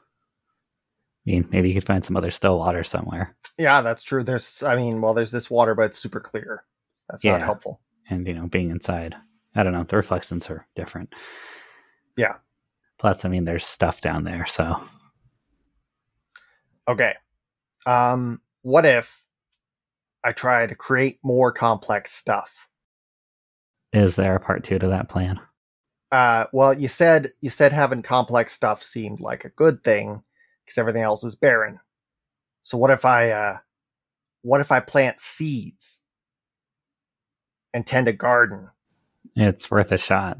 mean, 1.26 1.48
maybe 1.52 1.68
you 1.68 1.74
could 1.74 1.86
find 1.86 2.04
some 2.04 2.18
other 2.18 2.32
still 2.32 2.58
water 2.58 2.84
somewhere. 2.84 3.36
Yeah, 3.58 3.82
that's 3.82 4.02
true. 4.04 4.24
There's, 4.24 4.64
I 4.64 4.76
mean, 4.76 5.02
well, 5.02 5.14
there's 5.14 5.32
this 5.32 5.50
water, 5.52 5.76
but 5.76 5.88
it's 5.88 5.98
super 6.00 6.20
clear. 6.20 6.64
That's 7.10 7.24
not 7.26 7.42
helpful. 7.42 7.82
And, 8.10 8.26
you 8.26 8.34
know, 8.34 8.48
being 8.48 8.70
inside, 8.72 9.16
I 9.58 9.64
don't 9.64 9.74
know, 9.74 9.84
the 9.84 9.98
reflections 9.98 10.50
are 10.50 10.66
different. 10.76 11.14
Yeah. 12.16 12.36
Plus, 12.98 13.26
I 13.26 13.30
mean, 13.30 13.44
there's 13.46 13.66
stuff 13.66 14.00
down 14.02 14.24
there, 14.24 14.46
so 14.46 14.82
Okay. 16.88 17.16
Um, 17.86 18.42
what 18.62 18.86
if 18.86 19.24
I 20.24 20.32
try 20.32 20.66
to 20.66 20.76
create 20.76 21.20
more 21.24 21.52
complex 21.52 22.12
stuff? 22.12 22.68
is 23.94 24.16
there 24.16 24.36
a 24.36 24.40
part 24.40 24.64
two 24.64 24.78
to 24.78 24.88
that 24.90 25.10
plan? 25.10 25.40
Uh, 26.12 26.46
well, 26.54 26.74
you 26.74 26.88
said 26.88 27.32
you 27.42 27.50
said 27.50 27.74
having 27.74 28.02
complex 28.02 28.54
stuff 28.54 28.84
seemed 28.84 29.20
like 29.20 29.44
a 29.44 29.50
good 29.50 29.84
thing 29.84 30.22
because 30.64 30.78
everything 30.78 31.04
else 31.04 31.24
is 31.24 31.36
barren. 31.36 31.80
So 32.62 32.78
what 32.78 32.92
if 32.92 33.06
I 33.06 33.32
uh, 33.32 33.58
what 34.42 34.62
if 34.62 34.72
I 34.72 34.80
plant 34.80 35.20
seeds 35.20 36.02
and 37.74 37.86
tend 37.86 38.08
a 38.08 38.14
garden 38.14 38.70
It's 39.36 39.70
worth 39.72 39.92
a 39.92 39.98
shot. 39.98 40.38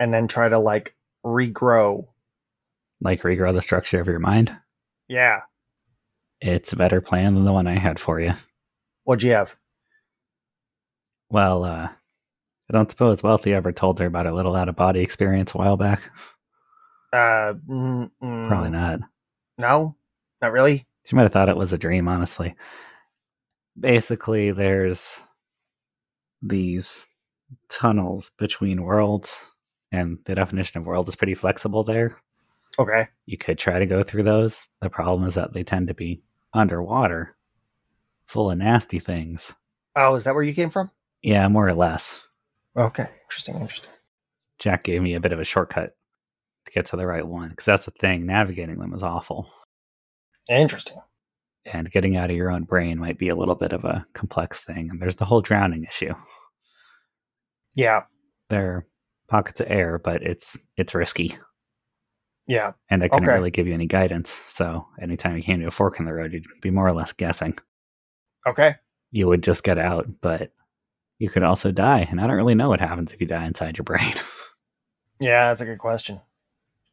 and 0.00 0.12
then 0.12 0.26
try 0.28 0.48
to 0.48 0.58
like 0.58 0.94
regrow? 1.24 2.06
Like 3.00 3.22
regrow 3.22 3.52
the 3.54 3.62
structure 3.62 4.00
of 4.00 4.06
your 4.06 4.18
mind. 4.18 4.54
Yeah. 5.08 5.40
It's 6.40 6.72
a 6.72 6.76
better 6.76 7.00
plan 7.00 7.34
than 7.34 7.44
the 7.44 7.52
one 7.52 7.66
I 7.66 7.78
had 7.78 7.98
for 7.98 8.20
you. 8.20 8.32
What'd 9.04 9.22
you 9.22 9.32
have? 9.32 9.56
Well, 11.30 11.64
uh, 11.64 11.88
I 11.88 12.72
don't 12.72 12.90
suppose 12.90 13.22
Wealthy 13.22 13.52
ever 13.54 13.72
told 13.72 13.98
her 13.98 14.06
about 14.06 14.26
her 14.26 14.32
little 14.32 14.54
out 14.56 14.68
of 14.68 14.76
body 14.76 15.00
experience 15.00 15.54
a 15.54 15.58
while 15.58 15.76
back. 15.76 16.02
Uh, 17.12 17.54
mm, 17.68 18.10
mm, 18.22 18.48
Probably 18.48 18.70
not. 18.70 19.00
No, 19.58 19.96
not 20.42 20.52
really. 20.52 20.86
She 21.04 21.14
might 21.16 21.22
have 21.22 21.32
thought 21.32 21.48
it 21.48 21.56
was 21.56 21.72
a 21.72 21.78
dream, 21.78 22.08
honestly. 22.08 22.54
Basically, 23.78 24.50
there's 24.52 25.20
these 26.42 27.06
tunnels 27.68 28.30
between 28.38 28.82
worlds, 28.82 29.46
and 29.92 30.18
the 30.24 30.34
definition 30.34 30.80
of 30.80 30.86
world 30.86 31.08
is 31.08 31.16
pretty 31.16 31.34
flexible 31.34 31.84
there. 31.84 32.16
Okay. 32.78 33.08
You 33.26 33.38
could 33.38 33.58
try 33.58 33.78
to 33.78 33.86
go 33.86 34.02
through 34.02 34.24
those. 34.24 34.66
The 34.80 34.90
problem 34.90 35.26
is 35.28 35.34
that 35.34 35.52
they 35.52 35.62
tend 35.62 35.88
to 35.88 35.94
be 35.94 36.22
underwater, 36.52 37.36
full 38.26 38.50
of 38.50 38.58
nasty 38.58 38.98
things. 38.98 39.54
Oh, 39.96 40.14
is 40.16 40.24
that 40.24 40.34
where 40.34 40.42
you 40.42 40.54
came 40.54 40.70
from? 40.70 40.90
Yeah, 41.22 41.46
more 41.48 41.68
or 41.68 41.74
less. 41.74 42.20
Okay. 42.76 43.06
Interesting. 43.24 43.54
Interesting. 43.56 43.90
Jack 44.58 44.82
gave 44.84 45.02
me 45.02 45.14
a 45.14 45.20
bit 45.20 45.32
of 45.32 45.38
a 45.40 45.44
shortcut 45.44 45.96
to 46.66 46.72
get 46.72 46.86
to 46.86 46.96
the 46.96 47.06
right 47.06 47.26
one 47.26 47.50
because 47.50 47.64
that's 47.64 47.84
the 47.84 47.90
thing. 47.92 48.26
Navigating 48.26 48.78
them 48.78 48.92
is 48.94 49.02
awful, 49.02 49.48
Interesting. 50.48 50.98
and 51.66 51.90
getting 51.90 52.16
out 52.16 52.30
of 52.30 52.36
your 52.36 52.50
own 52.50 52.64
brain 52.64 52.98
might 52.98 53.18
be 53.18 53.28
a 53.28 53.36
little 53.36 53.54
bit 53.54 53.72
of 53.72 53.84
a 53.84 54.06
complex 54.14 54.60
thing. 54.62 54.90
And 54.90 55.00
there's 55.00 55.16
the 55.16 55.24
whole 55.24 55.40
drowning 55.42 55.84
issue. 55.84 56.14
Yeah. 57.74 58.02
There 58.50 58.70
are 58.72 58.86
pockets 59.28 59.60
of 59.60 59.66
air, 59.70 59.98
but 59.98 60.22
it's 60.22 60.56
it's 60.76 60.94
risky, 60.94 61.36
Yeah. 62.46 62.72
and 62.90 63.02
I 63.02 63.08
couldn't 63.08 63.28
Okay. 63.28 63.36
really 63.36 63.50
give 63.50 63.66
you 63.66 63.74
any 63.74 63.86
guidance. 63.86 64.30
So 64.30 64.86
anytime 65.00 65.36
you 65.36 65.42
came 65.42 65.60
to 65.60 65.66
a 65.66 65.70
fork 65.70 65.98
in 65.98 66.04
the 66.06 66.12
road, 66.12 66.32
you'd 66.32 66.44
be 66.60 66.70
more 66.70 66.86
or 66.86 66.92
less 66.92 67.12
guessing. 67.12 67.58
Okay. 68.46 68.76
You 69.10 69.26
would 69.28 69.42
just 69.42 69.62
get 69.64 69.78
out, 69.78 70.06
but 70.20 70.52
you 71.18 71.30
could 71.30 71.42
also 71.42 71.70
die, 71.72 72.06
and 72.10 72.20
I 72.20 72.26
don't 72.26 72.36
really 72.36 72.54
know 72.54 72.68
what 72.68 72.80
happens 72.80 73.12
if 73.12 73.20
you 73.20 73.26
die 73.26 73.46
inside 73.46 73.76
your 73.78 73.84
brain. 73.84 74.12
Yeah, 75.20 75.48
that's 75.48 75.60
a 75.60 75.64
good 75.64 75.78
question. 75.78 76.20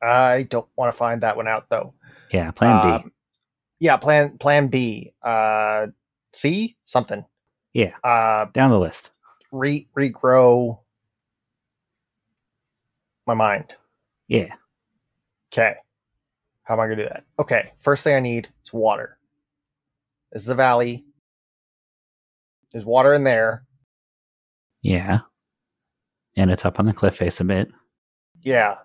I 0.02 0.44
don't 0.44 0.68
want 0.78 0.94
to 0.94 0.98
find 0.98 1.22
that 1.22 1.36
one 1.36 1.48
out 1.48 1.70
though. 1.70 1.96
yeah, 2.32 2.52
Plan 2.52 2.82
B. 2.84 2.90
Um, 2.90 3.12
yeah, 3.80 3.98
plan 3.98 4.38
plan 4.38 4.68
B. 4.68 5.12
Uh 5.24 5.88
C 6.32 6.78
something. 6.86 7.26
Yeah, 7.74 7.94
Uh 8.04 8.46
down 8.54 8.70
the 8.70 8.80
list. 8.80 9.10
Re 9.52 9.88
regrow 9.98 10.80
my 13.28 13.34
mind. 13.34 13.76
Yeah. 14.28 14.54
Okay. 15.54 15.76
How 16.64 16.76
am 16.76 16.80
I 16.80 16.86
gonna 16.86 17.04
do 17.04 17.10
that? 17.10 17.26
Okay. 17.40 17.72
First 17.80 18.04
thing 18.04 18.16
I 18.16 18.20
need 18.20 18.50
is 18.66 18.74
water. 18.74 19.18
This 20.32 20.44
is 20.44 20.50
a 20.50 20.56
valley. 20.56 21.06
There's 22.72 22.86
water 22.86 23.14
in 23.14 23.24
there. 23.24 23.66
Yeah. 24.82 25.20
And 26.38 26.50
it's 26.50 26.66
up 26.66 26.80
on 26.80 26.86
the 26.86 26.94
cliff 26.94 27.18
face 27.18 27.42
a 27.42 27.44
bit. 27.44 27.70
Yeah. 28.42 28.78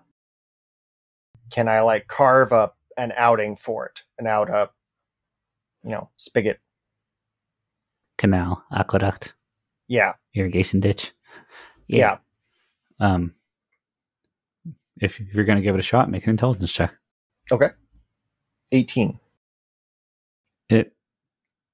Can 1.49 1.69
I 1.69 1.79
like 1.79 2.07
carve 2.07 2.51
up 2.51 2.77
an 2.97 3.13
outing 3.15 3.55
for 3.55 3.85
it? 3.85 4.03
An 4.19 4.27
out 4.27 4.49
up, 4.49 4.75
you 5.83 5.91
know, 5.91 6.09
spigot. 6.17 6.59
Canal, 8.17 8.63
aqueduct, 8.71 9.33
Yeah. 9.87 10.13
irrigation 10.35 10.79
ditch. 10.79 11.11
Yeah. 11.87 12.17
Um, 12.99 13.33
if 14.99 15.19
you're 15.19 15.45
going 15.45 15.57
to 15.57 15.61
give 15.63 15.75
it 15.75 15.79
a 15.79 15.83
shot, 15.83 16.09
make 16.09 16.23
an 16.25 16.31
intelligence 16.31 16.71
check. 16.71 16.93
Okay. 17.51 17.69
18. 18.71 19.19
It. 20.69 20.93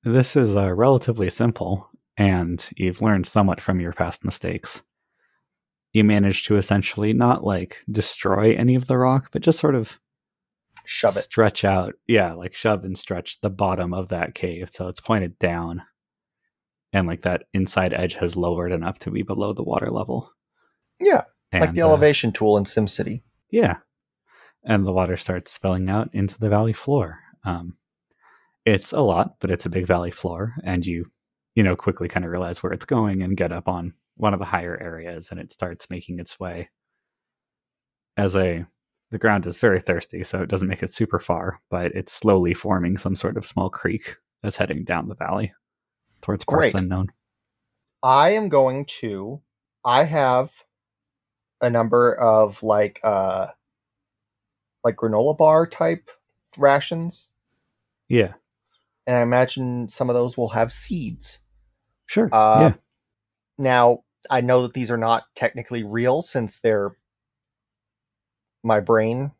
This 0.04 0.36
is 0.36 0.56
uh, 0.56 0.74
relatively 0.74 1.30
simple, 1.30 1.90
and 2.18 2.64
you've 2.76 3.02
learned 3.02 3.26
somewhat 3.26 3.62
from 3.62 3.80
your 3.80 3.94
past 3.94 4.26
mistakes. 4.26 4.84
You 5.94 6.04
manage 6.04 6.44
to 6.46 6.58
essentially 6.58 7.14
not 7.14 7.44
like 7.44 7.78
destroy 7.90 8.54
any 8.56 8.76
of 8.76 8.88
the 8.88 8.98
rock, 8.98 9.30
but 9.32 9.42
just 9.42 9.60
sort 9.60 9.76
of 9.76 10.00
Shove 10.86 11.16
it. 11.16 11.22
stretch 11.22 11.64
out. 11.64 11.94
Yeah, 12.08 12.34
like 12.34 12.54
shove 12.54 12.84
and 12.84 12.98
stretch 12.98 13.40
the 13.42 13.50
bottom 13.50 13.94
of 13.94 14.10
that 14.10 14.36
cave 14.36 14.70
so 14.72 14.88
it's 14.90 15.00
pointed 15.00 15.40
down. 15.40 15.84
And 16.94 17.08
like 17.08 17.24
that 17.24 17.46
inside 17.54 17.92
edge 17.92 18.14
has 18.16 18.38
lowered 18.38 18.72
enough 18.72 19.00
to 19.00 19.12
be 19.12 19.24
below 19.24 19.54
the 19.54 19.64
water 19.64 19.90
level. 19.90 20.32
Yeah. 21.00 21.24
like 21.52 21.70
And, 21.70 21.76
the 21.76 21.82
uh, 21.82 21.88
elevation 21.88 22.32
tool 22.32 22.56
in 22.56 22.64
SimCity. 22.66 23.24
Yeah. 23.50 23.78
And 24.64 24.86
the 24.86 24.94
water 24.94 25.18
starts 25.18 25.52
spilling 25.52 25.90
out 25.90 26.10
into 26.14 26.40
the 26.40 26.50
valley 26.50 26.72
floor. 26.72 27.20
Um, 27.44 27.78
it's 28.64 28.94
a 28.94 29.02
lot, 29.02 29.36
but 29.42 29.52
it's 29.52 29.66
a 29.66 29.72
big 29.72 29.88
valley 29.88 30.12
floor. 30.12 30.54
And 30.64 30.86
you, 30.86 31.12
you 31.56 31.64
know, 31.64 31.76
quickly 31.76 32.08
kind 32.08 32.26
of 32.26 32.32
realize 32.32 32.62
where 32.62 32.72
it's 32.72 32.86
going 32.86 33.24
and 33.24 33.36
get 33.36 33.52
up 33.52 33.68
on 33.68 33.94
one 34.16 34.34
of 34.34 34.40
the 34.40 34.46
higher 34.46 34.80
areas 34.80 35.30
and 35.32 35.40
it 35.40 35.52
starts 35.52 35.90
making 35.90 36.20
its 36.20 36.40
way. 36.40 36.70
As 38.16 38.36
a, 38.36 38.68
the 39.10 39.18
ground 39.18 39.48
is 39.48 39.58
very 39.58 39.80
thirsty, 39.82 40.24
so 40.24 40.42
it 40.42 40.50
doesn't 40.50 40.68
make 40.68 40.84
it 40.84 40.94
super 40.94 41.20
far, 41.20 41.60
but 41.72 41.92
it's 41.94 42.14
slowly 42.14 42.54
forming 42.54 42.98
some 42.98 43.16
sort 43.16 43.38
of 43.38 43.46
small 43.46 43.70
creek 43.70 44.18
that's 44.44 44.58
heading 44.58 44.84
down 44.84 45.08
the 45.08 45.16
valley 45.16 45.54
towards 46.24 46.44
parts 46.46 46.74
Great. 46.74 46.82
unknown. 46.82 47.12
I 48.02 48.32
am 48.32 48.50
going 48.50 48.86
to 49.00 49.42
I 49.86 50.04
have 50.06 50.52
a 51.62 51.70
number 51.70 52.14
of 52.14 52.64
like 52.64 53.00
uh 53.04 53.48
like 54.84 54.96
granola 54.96 55.38
bar 55.38 55.68
type 55.68 56.10
rations 56.58 57.30
Yeah, 58.10 58.34
and 59.08 59.18
I 59.18 59.22
imagine 59.22 59.88
some 59.88 60.10
of 60.10 60.14
those 60.16 60.38
will 60.38 60.50
have 60.50 60.72
seeds. 60.72 61.40
sure. 62.08 62.30
Uh, 62.32 62.60
yeah. 62.62 62.74
Now, 63.58 64.04
I 64.30 64.42
know 64.42 64.64
that 64.64 64.74
these 64.74 64.92
are 64.92 64.98
not 64.98 65.24
technically 65.36 65.84
real 65.84 66.22
since 66.22 66.60
they're 66.60 66.98
my 68.64 68.80
brain, 68.80 69.32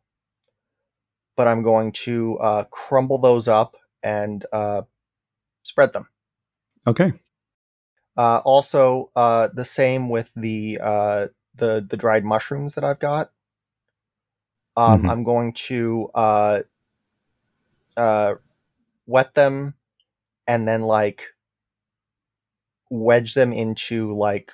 but 1.36 1.48
I'm 1.48 1.62
going 1.62 1.92
to 1.92 2.38
uh, 2.38 2.64
crumble 2.64 3.18
those 3.18 3.48
up 3.48 3.76
and 4.02 4.44
uh, 4.52 4.82
spread 5.62 5.92
them. 5.92 6.08
Okay. 6.86 7.12
Uh, 8.16 8.38
also, 8.44 9.10
uh, 9.16 9.48
the 9.54 9.64
same 9.64 10.08
with 10.08 10.30
the 10.36 10.78
uh, 10.82 11.26
the 11.56 11.84
the 11.88 11.96
dried 11.96 12.24
mushrooms 12.24 12.74
that 12.74 12.84
I've 12.84 13.00
got. 13.00 13.30
Um, 14.76 15.02
Mhm. 15.02 15.10
I'm 15.10 15.24
going 15.24 15.52
to 15.68 16.10
uh, 16.14 16.62
uh, 17.96 18.34
wet 19.06 19.34
them 19.34 19.74
and 20.46 20.66
then 20.68 20.82
like 20.82 21.34
wedge 22.90 23.34
them 23.34 23.52
into 23.52 24.12
like 24.12 24.52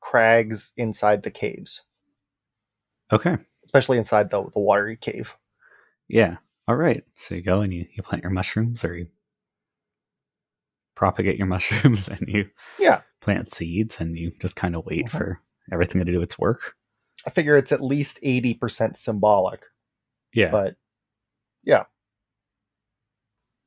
crags 0.00 0.72
inside 0.76 1.22
the 1.22 1.30
caves, 1.30 1.84
Okay. 3.12 3.36
especially 3.64 3.98
inside 3.98 4.30
the 4.30 4.42
the 4.52 4.60
watery 4.60 4.96
cave. 4.96 5.36
Yeah. 6.08 6.36
All 6.66 6.76
right. 6.76 7.04
So 7.16 7.34
you 7.34 7.42
go 7.42 7.60
and 7.62 7.72
you, 7.72 7.86
you 7.94 8.02
plant 8.02 8.22
your 8.22 8.30
mushrooms 8.32 8.84
or 8.84 8.96
you 8.96 9.08
propagate 10.98 11.38
your 11.38 11.46
mushrooms 11.46 12.08
and 12.10 12.28
you 12.28 12.46
Yeah. 12.78 13.02
plant 13.20 13.50
seeds 13.54 13.98
and 14.00 14.18
you 14.18 14.32
just 14.40 14.56
kind 14.56 14.74
of 14.76 14.84
wait 14.86 15.10
for 15.10 15.40
everything 15.72 16.04
to 16.04 16.12
do 16.12 16.22
its 16.22 16.38
work. 16.38 16.74
I 17.26 17.30
figure 17.30 17.56
it's 17.56 17.72
at 17.72 17.80
least 17.82 18.18
eighty 18.22 18.54
percent 18.54 18.96
symbolic, 18.96 19.64
Yeah. 20.34 20.50
but 20.50 20.76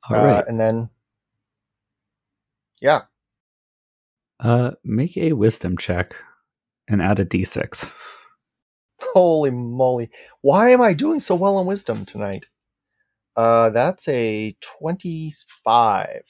All 0.09 0.17
uh, 0.17 0.25
right. 0.25 0.45
and 0.47 0.59
then 0.59 0.89
yeah, 2.81 3.03
Uh, 4.39 4.71
make 4.83 5.15
a 5.17 5.33
wisdom 5.33 5.77
check 5.77 6.15
and 6.87 7.01
add 7.01 7.19
a 7.19 7.25
d6. 7.25 7.91
Holy 9.13 9.51
moly. 9.51 10.09
Why 10.41 10.69
am 10.71 10.81
I 10.81 10.93
doing 10.93 11.19
so 11.19 11.35
well 11.35 11.57
on 11.57 11.65
wisdom 11.67 12.05
tonight? 12.05 12.47
Uh 13.35 13.69
that's 13.69 14.07
a 14.07 14.55
25. 14.79 16.23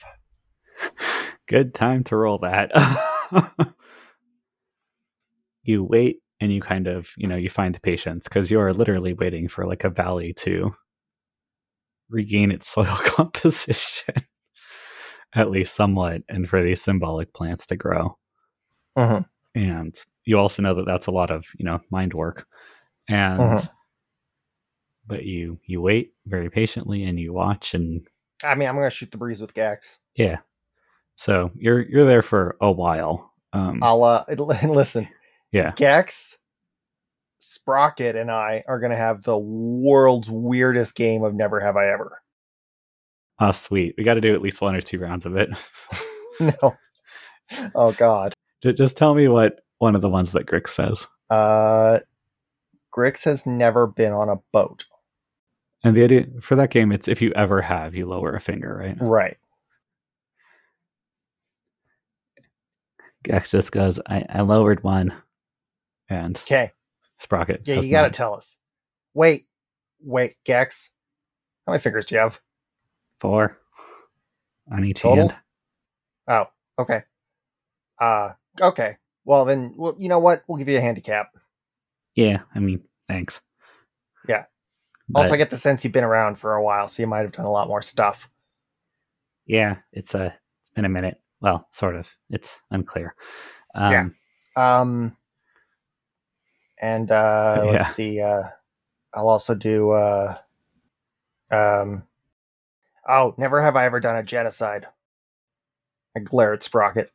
Good 1.48 1.74
time 1.74 2.04
to 2.06 2.16
roll 2.16 2.38
that. 2.40 2.72
you 5.64 5.84
wait 5.84 6.18
and 6.40 6.52
you 6.52 6.62
kind 6.62 6.88
of, 6.88 7.12
you 7.18 7.28
know, 7.28 7.36
you 7.36 7.50
find 7.50 7.80
patience 7.82 8.24
because 8.26 8.50
you 8.50 8.60
are 8.60 8.74
literally 8.74 9.14
waiting 9.14 9.48
for 9.48 9.66
like 9.66 9.84
a 9.84 9.90
valley 9.90 10.34
to 10.34 10.74
regain 12.10 12.52
its 12.52 12.68
soil 12.74 12.98
composition, 13.04 14.16
at 15.34 15.52
least 15.52 15.76
somewhat, 15.76 16.24
and 16.30 16.50
for 16.50 16.64
these 16.64 16.82
symbolic 16.82 17.34
plants 17.34 17.68
to 17.68 17.76
grow. 17.76 18.18
Mhm. 18.98 19.26
And 19.56 19.96
you 20.26 20.38
also 20.40 20.62
know 20.62 20.76
that 20.76 20.86
that's 20.86 21.08
a 21.08 21.12
lot 21.12 21.32
of, 21.32 21.46
you 21.58 21.66
know, 21.66 21.80
mind 21.90 22.14
work. 22.14 22.48
And, 23.08 23.42
Mhm. 23.42 23.70
but 25.06 25.26
you, 25.26 25.60
you 25.66 25.82
wait 25.82 26.14
very 26.26 26.50
patiently 26.50 27.04
and 27.04 27.20
you 27.20 27.34
watch 27.34 27.74
and 27.74 28.08
I 28.44 28.56
mean, 28.56 28.68
I'm 28.68 28.76
going 28.76 28.90
to 28.90 28.96
shoot 28.96 29.12
the 29.12 29.18
breeze 29.18 29.40
with 29.40 29.54
Gax. 29.54 30.00
Yeah. 30.16 30.40
So 31.16 31.52
you're 31.56 31.82
you're 31.82 32.06
there 32.06 32.22
for 32.22 32.56
a 32.62 32.72
while. 32.72 33.32
Um 33.54 33.80
I'll 33.84 34.04
uh 34.04 34.24
listen. 34.64 35.08
yeah. 35.52 35.74
Gex, 35.76 36.38
Sprocket 37.40 38.16
and 38.16 38.32
I 38.32 38.64
are 38.68 38.80
going 38.80 38.92
to 38.92 38.98
have 38.98 39.24
the 39.24 39.38
world's 39.38 40.30
weirdest 40.30 40.96
game 40.96 41.24
of 41.24 41.34
Never 41.34 41.60
Have 41.60 41.76
I 41.76 41.88
Ever. 41.92 42.22
Oh 43.40 43.52
sweet. 43.52 43.96
We 43.98 44.04
got 44.04 44.14
to 44.14 44.22
do 44.22 44.36
at 44.36 44.42
least 44.42 44.62
one 44.62 44.76
or 44.76 44.82
two 44.82 45.00
rounds 45.00 45.26
of 45.26 45.36
it. 45.36 45.50
no. 46.40 46.76
Oh 47.76 47.92
god. 47.94 48.34
Just 48.64 48.96
tell 48.96 49.16
me 49.16 49.28
what 49.28 49.62
one 49.80 49.96
of 49.96 50.02
the 50.02 50.10
ones 50.10 50.32
that 50.34 50.46
Grickx 50.46 50.70
says. 50.70 51.08
Uh 51.30 52.00
Grickx 52.96 53.26
has 53.26 53.46
never 53.48 53.88
been 53.88 54.14
on 54.14 54.30
a 54.30 54.36
boat. 54.52 54.86
And 55.84 55.96
the 55.98 56.04
idea 56.04 56.26
for 56.40 56.56
that 56.56 56.70
game 56.70 56.92
it's 56.92 57.08
if 57.08 57.22
you 57.22 57.32
ever 57.36 57.62
have, 57.62 57.96
you 57.96 58.06
lower 58.06 58.36
a 58.36 58.40
finger, 58.40 58.78
right? 58.78 58.98
Right. 59.02 59.38
Gax 63.24 63.52
just 63.52 63.72
goes, 63.72 64.00
I, 64.08 64.26
I 64.30 64.42
lowered 64.42 64.84
one. 64.84 65.14
And 66.10 66.38
Okay. 66.38 66.72
Sprocket. 67.20 67.68
Yeah, 67.68 67.80
you 67.80 67.92
got 67.92 68.04
to 68.04 68.10
tell 68.10 68.34
us. 68.34 68.58
Wait. 69.14 69.46
Wait, 70.02 70.36
Gex. 70.44 70.92
How 71.66 71.74
many 71.74 71.82
fingers 71.82 72.06
do 72.06 72.16
you 72.16 72.22
have? 72.22 72.42
Four 73.20 73.58
on 74.72 74.84
each 74.84 75.00
Total? 75.02 75.28
hand. 75.28 75.40
Oh, 76.28 76.46
okay. 76.80 77.04
Uh 78.00 78.32
okay. 78.60 78.98
Well 79.26 79.46
then 79.46 79.76
well 79.78 79.96
you 80.00 80.10
know 80.10 80.18
what? 80.18 80.44
We'll 80.48 80.58
give 80.58 80.70
you 80.70 80.78
a 80.78 80.82
handicap. 80.82 81.36
Yeah, 82.16 82.40
I 82.56 82.60
mean, 82.60 82.82
thanks. 83.08 83.40
Yeah. 84.28 84.46
But, 85.08 85.22
also 85.22 85.34
I 85.36 85.38
get 85.38 85.52
the 85.52 85.58
sense 85.58 85.84
you've 85.84 85.94
been 85.94 86.04
around 86.04 86.40
for 86.40 86.56
a 86.56 86.64
while, 86.64 86.88
so 86.88 87.04
you 87.04 87.08
might 87.08 87.22
have 87.22 87.32
done 87.32 87.46
a 87.46 87.52
lot 87.52 87.68
more 87.68 87.82
stuff. 87.84 88.28
yeah, 89.46 89.78
it's 89.94 90.16
a 90.16 90.34
it's 90.62 90.70
been 90.72 90.86
a 90.86 90.90
minute. 90.90 91.22
Well, 91.42 91.68
sort 91.72 91.96
of. 91.96 92.10
It's 92.30 92.62
unclear. 92.72 93.16
Um, 93.76 93.92
Yeah. 94.56 94.80
Um 94.80 95.18
and 96.82 97.12
uh 97.12 97.62
Yeah. 97.66 97.72
let's 97.72 97.90
see, 97.90 98.22
uh 98.22 98.44
I'll 99.14 99.30
also 99.30 99.56
do 99.56 99.92
uh 99.92 100.36
um 101.52 102.04
oh, 103.08 103.34
never 103.38 103.62
have 103.62 103.76
I 103.76 103.86
ever 103.86 104.00
done 104.00 104.16
a 104.16 104.24
genocide. 104.24 104.88
I 106.16 106.20
glare 106.20 106.54
at 106.54 106.64
Sprocket. 106.64 107.12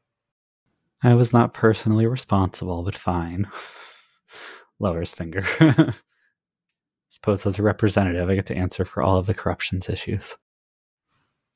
I 1.03 1.14
was 1.14 1.33
not 1.33 1.53
personally 1.55 2.07
responsible, 2.07 2.83
but 2.83 2.97
fine. 2.97 3.47
Lowers 4.81 5.12
finger. 5.12 5.45
Suppose 7.11 7.47
as 7.47 7.59
a 7.59 7.62
representative, 7.62 8.29
I 8.29 8.35
get 8.35 8.47
to 8.47 8.57
answer 8.57 8.85
for 8.85 9.03
all 9.03 9.18
of 9.18 9.27
the 9.27 9.35
corruption's 9.35 9.89
issues. 9.89 10.37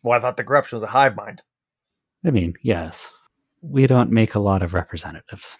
Well, 0.02 0.16
I 0.16 0.20
thought 0.20 0.36
the 0.36 0.44
corruption 0.44 0.76
was 0.76 0.84
a 0.84 0.88
hive 0.88 1.16
mind. 1.16 1.42
I 2.24 2.30
mean, 2.30 2.54
yes. 2.62 3.10
we 3.62 3.86
don't 3.86 4.10
make 4.10 4.34
a 4.34 4.40
lot 4.40 4.62
of 4.62 4.74
representatives. 4.74 5.56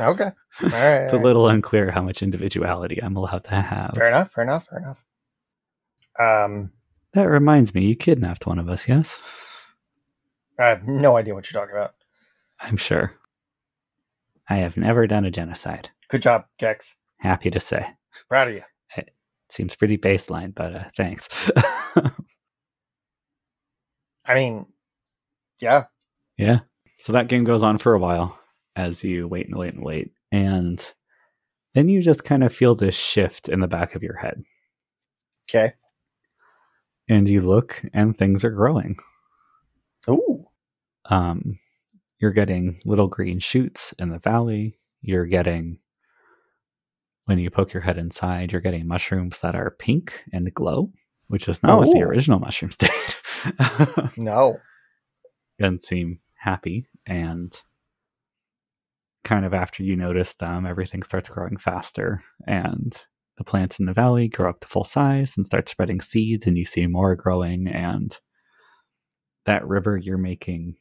Okay. 0.00 0.30
All 0.62 0.68
right. 0.68 1.02
it's 1.02 1.12
all 1.12 1.18
a 1.18 1.22
right. 1.22 1.24
little 1.24 1.48
unclear 1.48 1.90
how 1.90 2.02
much 2.02 2.22
individuality 2.22 3.00
I'm 3.02 3.16
allowed 3.16 3.44
to 3.44 3.54
have. 3.54 3.92
Fair 3.94 4.08
enough. 4.08 4.32
Fair 4.32 4.44
enough. 4.44 4.66
Fair 4.66 4.78
enough. 4.78 5.04
Um, 6.18 6.70
That 7.12 7.24
reminds 7.28 7.74
me, 7.74 7.84
you 7.86 7.94
kidnapped 7.96 8.46
one 8.46 8.58
of 8.58 8.68
us, 8.68 8.88
yes? 8.88 9.20
I 10.58 10.66
have 10.66 10.86
no 10.86 11.16
idea 11.16 11.34
what 11.34 11.50
you're 11.50 11.60
talking 11.60 11.76
about. 11.76 11.94
I'm 12.60 12.76
sure. 12.76 13.12
I 14.48 14.56
have 14.56 14.76
never 14.76 15.06
done 15.06 15.24
a 15.24 15.30
genocide. 15.30 15.90
Good 16.08 16.22
job, 16.22 16.44
Gex. 16.58 16.96
Happy 17.18 17.50
to 17.50 17.60
say. 17.60 17.86
Proud 18.28 18.48
of 18.48 18.54
you. 18.54 18.62
It 18.96 19.10
Seems 19.48 19.74
pretty 19.74 19.96
baseline, 19.98 20.54
but 20.54 20.74
uh, 20.74 20.84
thanks. 20.96 21.50
I 24.26 24.34
mean, 24.34 24.66
yeah. 25.60 25.84
yeah. 26.36 26.60
So 26.98 27.12
that 27.12 27.28
game 27.28 27.44
goes 27.44 27.62
on 27.62 27.78
for 27.78 27.94
a 27.94 27.98
while 27.98 28.38
as 28.76 29.04
you 29.04 29.28
wait 29.28 29.46
and 29.46 29.56
wait 29.56 29.74
and 29.74 29.84
wait. 29.84 30.12
And 30.32 30.84
then 31.74 31.88
you 31.88 32.02
just 32.02 32.24
kind 32.24 32.42
of 32.42 32.54
feel 32.54 32.74
this 32.74 32.94
shift 32.94 33.48
in 33.48 33.60
the 33.60 33.66
back 33.68 33.94
of 33.94 34.02
your 34.02 34.16
head. 34.16 34.42
Okay. 35.48 35.74
And 37.08 37.28
you 37.28 37.40
look 37.42 37.82
and 37.92 38.16
things 38.16 38.44
are 38.44 38.50
growing. 38.50 38.96
Ooh. 40.08 40.46
um, 41.06 41.58
you're 42.18 42.30
getting 42.32 42.80
little 42.84 43.08
green 43.08 43.38
shoots 43.38 43.94
in 43.98 44.08
the 44.10 44.18
valley. 44.18 44.78
You're 45.02 45.26
getting, 45.26 45.78
when 47.26 47.38
you 47.38 47.50
poke 47.50 47.72
your 47.72 47.82
head 47.82 47.98
inside, 47.98 48.52
you're 48.52 48.60
getting 48.60 48.86
mushrooms 48.86 49.40
that 49.40 49.54
are 49.54 49.76
pink 49.78 50.22
and 50.32 50.52
glow, 50.54 50.90
which 51.28 51.48
is 51.48 51.62
not 51.62 51.78
what 51.78 51.92
the 51.92 52.02
original 52.02 52.38
mushrooms 52.38 52.76
did. 52.78 52.90
No. 54.16 54.58
And 55.58 55.82
seem 55.82 56.20
happy. 56.34 56.86
And 57.06 57.54
kind 59.24 59.44
of 59.44 59.54
after 59.54 59.82
you 59.82 59.96
notice 59.96 60.34
them, 60.34 60.66
everything 60.66 61.02
starts 61.02 61.28
growing 61.28 61.56
faster. 61.56 62.22
And 62.46 62.96
the 63.36 63.44
plants 63.44 63.80
in 63.80 63.86
the 63.86 63.92
valley 63.92 64.28
grow 64.28 64.50
up 64.50 64.60
to 64.60 64.68
full 64.68 64.84
size 64.84 65.36
and 65.36 65.44
start 65.44 65.68
spreading 65.68 66.00
seeds, 66.00 66.46
and 66.46 66.56
you 66.56 66.64
see 66.64 66.86
more 66.86 67.16
growing. 67.16 67.66
And 67.66 68.16
that 69.44 69.66
river 69.66 69.96
you're 69.96 70.18
making 70.18 70.76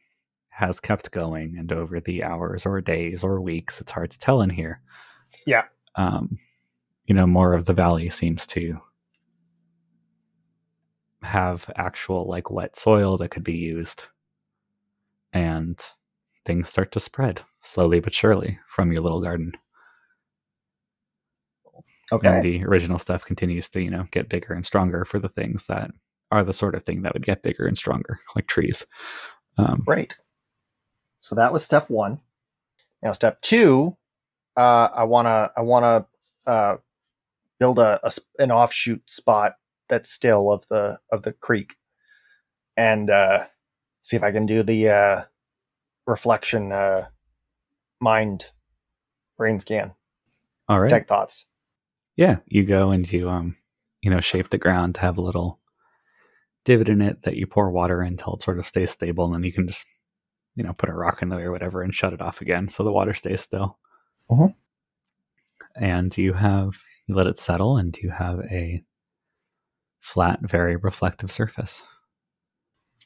has 0.49 0.80
kept 0.80 1.11
going. 1.11 1.55
And 1.57 1.71
over 1.71 1.99
the 1.99 2.24
hours 2.24 2.65
or 2.65 2.80
days 2.82 3.24
or 3.24 3.41
weeks, 3.41 3.82
it's 3.82 3.91
hard 3.91 4.11
to 4.11 4.19
tell 4.19 4.41
in 4.41 4.49
here. 4.49 4.82
Yeah. 5.47 5.65
Um, 5.95 6.38
you 7.05 7.15
know, 7.15 7.26
more 7.26 7.53
of 7.53 7.65
the 7.65 7.74
valley 7.74 8.09
seems 8.09 8.45
to 8.47 8.80
have 11.24 11.69
actual 11.76 12.28
like 12.28 12.51
wet 12.51 12.76
soil 12.76 13.17
that 13.17 13.32
could 13.32 13.43
be 13.43 13.53
used 13.53 14.07
and 15.34 15.80
things 16.46 16.70
start 16.70 16.92
to 16.92 17.00
spread 17.00 17.42
slowly 17.62 18.00
but 18.00 18.14
surely 18.14 18.60
from 18.68 18.92
your 18.92 19.02
little 19.02 19.22
garden 19.22 19.52
Okay. 22.12 22.28
and 22.28 22.44
the 22.44 22.64
original 22.66 23.00
stuff 23.00 23.26
continues 23.26 23.70
to 23.70 23.82
you 23.82 23.90
know 23.90 24.06
get 24.12 24.30
bigger 24.30 24.54
and 24.54 24.66
stronger 24.66 25.06
for 25.06 25.20
the 25.20 25.30
things 25.30 25.66
that 25.68 25.90
are 26.32 26.44
the 26.44 26.54
sort 26.54 26.76
of 26.76 26.84
thing 26.84 27.02
that 27.02 27.14
would 27.14 27.26
get 27.26 27.42
bigger 27.44 27.66
and 27.66 27.78
stronger 27.78 28.20
like 28.36 28.48
trees 28.48 28.86
um, 29.58 29.84
Great. 29.86 30.18
So 31.18 31.36
that 31.36 31.54
was 31.54 31.64
step 31.64 31.90
one. 31.90 32.20
Now 33.02 33.14
step 33.14 33.40
two, 33.42 33.96
uh, 34.58 34.90
I 34.94 35.04
wanna 35.04 35.52
I 35.56 35.62
wanna 35.62 36.06
uh, 36.46 36.78
build 37.60 37.80
a, 37.80 38.00
a 38.04 38.12
an 38.40 38.52
offshoot 38.52 39.10
spot 39.10 39.54
that's 39.90 40.10
still 40.10 40.52
of 40.52 40.68
the 40.70 40.98
of 41.12 41.22
the 41.24 41.34
creek, 41.34 41.76
and 42.76 43.10
uh, 43.10 43.46
see 44.04 44.16
if 44.16 44.22
I 44.24 44.32
can 44.32 44.45
do 44.45 44.62
the 44.62 44.89
uh, 44.89 45.22
reflection 46.06 46.72
uh, 46.72 47.08
mind 47.99 48.51
brain 49.38 49.60
scan. 49.60 49.95
all 50.70 50.80
right 50.80 50.89
Tech 50.89 51.08
thoughts. 51.08 51.47
yeah 52.16 52.38
you 52.45 52.64
go 52.64 52.91
and 52.91 53.12
you 53.12 53.30
um 53.30 53.56
you 54.01 54.12
know 54.12 54.20
shape 54.22 54.49
the 54.51 54.58
ground 54.60 54.95
to 54.95 55.01
have 55.01 55.18
a 55.18 55.22
little 55.22 55.60
divot 56.66 56.88
in 56.89 57.01
it 57.01 57.24
that 57.24 57.36
you 57.36 57.47
pour 57.47 57.72
water 57.72 58.01
in 58.04 58.10
until 58.14 58.34
it 58.36 58.41
sort 58.41 58.60
of 58.60 58.66
stays 58.68 58.91
stable 58.91 59.26
and 59.26 59.34
then 59.34 59.43
you 59.43 59.51
can 59.51 59.68
just 59.68 59.86
you 60.56 60.64
know 60.64 60.74
put 60.74 60.89
a 60.89 60.93
rock 60.93 61.22
in 61.22 61.30
there 61.30 61.47
or 61.47 61.51
whatever 61.51 61.82
and 61.82 61.93
shut 61.95 62.14
it 62.14 62.22
off 62.22 62.41
again 62.41 62.68
so 62.68 62.84
the 62.84 62.91
water 62.91 63.14
stays 63.14 63.41
still 63.41 63.78
Mhm. 64.30 64.54
and 65.76 66.16
you 66.18 66.34
have 66.34 66.72
you 67.08 67.16
let 67.16 67.28
it 67.28 67.38
settle 67.38 67.78
and 67.78 67.97
you 67.97 68.12
have 68.12 68.39
a 68.51 68.84
flat 69.99 70.39
very 70.41 70.76
reflective 70.76 71.32
surface 71.32 71.84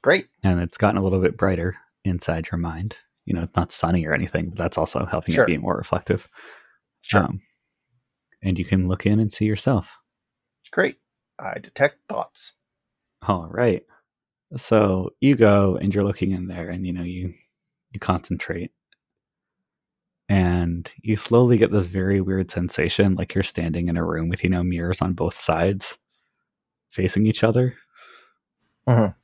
Great. 0.02 0.28
and 0.43 0.60
it's 0.62 0.78
gotten 0.78 0.98
a 0.98 1.04
little 1.04 1.22
bit 1.22 1.38
brighter 1.38 1.76
inside 2.06 2.48
your 2.52 2.60
mind 2.60 2.95
you 3.26 3.34
know 3.34 3.41
it's 3.41 3.56
not 3.56 3.72
sunny 3.72 4.06
or 4.06 4.14
anything 4.14 4.50
but 4.50 4.58
that's 4.58 4.78
also 4.78 5.06
helping 5.06 5.36
Sure. 5.36 5.43
it 5.43 5.48
be 5.48 5.58
more 5.58 5.76
reflective 5.76 6.30
Sure. 7.02 7.24
um, 7.24 7.41
and 8.43 8.58
you 8.60 8.66
can 8.66 8.88
look 8.88 9.06
in 9.06 9.20
and 9.20 9.32
see 9.32 9.45
yourself 9.45 9.98
Great. 10.72 10.98
I 11.39 11.60
detect 11.60 12.00
thoughts. 12.10 12.54
All 13.26 13.48
right. 13.50 13.84
So 14.58 15.12
you 15.22 15.36
go 15.36 15.78
and 15.78 15.93
you're 15.95 16.04
looking 16.04 16.32
in 16.32 16.48
there 16.48 16.70
and 16.70 16.86
you 16.86 16.91
know 16.93 17.04
you 17.04 17.34
you 17.91 18.00
concentrate 18.02 18.72
and 20.30 20.91
you 21.02 21.16
slowly 21.16 21.58
get 21.58 21.72
this 21.72 21.88
very 21.88 22.20
weird 22.22 22.52
sensation 22.52 23.16
like 23.16 23.34
you're 23.34 23.43
standing 23.43 23.88
in 23.88 23.95
a 23.98 24.04
room 24.04 24.28
with 24.30 24.43
you 24.43 24.50
know 24.50 24.62
mirrors 24.64 25.02
on 25.02 25.14
both 25.14 25.38
sides 25.38 25.98
facing 26.91 27.26
each 27.28 27.43
other. 27.43 27.76
Mhm. 28.88 29.16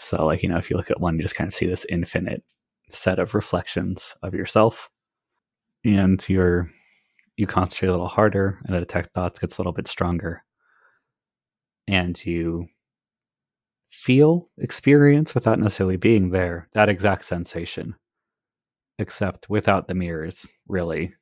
So 0.00 0.26
like 0.26 0.42
you 0.42 0.48
know 0.48 0.56
if 0.56 0.70
you 0.70 0.76
look 0.76 0.90
at 0.90 1.00
one 1.00 1.16
you 1.16 1.22
just 1.22 1.34
kind 1.36 1.48
of 1.48 1.54
see 1.54 1.66
this 1.66 1.86
infinite 1.88 2.42
set 2.88 3.18
of 3.18 3.34
reflections 3.34 4.14
of 4.22 4.34
yourself 4.34 4.90
and 5.84 6.26
you're 6.28 6.68
you 7.36 7.46
concentrate 7.46 7.88
a 7.88 7.92
little 7.92 8.08
harder 8.08 8.60
and 8.64 8.74
the 8.74 8.80
detect 8.80 9.14
thoughts 9.14 9.38
gets 9.38 9.56
a 9.56 9.60
little 9.60 9.72
bit 9.72 9.88
stronger. 9.88 10.44
And 11.88 12.22
you 12.24 12.66
feel 13.88 14.48
experience 14.58 15.34
without 15.34 15.58
necessarily 15.58 15.96
being 15.96 16.30
there 16.30 16.68
that 16.74 16.88
exact 16.88 17.24
sensation 17.24 17.94
except 18.98 19.48
without 19.48 19.88
the 19.88 19.94
mirrors 19.94 20.46
really. 20.68 21.14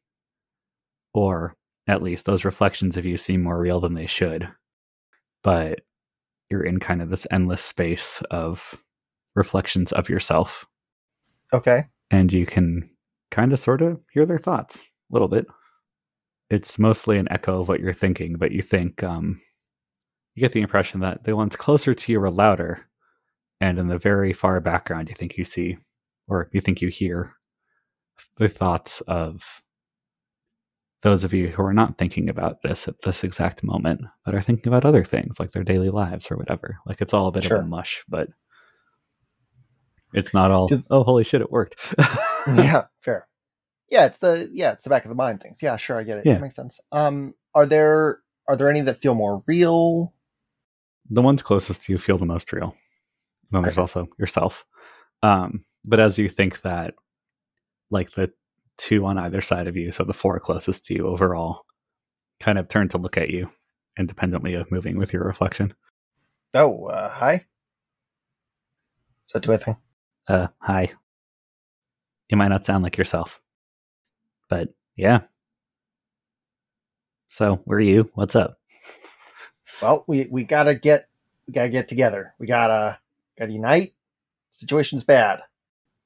Or 1.15 1.57
at 1.87 2.03
least 2.03 2.27
those 2.27 2.45
reflections 2.45 2.97
of 2.97 3.07
you 3.07 3.17
seem 3.17 3.43
more 3.43 3.59
real 3.59 3.81
than 3.81 3.95
they 3.95 4.07
should. 4.07 4.49
But 5.43 5.81
you're 6.51 6.63
in 6.65 6.81
kind 6.81 7.03
of 7.03 7.11
this 7.11 7.27
endless 7.31 7.63
space 7.63 8.23
of 8.31 8.83
reflections 9.35 9.93
of 9.93 10.09
yourself 10.09 10.67
Okay. 11.53 11.85
and 12.11 12.33
you 12.33 12.45
can 12.47 12.91
kind 13.31 13.53
of 13.53 13.59
sort 13.59 13.83
of 13.83 14.01
hear 14.13 14.27
their 14.27 14.39
thoughts 14.39 14.83
a 14.83 14.85
little 15.15 15.29
bit 15.29 15.47
it's 16.51 16.79
mostly 16.79 17.19
an 17.19 17.29
echo 17.31 17.61
of 17.61 17.69
what 17.69 17.81
you're 17.81 17.93
thinking 17.93 18.37
but 18.37 18.53
you 18.53 18.63
think 18.63 19.03
um 19.03 19.41
you 20.35 20.41
get 20.41 20.53
the 20.53 20.63
impression 20.63 21.01
that 21.01 21.25
the 21.25 21.37
ones 21.37 21.57
closer 21.57 21.95
to 21.95 22.13
you 22.13 22.21
are 22.23 22.31
louder 22.31 22.87
and 23.61 23.79
in 23.79 23.89
the 23.89 23.99
very 23.99 24.33
far 24.33 24.61
background 24.61 25.09
you 25.09 25.15
think 25.15 25.37
you 25.37 25.45
see 25.45 25.77
or 26.29 26.49
you 26.53 26.61
think 26.61 26.81
you 26.81 26.89
hear 26.89 27.35
the 28.39 28.49
thoughts 28.49 29.01
of 29.03 29.63
those 31.03 31.23
of 31.25 31.33
you 31.33 31.49
who 31.49 31.63
are 31.63 31.73
not 31.73 31.97
thinking 31.99 32.29
about 32.29 32.61
this 32.63 32.89
at 32.89 33.01
this 33.03 33.23
exact 33.25 33.63
moment 33.63 34.01
but 34.25 34.35
are 34.35 34.43
thinking 34.43 34.69
about 34.69 34.85
other 34.85 35.05
things 35.05 35.39
like 35.39 35.53
their 35.53 35.63
daily 35.65 35.91
lives 35.91 36.31
or 36.31 36.37
whatever 36.37 36.77
like 36.87 37.01
it's 37.01 37.15
all 37.15 37.29
a 37.29 37.33
bit 37.33 37.45
Sure. 37.45 37.59
of 37.59 37.65
a 37.65 37.69
mush 37.69 38.03
but 38.09 38.29
it's 40.15 40.33
not 40.35 40.51
all 40.51 40.69
Do- 40.69 40.83
oh 40.91 41.03
holy 41.05 41.25
shit 41.25 41.41
it 41.41 41.53
worked 41.53 41.95
yeah, 42.49 42.87
fair. 43.01 43.27
Yeah, 43.91 44.05
it's 44.07 44.19
the 44.19 44.49
yeah, 44.53 44.73
it's 44.73 44.83
the 44.85 44.91
back 44.91 45.05
of 45.05 45.09
the 45.11 45.15
mind 45.15 45.41
things. 45.43 45.63
Yeah, 45.63 45.77
sure, 45.77 45.99
I 45.99 46.03
get 46.03 46.19
it. 46.19 46.27
Yeah. 46.27 46.35
That 46.35 46.43
makes 46.43 46.57
sense. 46.57 46.79
Um, 46.93 47.35
are 47.55 47.65
there 47.67 48.21
are 48.47 48.57
there 48.57 48.69
any 48.71 48.81
that 48.83 48.97
feel 48.99 49.15
more 49.15 49.43
real? 49.47 50.15
the 51.11 51.23
ones 51.23 51.41
closest 51.43 51.83
to 51.85 51.93
you 51.93 51.99
feel 51.99 52.19
the 52.19 52.27
most 52.27 52.53
real. 52.53 52.75
Then 53.51 53.63
there's 53.63 53.79
also 53.79 54.09
yourself. 54.19 54.67
Um, 55.23 55.65
but 55.87 56.01
as 56.01 56.19
you 56.19 56.29
think 56.29 56.61
that, 56.63 56.95
like 57.91 58.11
the 58.13 58.31
two 58.79 59.05
on 59.05 59.19
either 59.19 59.41
side 59.41 59.67
of 59.67 59.77
you, 59.77 59.93
so 59.93 60.05
the 60.05 60.15
four 60.15 60.39
closest 60.41 60.87
to 60.87 60.95
you 60.95 61.07
overall, 61.07 61.67
kind 62.41 62.59
of 62.59 62.69
turn 62.69 62.89
to 62.89 62.99
look 62.99 63.19
at 63.19 63.31
you, 63.31 63.51
independently 63.99 64.55
of 64.55 64.71
moving 64.71 64.97
with 64.97 65.13
your 65.13 65.25
reflection. 65.25 65.75
Oh, 66.55 66.87
uh, 66.87 67.11
hi. 67.11 67.45
Does 69.27 69.35
that 69.35 69.43
do 69.43 69.53
anything? 69.53 69.77
Uh, 70.27 70.49
hi. 70.59 70.93
You 72.31 72.37
might 72.37 72.49
not 72.49 72.65
sound 72.65 72.85
like 72.85 72.97
yourself, 72.97 73.41
but 74.49 74.69
yeah. 74.97 75.21
So, 77.31 77.61
where 77.65 77.79
are 77.79 77.83
you? 77.83 78.11
What's 78.15 78.37
up? 78.37 78.59
Well, 79.81 80.05
we 80.09 80.27
we 80.29 80.43
gotta 80.43 80.75
get 80.75 81.09
we 81.47 81.53
gotta 81.53 81.69
get 81.69 81.87
together. 81.87 82.35
We 82.41 82.49
gotta 82.49 82.99
gotta 83.39 83.53
unite. 83.53 83.95
Situation's 84.51 85.05
bad. 85.05 85.43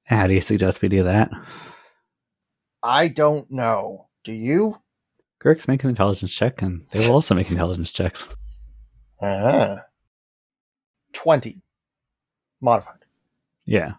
How 0.05 0.27
do 0.27 0.35
you 0.35 0.43
suggest 0.43 0.83
we 0.83 0.89
do 0.89 1.05
that? 1.05 1.31
I 2.83 3.09
don't 3.09 3.51
know. 3.51 4.09
Do 4.25 4.33
you? 4.33 4.79
Grickx 5.43 5.67
make 5.69 5.83
an 5.85 5.91
intelligence 5.91 6.33
check, 6.33 6.63
and 6.63 6.87
they 6.91 7.01
will 7.07 7.15
also 7.15 7.35
make 7.35 7.51
intelligence 7.51 7.93
checks. 7.93 8.27
Uh-huh. 9.21 9.77
Twenty. 11.13 11.63
Modified. 12.61 13.05
Yeah. 13.67 13.95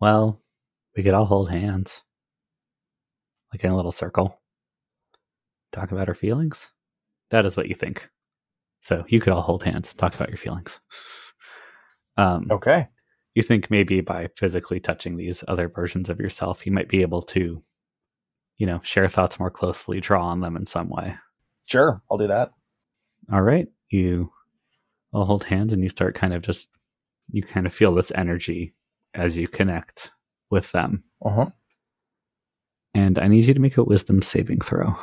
Well, 0.00 0.40
We 0.96 1.02
could 1.02 1.14
all 1.14 1.24
hold 1.26 1.50
hands, 1.50 2.02
like 3.52 3.62
in 3.64 3.70
a 3.70 3.76
little 3.76 3.92
circle. 3.92 4.40
Talk 5.72 5.92
about 5.92 6.08
our 6.08 6.14
feelings. 6.14 6.70
That 7.30 7.44
is 7.44 7.56
what 7.56 7.68
you 7.68 7.74
think. 7.74 8.08
So 8.80 9.04
you 9.08 9.20
could 9.20 9.32
all 9.32 9.42
hold 9.42 9.62
hands, 9.62 9.92
talk 9.94 10.14
about 10.14 10.28
your 10.28 10.38
feelings. 10.38 10.80
Um, 12.18 12.46
Okay. 12.50 12.88
you 13.34 13.42
think 13.42 13.70
maybe 13.70 14.00
by 14.00 14.30
physically 14.38 14.80
touching 14.80 15.18
these 15.18 15.44
other 15.48 15.68
versions 15.68 16.08
of 16.08 16.18
yourself, 16.18 16.64
you 16.64 16.72
might 16.72 16.88
be 16.88 17.02
able 17.02 17.20
to, 17.24 17.62
you 18.58 18.66
know, 18.66 18.80
share 18.82 19.08
thoughts 19.08 19.38
more 19.38 19.50
closely, 19.50 20.00
draw 20.00 20.26
on 20.26 20.40
them 20.40 20.56
in 20.56 20.66
some 20.66 20.88
way. 20.88 21.14
Sure. 21.68 22.02
I'll 22.10 22.18
do 22.18 22.28
that. 22.28 22.52
All 23.32 23.42
right. 23.42 23.68
You 23.90 24.32
all 25.12 25.24
hold 25.24 25.44
hands 25.44 25.72
and 25.72 25.82
you 25.82 25.88
start 25.88 26.14
kind 26.14 26.32
of 26.32 26.42
just, 26.42 26.70
you 27.30 27.42
kind 27.42 27.66
of 27.66 27.74
feel 27.74 27.94
this 27.94 28.12
energy 28.14 28.74
as 29.14 29.36
you 29.36 29.48
connect 29.48 30.10
with 30.50 30.70
them. 30.72 31.04
Uh 31.24 31.30
huh. 31.30 31.50
And 32.94 33.18
I 33.18 33.28
need 33.28 33.46
you 33.46 33.54
to 33.54 33.60
make 33.60 33.76
a 33.76 33.84
wisdom 33.84 34.22
saving 34.22 34.60
throw. 34.60 34.94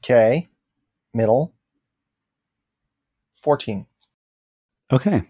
Okay. 0.00 0.48
Middle. 1.14 1.54
14. 3.42 3.86
Okay. 4.92 5.22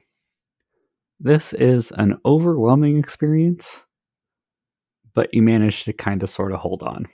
This 1.20 1.52
is 1.52 1.92
an 1.92 2.18
overwhelming 2.24 2.98
experience, 2.98 3.80
but 5.16 5.34
you 5.34 5.42
manage 5.42 5.82
to 5.84 5.92
kind 5.92 6.22
of 6.22 6.30
sort 6.30 6.52
of 6.52 6.60
hold 6.60 6.82
on. 6.84 7.06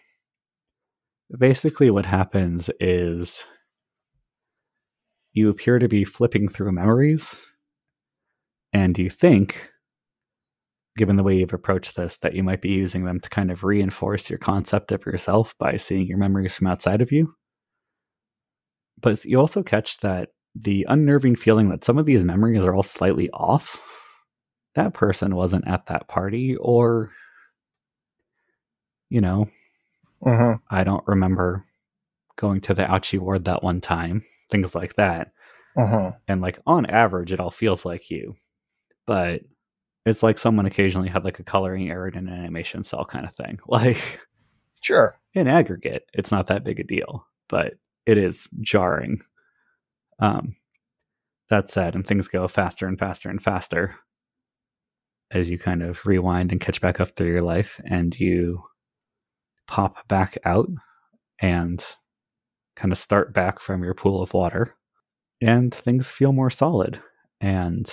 Basically, 1.39 1.89
what 1.91 2.05
happens 2.05 2.69
is 2.81 3.47
you 5.33 5.49
appear 5.49 5.79
to 5.79 5.89
be 5.89 6.05
flipping 6.05 6.49
through 6.49 6.73
memories, 6.73 7.39
and 8.75 8.99
you 8.99 9.09
think, 9.09 9.71
given 10.97 11.17
the 11.17 11.23
way 11.23 11.37
you've 11.37 11.55
approached 11.55 11.97
this, 11.97 12.19
that 12.19 12.35
you 12.35 12.43
might 12.43 12.61
be 12.61 12.71
using 12.71 13.05
them 13.05 13.21
to 13.21 13.31
kind 13.31 13.51
of 13.51 13.65
reinforce 13.65 14.29
your 14.29 14.39
concept 14.39 14.93
of 14.93 15.07
yourself 15.07 15.55
by 15.59 15.77
seeing 15.77 16.07
your 16.07 16.19
memories 16.19 16.55
from 16.55 16.67
outside 16.67 17.01
of 17.01 17.13
you. 17.13 17.35
But 19.01 19.25
you 19.25 19.39
also 19.39 19.63
catch 19.63 19.99
that 20.01 20.31
the 20.55 20.85
unnerving 20.89 21.37
feeling 21.37 21.71
that 21.71 21.85
some 21.85 21.99
of 21.99 22.05
these 22.05 22.25
memories 22.25 22.63
are 22.63 22.75
all 22.75 22.83
slightly 22.83 23.31
off. 23.31 23.81
That 24.75 24.93
person 24.93 25.35
wasn't 25.35 25.69
at 25.69 25.87
that 25.87 26.09
party, 26.09 26.57
or, 26.57 27.13
you 29.13 29.21
know, 29.21 29.49
Mm-hmm. 30.25 30.63
I 30.73 30.85
don't 30.85 31.07
remember 31.09 31.67
going 32.37 32.61
to 32.63 32.75
the 32.75 32.85
ouchie 32.85 33.19
ward 33.19 33.45
that 33.47 33.63
one 33.65 33.81
time, 33.81 34.23
things 34.51 34.73
like 34.73 34.95
that. 34.95 35.33
Mm-hmm. 35.77 36.11
And 36.29 36.41
like 36.41 36.61
on 36.65 36.87
average, 36.87 37.33
it 37.33 37.41
all 37.41 37.51
feels 37.51 37.85
like 37.85 38.09
you, 38.09 38.37
but 39.05 39.41
it's 40.07 40.23
like 40.23 40.39
someone 40.39 40.67
occasionally 40.67 41.09
had 41.09 41.25
like 41.25 41.41
a 41.41 41.43
coloring 41.45 41.91
error 41.91 42.09
in 42.09 42.29
an 42.29 42.33
animation 42.35 42.85
cell 42.85 43.05
kind 43.05 43.27
of 43.27 43.35
thing. 43.35 43.59
Like 43.67 44.21
Sure. 44.81 45.19
in 45.35 45.49
aggregate, 45.49 46.07
it's 46.13 46.31
not 46.31 46.47
that 46.49 46.65
big 46.65 46.79
a 46.81 46.85
deal, 46.85 47.27
but 47.49 47.75
it 48.07 48.19
is 48.19 48.49
jarring. 48.61 49.23
Um, 50.21 50.55
that 51.51 51.69
said, 51.69 51.95
and 51.97 52.07
things 52.07 52.29
go 52.29 52.47
faster 52.49 52.87
and 52.87 52.99
faster 52.99 53.29
and 53.29 53.43
faster 53.43 53.97
as 55.33 55.51
you 55.51 55.59
kind 55.59 55.83
of 55.83 56.05
rewind 56.07 56.53
and 56.53 56.61
catch 56.61 56.81
back 56.81 57.01
up 57.01 57.11
through 57.17 57.31
your 57.33 57.43
life, 57.43 57.81
and 57.85 58.19
you 58.21 58.63
pop 59.73 60.07
back 60.09 60.37
out 60.45 60.69
and 61.41 61.83
kind 62.77 62.93
of 62.93 62.99
start 62.99 63.33
back 63.33 63.59
from 63.59 63.83
your 63.83 63.95
pool 63.95 64.23
of 64.23 64.35
water, 64.35 64.75
and 65.41 65.75
things 65.75 66.11
feel 66.11 66.33
more 66.33 66.51
solid. 66.51 67.01
And 67.41 67.91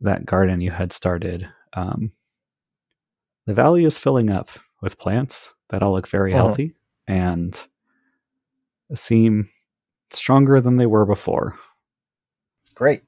that 0.00 0.26
garden 0.26 0.60
you 0.62 0.70
had 0.70 0.92
started, 0.92 1.48
um, 1.74 2.12
the 3.46 3.54
valley 3.54 3.84
is 3.84 3.98
filling 3.98 4.30
up 4.30 4.48
with 4.82 4.98
plants 4.98 5.52
that 5.70 5.82
all 5.82 5.92
look 5.92 6.08
very 6.08 6.32
Uh-huh. 6.32 6.46
healthy 6.46 6.74
and 7.06 7.66
seem 8.94 9.48
stronger 10.10 10.60
than 10.60 10.76
they 10.76 10.86
were 10.86 11.06
before. 11.06 11.58
Great. 12.74 13.02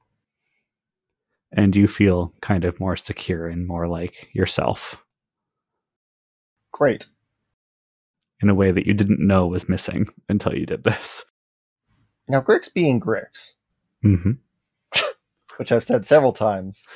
And 1.51 1.75
you 1.75 1.87
feel 1.87 2.33
kind 2.41 2.65
of 2.65 2.79
more 2.79 2.95
secure 2.97 3.47
and 3.47 3.67
more 3.67 3.87
like 3.87 4.29
yourself 4.33 5.03
Great. 6.71 7.09
In 8.41 8.49
a 8.49 8.55
way 8.55 8.71
that 8.71 8.85
you 8.85 8.93
didn't 8.93 9.25
know 9.25 9.47
was 9.47 9.67
missing 9.67 10.07
until 10.29 10.53
you 10.55 10.65
did 10.65 10.83
this. 10.83 11.25
Now, 12.27 12.41
Grickx 12.41 12.71
being 12.73 12.99
Grickx, 12.99 13.53
hmm 14.01 14.33
which 15.57 15.71
I've 15.71 15.83
said 15.83 16.05
several 16.05 16.33
times 16.33 16.87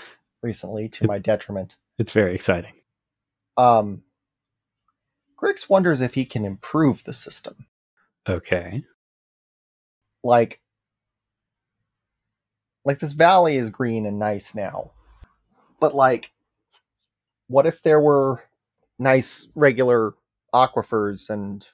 recently 0.44 0.88
to 0.90 1.08
my 1.08 1.18
detriment, 1.18 1.78
It's 1.98 2.12
very 2.12 2.36
exciting. 2.36 2.74
um, 3.58 4.04
Grickx 5.42 5.68
wonders 5.68 6.00
if 6.02 6.14
he 6.14 6.26
can 6.26 6.46
improve 6.46 7.04
the 7.04 7.14
system. 7.14 7.66
Okay. 8.30 8.84
Like, 10.24 10.62
like 12.86 13.00
this 13.00 13.14
valley 13.14 13.58
is 13.58 13.72
green 13.72 14.06
and 14.06 14.20
nice 14.20 14.54
now, 14.54 14.92
but 15.80 15.96
like, 15.96 16.32
what 17.48 17.66
if 17.66 17.82
there 17.82 18.00
were 18.00 18.44
nice 19.00 19.48
regular 19.56 20.14
aquifers 20.54 21.30
and 21.30 21.68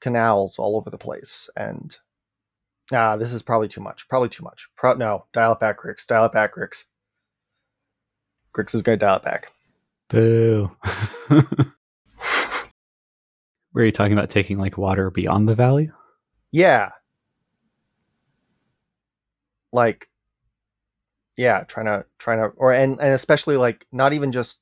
canals 0.00 0.58
all 0.58 0.76
over 0.76 0.90
the 0.90 0.98
place? 0.98 1.48
And 1.56 1.96
ah, 2.92 3.16
this 3.16 3.32
is 3.32 3.42
probably 3.42 3.68
too 3.68 3.80
much. 3.80 4.08
Probably 4.08 4.28
too 4.28 4.44
much. 4.44 4.68
Pro- 4.76 4.94
no, 4.94 5.26
dial 5.32 5.52
it 5.52 5.60
back, 5.60 5.80
Grickx. 5.80 6.06
Dial 6.06 6.26
it 6.26 6.32
back, 6.32 6.54
Grickx. 6.54 6.84
Grickx 8.54 8.74
is 8.74 8.82
going 8.82 8.98
to 8.98 9.04
dial 9.04 9.16
it 9.16 9.22
back. 9.22 9.52
Boo. 10.08 10.70
Were 13.72 13.84
you 13.84 13.92
talking 13.92 14.12
about 14.12 14.28
taking 14.28 14.58
like 14.58 14.76
water 14.76 15.10
beyond 15.10 15.48
the 15.48 15.54
valley? 15.54 15.90
Yeah. 16.50 16.90
Like 19.72 20.08
yeah, 21.36 21.64
trying 21.64 21.86
to 21.86 22.04
trying 22.18 22.38
to 22.38 22.48
or 22.56 22.72
and 22.72 23.00
and 23.00 23.14
especially 23.14 23.56
like 23.56 23.86
not 23.90 24.12
even 24.12 24.32
just 24.32 24.60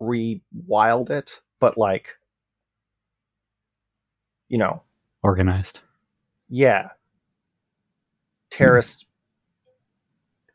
rewild 0.00 1.10
it, 1.10 1.40
but 1.60 1.78
like 1.78 2.16
you 4.48 4.58
know, 4.58 4.82
Organized. 5.22 5.80
yeah. 6.48 6.90
Terraced 8.50 9.08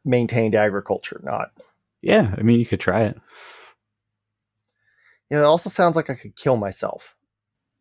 maintained 0.03 0.53
agriculture, 0.53 1.21
not 1.23 1.51
Yeah, 2.01 2.35
I 2.37 2.41
mean, 2.41 2.59
you 2.59 2.65
could 2.65 2.81
try 2.81 3.03
it. 3.03 3.17
Yeah, 5.31 5.39
it 5.39 5.45
also 5.45 5.69
sounds 5.69 5.95
like 5.95 6.09
I 6.09 6.15
could 6.15 6.35
kill 6.35 6.57
myself. 6.57 7.15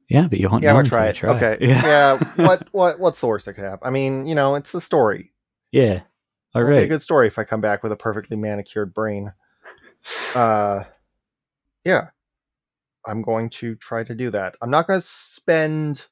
Yeah, 0.09 0.29
but 0.29 0.39
you 0.39 0.49
won't 0.49 0.63
Yeah, 0.63 0.71
I'm 0.71 0.75
gonna 0.77 0.81
until 0.85 0.99
try 0.99 1.05
you 1.07 1.37
it. 1.37 1.43
Okay. 1.43 1.57
Yeah. 1.67 2.19
what 2.37 2.69
what 2.73 3.01
what's 3.01 3.21
the 3.21 3.27
worst 3.27 3.47
that 3.47 3.55
could 3.55 3.65
happen? 3.65 3.87
I 3.87 3.91
mean, 3.91 4.27
you 4.27 4.35
know, 4.35 4.55
it's 4.55 4.75
a 4.75 4.81
story. 4.81 5.33
Yeah. 5.73 6.03
All 6.55 6.63
It'll 6.63 6.77
be 6.77 6.85
a 6.85 6.87
good 6.87 7.03
story 7.03 7.27
if 7.27 7.39
I 7.39 7.45
come 7.45 7.61
back 7.61 7.83
with 7.83 7.91
a 7.91 7.97
perfectly 7.97 8.37
manicured 8.37 8.95
brain. 8.95 9.33
Uh, 10.35 10.85
yeah, 11.85 12.11
I'm 13.07 13.23
going 13.23 13.51
to 13.51 13.75
try 13.77 14.03
to 14.05 14.15
do 14.15 14.31
that. 14.31 14.57
I'm 14.63 14.71
not 14.71 14.87
going 14.87 14.99
to 15.01 15.07
spend. 15.07 16.07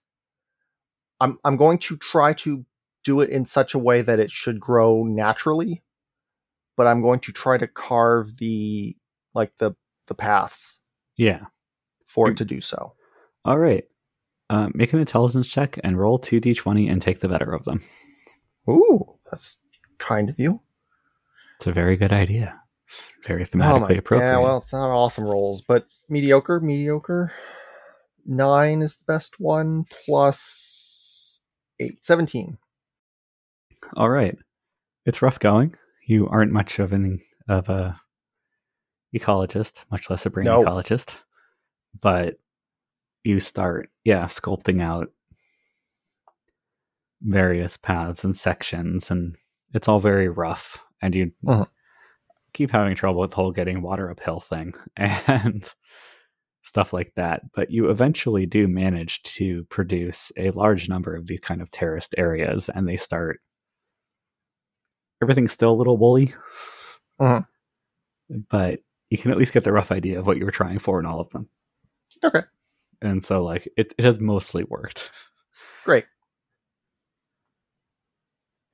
I'm 1.20 1.38
I'm 1.44 1.56
going 1.56 1.78
to 1.78 1.96
try 1.96 2.32
to 2.34 2.64
do 3.04 3.20
it 3.20 3.30
in 3.30 3.44
such 3.44 3.74
a 3.74 3.78
way 3.78 4.02
that 4.02 4.18
it 4.20 4.30
should 4.30 4.60
grow 4.60 5.04
naturally, 5.04 5.82
but 6.76 6.86
I'm 6.86 7.02
going 7.02 7.20
to 7.20 7.32
try 7.32 7.58
to 7.58 7.66
carve 7.66 8.38
the 8.38 8.96
like 9.34 9.52
the 9.58 9.72
the 10.08 10.14
paths 10.14 10.80
Yeah. 11.16 11.46
for 12.06 12.30
it 12.30 12.36
to 12.38 12.44
do 12.44 12.60
so. 12.60 12.94
All 13.44 13.58
right. 13.58 13.84
Uh, 14.50 14.68
make 14.74 14.92
an 14.92 14.98
intelligence 14.98 15.48
check 15.48 15.78
and 15.82 15.98
roll 15.98 16.18
2d20 16.18 16.90
and 16.90 17.00
take 17.00 17.20
the 17.20 17.28
better 17.28 17.52
of 17.52 17.64
them. 17.64 17.80
Ooh, 18.68 19.14
that's 19.30 19.60
kind 19.98 20.28
of 20.28 20.38
you. 20.38 20.60
It's 21.56 21.66
a 21.66 21.72
very 21.72 21.96
good 21.96 22.12
idea. 22.12 22.60
Very 23.26 23.42
Oh 23.44 23.46
thematically 23.46 23.98
appropriate. 23.98 24.30
Yeah, 24.32 24.38
well, 24.38 24.58
it's 24.58 24.72
not 24.72 24.90
awesome 24.90 25.24
rolls, 25.24 25.62
but 25.62 25.86
mediocre, 26.08 26.60
mediocre. 26.60 27.32
Nine 28.26 28.82
is 28.82 28.96
the 28.96 29.04
best 29.06 29.38
one, 29.40 29.84
plus 30.04 31.40
eight. 31.80 32.04
17. 32.04 32.58
All 33.96 34.08
right. 34.10 34.36
It's 35.06 35.22
rough 35.22 35.38
going. 35.38 35.74
You 36.06 36.28
aren't 36.28 36.52
much 36.52 36.78
of 36.78 36.92
an 36.92 37.20
of 37.48 37.68
a 37.68 38.00
ecologist, 39.14 39.82
much 39.90 40.08
less 40.08 40.24
a 40.26 40.30
brain 40.30 40.46
No. 40.46 40.64
ecologist. 40.64 41.14
But 42.00 42.38
you 43.24 43.38
start, 43.40 43.90
yeah, 44.04 44.24
sculpting 44.26 44.80
out 44.82 45.08
various 47.20 47.76
paths 47.76 48.24
and 48.24 48.36
sections 48.36 49.10
and 49.10 49.36
it's 49.74 49.86
all 49.86 50.00
very 50.00 50.28
rough 50.28 50.78
and 51.00 51.14
you 51.14 51.30
Mhm. 51.44 51.68
Keep 52.54 52.70
having 52.70 52.94
trouble 52.94 53.20
with 53.20 53.30
the 53.30 53.36
whole 53.36 53.52
getting 53.52 53.82
water 53.82 54.10
uphill 54.10 54.40
thing 54.40 54.74
and 54.96 55.72
stuff 56.62 56.92
like 56.92 57.12
that. 57.16 57.42
But 57.54 57.70
you 57.70 57.90
eventually 57.90 58.46
do 58.46 58.68
manage 58.68 59.22
to 59.24 59.64
produce 59.64 60.32
a 60.36 60.50
large 60.52 60.88
number 60.88 61.14
of 61.16 61.26
these 61.26 61.40
kind 61.40 61.62
of 61.62 61.70
terraced 61.70 62.14
areas 62.18 62.68
and 62.74 62.88
they 62.88 62.96
start 62.96 63.40
everything's 65.22 65.52
still 65.52 65.70
a 65.72 65.76
little 65.78 65.96
woolly. 65.96 66.34
Mhm. 67.20 67.46
But 68.50 68.80
you 69.10 69.18
can 69.18 69.30
at 69.30 69.36
least 69.36 69.52
get 69.52 69.64
the 69.64 69.72
rough 69.72 69.92
idea 69.92 70.18
of 70.18 70.26
what 70.26 70.38
you 70.38 70.44
were 70.44 70.50
trying 70.50 70.78
for 70.78 70.98
in 70.98 71.06
all 71.06 71.20
of 71.20 71.30
them. 71.30 71.48
Okay. 72.24 72.42
And 73.02 73.24
so 73.24 73.42
like 73.44 73.68
it, 73.76 73.94
it 73.98 74.04
has 74.04 74.20
mostly 74.20 74.64
worked. 74.64 75.10
Great. 75.84 76.06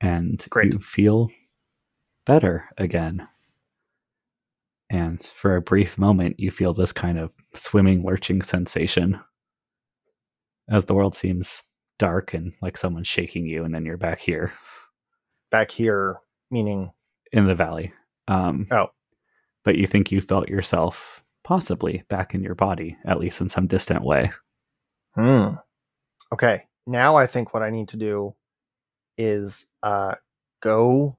And 0.01 0.45
Great. 0.49 0.73
you 0.73 0.79
feel 0.79 1.29
better 2.25 2.69
again. 2.77 3.27
And 4.89 5.21
for 5.21 5.55
a 5.55 5.61
brief 5.61 5.97
moment 5.97 6.39
you 6.39 6.51
feel 6.51 6.73
this 6.73 6.91
kind 6.91 7.19
of 7.19 7.31
swimming 7.53 8.03
lurching 8.03 8.41
sensation 8.41 9.19
as 10.69 10.85
the 10.85 10.93
world 10.93 11.15
seems 11.15 11.63
dark 11.97 12.33
and 12.33 12.53
like 12.61 12.77
someone's 12.77 13.07
shaking 13.07 13.45
you 13.45 13.63
and 13.63 13.73
then 13.75 13.85
you're 13.85 13.97
back 13.97 14.19
here 14.19 14.53
Back 15.51 15.71
here, 15.71 16.17
meaning 16.51 16.91
in 17.31 17.47
the 17.47 17.55
valley. 17.55 17.91
Um 18.27 18.67
Oh. 18.71 18.87
but 19.63 19.75
you 19.77 19.87
think 19.87 20.11
you 20.11 20.21
felt 20.21 20.47
yourself 20.47 21.23
possibly 21.43 22.03
back 22.09 22.35
in 22.35 22.43
your 22.43 22.53
body, 22.55 22.95
at 23.05 23.19
least 23.19 23.41
in 23.41 23.49
some 23.49 23.65
distant 23.67 24.03
way. 24.03 24.31
Hmm. 25.15 25.55
Okay. 26.31 26.65
Now 26.85 27.15
I 27.15 27.25
think 27.27 27.53
what 27.53 27.63
I 27.63 27.71
need 27.71 27.89
to 27.89 27.97
do 27.97 28.35
is 29.17 29.67
uh 29.83 30.15
go 30.61 31.17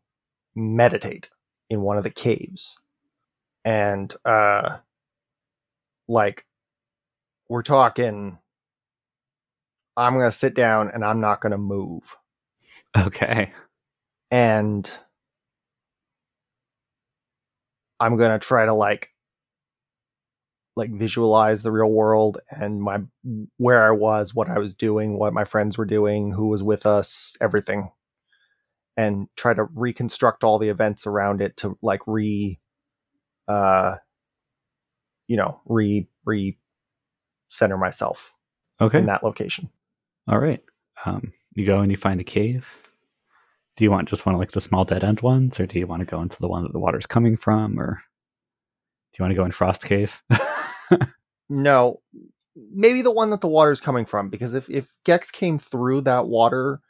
meditate 0.55 1.31
in 1.68 1.81
one 1.83 1.99
of 1.99 2.05
the 2.05 2.11
caves. 2.11 2.79
And 3.65 4.13
uh 4.25 4.79
like 6.09 6.45
we're 7.49 7.63
talking 7.63 8.39
I'm 9.97 10.15
going 10.15 10.27
to 10.27 10.33
sit 10.37 10.55
down 10.55 10.91
and 10.93 11.05
I'm 11.05 11.21
not 11.21 11.41
going 11.41 11.53
to 11.53 11.59
move. 11.59 12.17
Okay. 12.97 13.53
And 14.31 14.91
I'm 18.01 18.17
going 18.17 18.31
to 18.33 18.45
try 18.45 18.65
to 18.65 18.73
like 18.73 19.11
like 20.77 20.91
visualize 20.93 21.63
the 21.63 21.73
real 21.73 21.91
world 21.91 22.39
and 22.51 22.81
my 22.81 23.01
where 23.59 23.83
I 23.83 23.91
was, 23.91 24.35
what 24.35 24.49
I 24.49 24.59
was 24.59 24.75
doing, 24.75 25.19
what 25.19 25.35
my 25.35 25.45
friends 25.45 25.77
were 25.77 25.85
doing, 25.85 26.33
who 26.33 26.49
was 26.49 26.63
with 26.63 26.87
us, 26.87 27.37
everything. 27.41 27.91
And 28.97 29.29
try 29.37 29.53
to 29.55 29.65
reconstruct 29.75 30.43
all 30.45 30.59
the 30.59 30.69
events 30.69 31.07
around 31.07 31.43
it 31.43 31.57
to 31.59 31.77
like 31.83 32.01
re 32.07 32.59
uh 33.51 33.97
you 35.29 35.37
know, 35.37 35.61
re 35.67 36.09
re 36.25 36.59
center 37.49 37.77
myself 37.77 38.35
Okay. 38.81 38.99
in 38.99 39.07
that 39.07 39.23
location. 39.25 39.69
All 40.29 40.39
right. 40.39 40.63
Um, 41.05 41.33
you 41.55 41.65
go 41.67 41.81
and 41.81 41.91
you 41.91 41.97
find 41.97 42.21
a 42.21 42.25
cave. 42.25 42.89
Do 43.77 43.85
you 43.85 43.91
want 43.91 44.09
just 44.09 44.27
one 44.27 44.35
of 44.35 44.41
like 44.41 44.53
the 44.53 44.61
small 44.61 44.85
dead 44.85 45.05
end 45.05 45.21
ones, 45.21 45.59
or 45.61 45.67
do 45.67 45.79
you 45.79 45.87
want 45.87 46.01
to 46.01 46.07
go 46.07 46.21
into 46.21 46.39
the 46.39 46.49
one 46.49 46.63
that 46.65 46.73
the 46.73 46.79
water's 46.81 47.07
coming 47.07 47.37
from, 47.37 47.79
or 47.79 48.03
do 49.13 49.17
you 49.19 49.23
want 49.25 49.33
to 49.33 49.37
go 49.37 49.45
in 49.45 49.53
Frost 49.53 49.85
Cave? 49.85 50.23
No, 51.53 52.01
maybe 52.73 53.03
the 53.03 53.11
one 53.11 53.31
that 53.31 53.41
the 53.41 53.49
water's 53.49 53.81
coming 53.81 54.05
from, 54.07 54.29
because 54.31 54.55
if 54.55 54.71
if 54.71 54.95
Gex 55.05 55.33
came 55.33 55.59
through 55.59 56.03
that 56.03 56.29
water, 56.29 56.81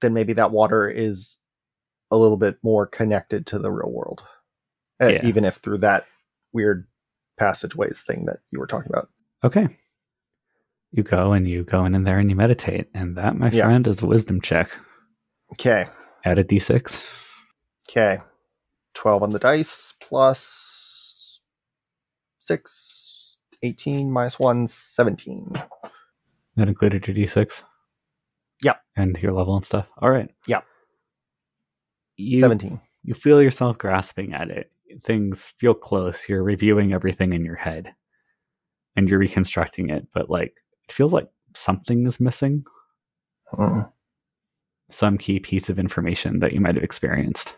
then 0.00 0.12
maybe 0.12 0.32
that 0.34 0.50
water 0.50 0.88
is 0.88 1.38
a 2.10 2.16
little 2.16 2.36
bit 2.36 2.56
more 2.64 2.86
connected 2.86 3.46
to 3.46 3.60
the 3.60 3.70
real 3.70 3.92
world, 3.92 4.24
Uh, 5.00 5.06
yeah. 5.08 5.26
even 5.26 5.44
if 5.44 5.56
through 5.56 5.78
that 5.78 6.06
weird 6.52 6.86
passageways 7.38 8.02
thing 8.02 8.26
that 8.26 8.38
you 8.50 8.58
were 8.58 8.66
talking 8.66 8.90
about. 8.90 9.08
okay. 9.44 9.68
You 10.92 11.04
go 11.04 11.32
and 11.32 11.48
you 11.48 11.62
go 11.62 11.84
in, 11.84 11.94
in 11.94 12.02
there 12.02 12.18
and 12.18 12.28
you 12.28 12.34
meditate, 12.36 12.88
and 12.94 13.16
that, 13.16 13.36
my 13.36 13.48
Yeah. 13.48 13.66
friend, 13.66 13.86
is 13.86 14.02
a 14.02 14.06
wisdom 14.06 14.40
check. 14.40 14.70
Okay, 15.52 15.86
Add 16.24 16.38
a 16.38 16.44
d6. 16.44 17.00
okay, 17.88 18.18
twelve 18.94 19.22
on 19.22 19.30
the 19.30 19.38
dice 19.38 19.94
plus 20.00 21.40
six, 22.40 23.38
18 23.62 24.10
minus 24.10 24.38
one, 24.40 24.66
17. 24.66 25.52
That 26.56 26.68
included 26.68 27.06
your 27.06 27.16
d6. 27.16 27.62
Yep. 28.62 28.82
And 28.96 29.16
your 29.22 29.32
level 29.32 29.54
and 29.56 29.64
stuff. 29.64 29.88
All 29.98 30.10
right. 30.10 30.28
Yep. 30.48 30.64
You, 32.16 32.38
17. 32.40 32.80
you 33.04 33.14
feel 33.14 33.40
yourself 33.42 33.78
grasping 33.78 34.32
at 34.34 34.50
it. 34.50 34.70
Things 35.04 35.52
feel 35.58 35.74
close. 35.74 36.28
You're 36.28 36.42
reviewing 36.42 36.92
everything 36.92 37.32
in 37.32 37.44
your 37.44 37.56
head 37.56 37.94
and 38.96 39.08
you're 39.08 39.18
reconstructing 39.18 39.90
it, 39.90 40.08
but 40.12 40.28
like 40.28 40.54
it 40.88 40.92
feels 40.92 41.12
like 41.12 41.28
something 41.54 42.06
is 42.06 42.20
missing. 42.20 42.64
Mm. 43.52 43.92
Some 44.90 45.18
key 45.18 45.38
piece 45.40 45.68
of 45.68 45.78
information 45.78 46.40
that 46.40 46.52
you 46.52 46.60
might 46.60 46.74
have 46.74 46.84
experienced. 46.84 47.56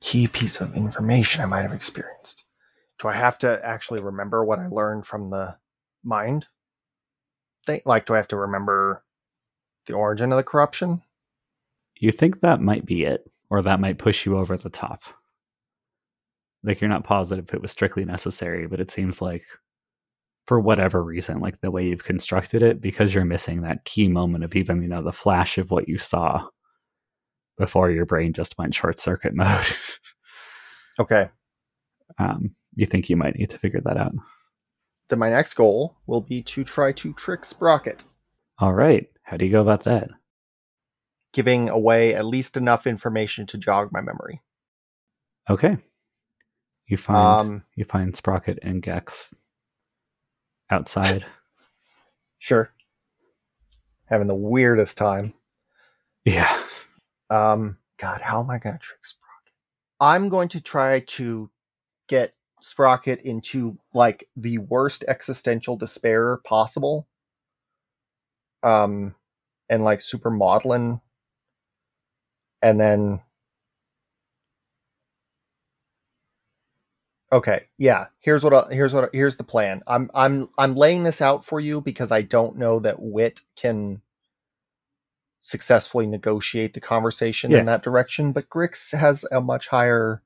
key 0.00 0.26
piece 0.28 0.60
of 0.60 0.74
information 0.76 1.42
I 1.42 1.46
might 1.46 1.62
have 1.62 1.72
experienced. 1.72 2.44
Do 2.98 3.08
I 3.08 3.12
have 3.14 3.38
to 3.38 3.60
actually 3.64 4.00
remember 4.00 4.44
what 4.44 4.58
I 4.58 4.66
learned 4.68 5.06
from 5.06 5.30
the 5.30 5.56
mind 6.04 6.46
thing? 7.66 7.80
Like, 7.84 8.06
do 8.06 8.14
I 8.14 8.18
have 8.18 8.28
to 8.28 8.36
remember 8.36 9.04
the 9.86 9.94
origin 9.94 10.32
of 10.32 10.36
the 10.36 10.44
corruption? 10.44 11.02
You 11.98 12.12
think 12.12 12.40
that 12.40 12.60
might 12.60 12.84
be 12.84 13.04
it, 13.04 13.30
or 13.50 13.62
that 13.62 13.80
might 13.80 13.98
push 13.98 14.26
you 14.26 14.36
over 14.36 14.56
the 14.56 14.70
top. 14.70 15.02
Like 16.64 16.80
you're 16.80 16.90
not 16.90 17.04
positive 17.04 17.48
if 17.48 17.54
it 17.54 17.62
was 17.62 17.70
strictly 17.72 18.04
necessary, 18.04 18.66
but 18.66 18.80
it 18.80 18.90
seems 18.90 19.20
like 19.20 19.42
for 20.46 20.60
whatever 20.60 21.02
reason, 21.02 21.40
like 21.40 21.60
the 21.60 21.70
way 21.70 21.84
you've 21.86 22.04
constructed 22.04 22.62
it, 22.62 22.80
because 22.80 23.14
you're 23.14 23.24
missing 23.24 23.62
that 23.62 23.84
key 23.84 24.08
moment 24.08 24.44
of 24.44 24.54
even, 24.54 24.82
you 24.82 24.88
know, 24.88 25.02
the 25.02 25.12
flash 25.12 25.58
of 25.58 25.70
what 25.70 25.88
you 25.88 25.98
saw 25.98 26.46
before 27.58 27.90
your 27.90 28.06
brain 28.06 28.32
just 28.32 28.56
went 28.58 28.74
short 28.74 28.98
circuit 28.98 29.34
mode. 29.34 29.66
Okay. 30.98 31.28
um, 32.18 32.50
you 32.74 32.86
think 32.86 33.08
you 33.10 33.16
might 33.16 33.36
need 33.36 33.50
to 33.50 33.58
figure 33.58 33.80
that 33.84 33.96
out. 33.96 34.12
Then 35.08 35.18
my 35.18 35.30
next 35.30 35.54
goal 35.54 35.96
will 36.06 36.20
be 36.20 36.42
to 36.44 36.64
try 36.64 36.92
to 36.92 37.12
trick 37.14 37.44
Sprocket, 37.44 38.04
All 38.58 38.72
right. 38.72 39.06
How 39.24 39.36
do 39.36 39.44
you 39.44 39.50
go 39.52 39.60
about 39.62 39.84
that? 39.84 40.10
giving 41.32 41.70
away 41.70 42.14
at 42.14 42.26
least 42.26 42.58
enough 42.58 42.86
information 42.86 43.46
to 43.46 43.56
jog 43.56 43.90
my 43.90 44.02
memory. 44.02 44.42
Okay. 45.48 45.78
You 46.92 46.98
find 46.98 47.16
Um, 47.16 47.64
you 47.74 47.86
find 47.86 48.14
Sprocket 48.14 48.58
and 48.60 48.82
Gex 48.82 49.34
outside. 50.68 51.24
sure. 52.38 52.70
Having 54.04 54.26
the 54.26 54.34
weirdest 54.34 54.98
time. 54.98 55.32
yeah. 56.26 56.62
Um, 57.30 57.78
God, 57.96 58.20
how 58.20 58.42
am 58.42 58.50
I 58.50 58.58
going 58.58 58.76
to 58.76 58.78
trick 58.78 59.06
Sprocket? 59.06 59.54
I'm 60.00 60.28
going 60.28 60.48
to 60.48 60.60
try 60.60 61.00
to 61.00 61.48
get 62.08 62.34
Sprocket 62.60 63.22
into 63.22 63.78
like 63.94 64.28
the 64.36 64.58
worst 64.58 65.02
existential 65.08 65.78
despair 65.78 66.40
possible. 66.44 67.08
Um, 68.62 69.14
and 69.70 69.82
like 69.82 70.02
super 70.02 70.30
maudlin. 70.30 71.00
And 72.60 72.78
then. 72.78 73.22
Okay, 77.32 77.64
yeah. 77.78 78.06
Here's 78.20 78.44
what. 78.44 78.52
I, 78.52 78.74
here's 78.74 78.92
what. 78.92 79.08
Here's 79.14 79.38
the 79.38 79.44
plan. 79.44 79.82
I'm. 79.86 80.10
I'm. 80.14 80.48
I'm 80.58 80.76
laying 80.76 81.02
this 81.02 81.22
out 81.22 81.44
for 81.44 81.60
you 81.60 81.80
because 81.80 82.12
I 82.12 82.22
don't 82.22 82.58
know 82.58 82.78
that 82.80 83.00
Wit 83.00 83.40
can 83.56 84.02
successfully 85.40 86.06
negotiate 86.06 86.74
the 86.74 86.80
conversation 86.80 87.50
Yeah. 87.50 87.58
in 87.60 87.66
that 87.66 87.82
direction. 87.82 88.32
But 88.32 88.48
Grickx 88.50 88.96
has 88.96 89.24
a 89.32 89.40
much 89.40 89.68
higher. 89.68 90.22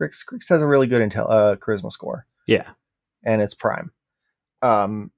Grickx 0.00 0.24
Grickx 0.28 0.48
has 0.48 0.60
a 0.60 0.66
really 0.66 0.86
good 0.88 1.08
intel 1.08 1.30
uh, 1.30 1.56
charisma 1.56 1.92
score, 1.92 2.26
Yeah. 2.46 2.68
and 3.24 3.40
it's 3.42 3.54
prime. 3.54 3.92
Um. 4.60 5.12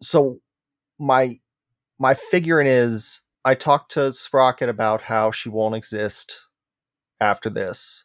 So, 0.00 0.40
my 0.98 1.38
my 1.98 2.14
figuring 2.14 2.66
is 2.66 3.22
I 3.44 3.54
talked 3.56 3.92
to 3.92 4.12
Sprocket 4.12 4.68
about 4.70 5.02
how 5.02 5.30
she 5.32 5.48
won't 5.50 5.74
exist 5.74 6.48
after 7.20 7.50
this, 7.50 8.04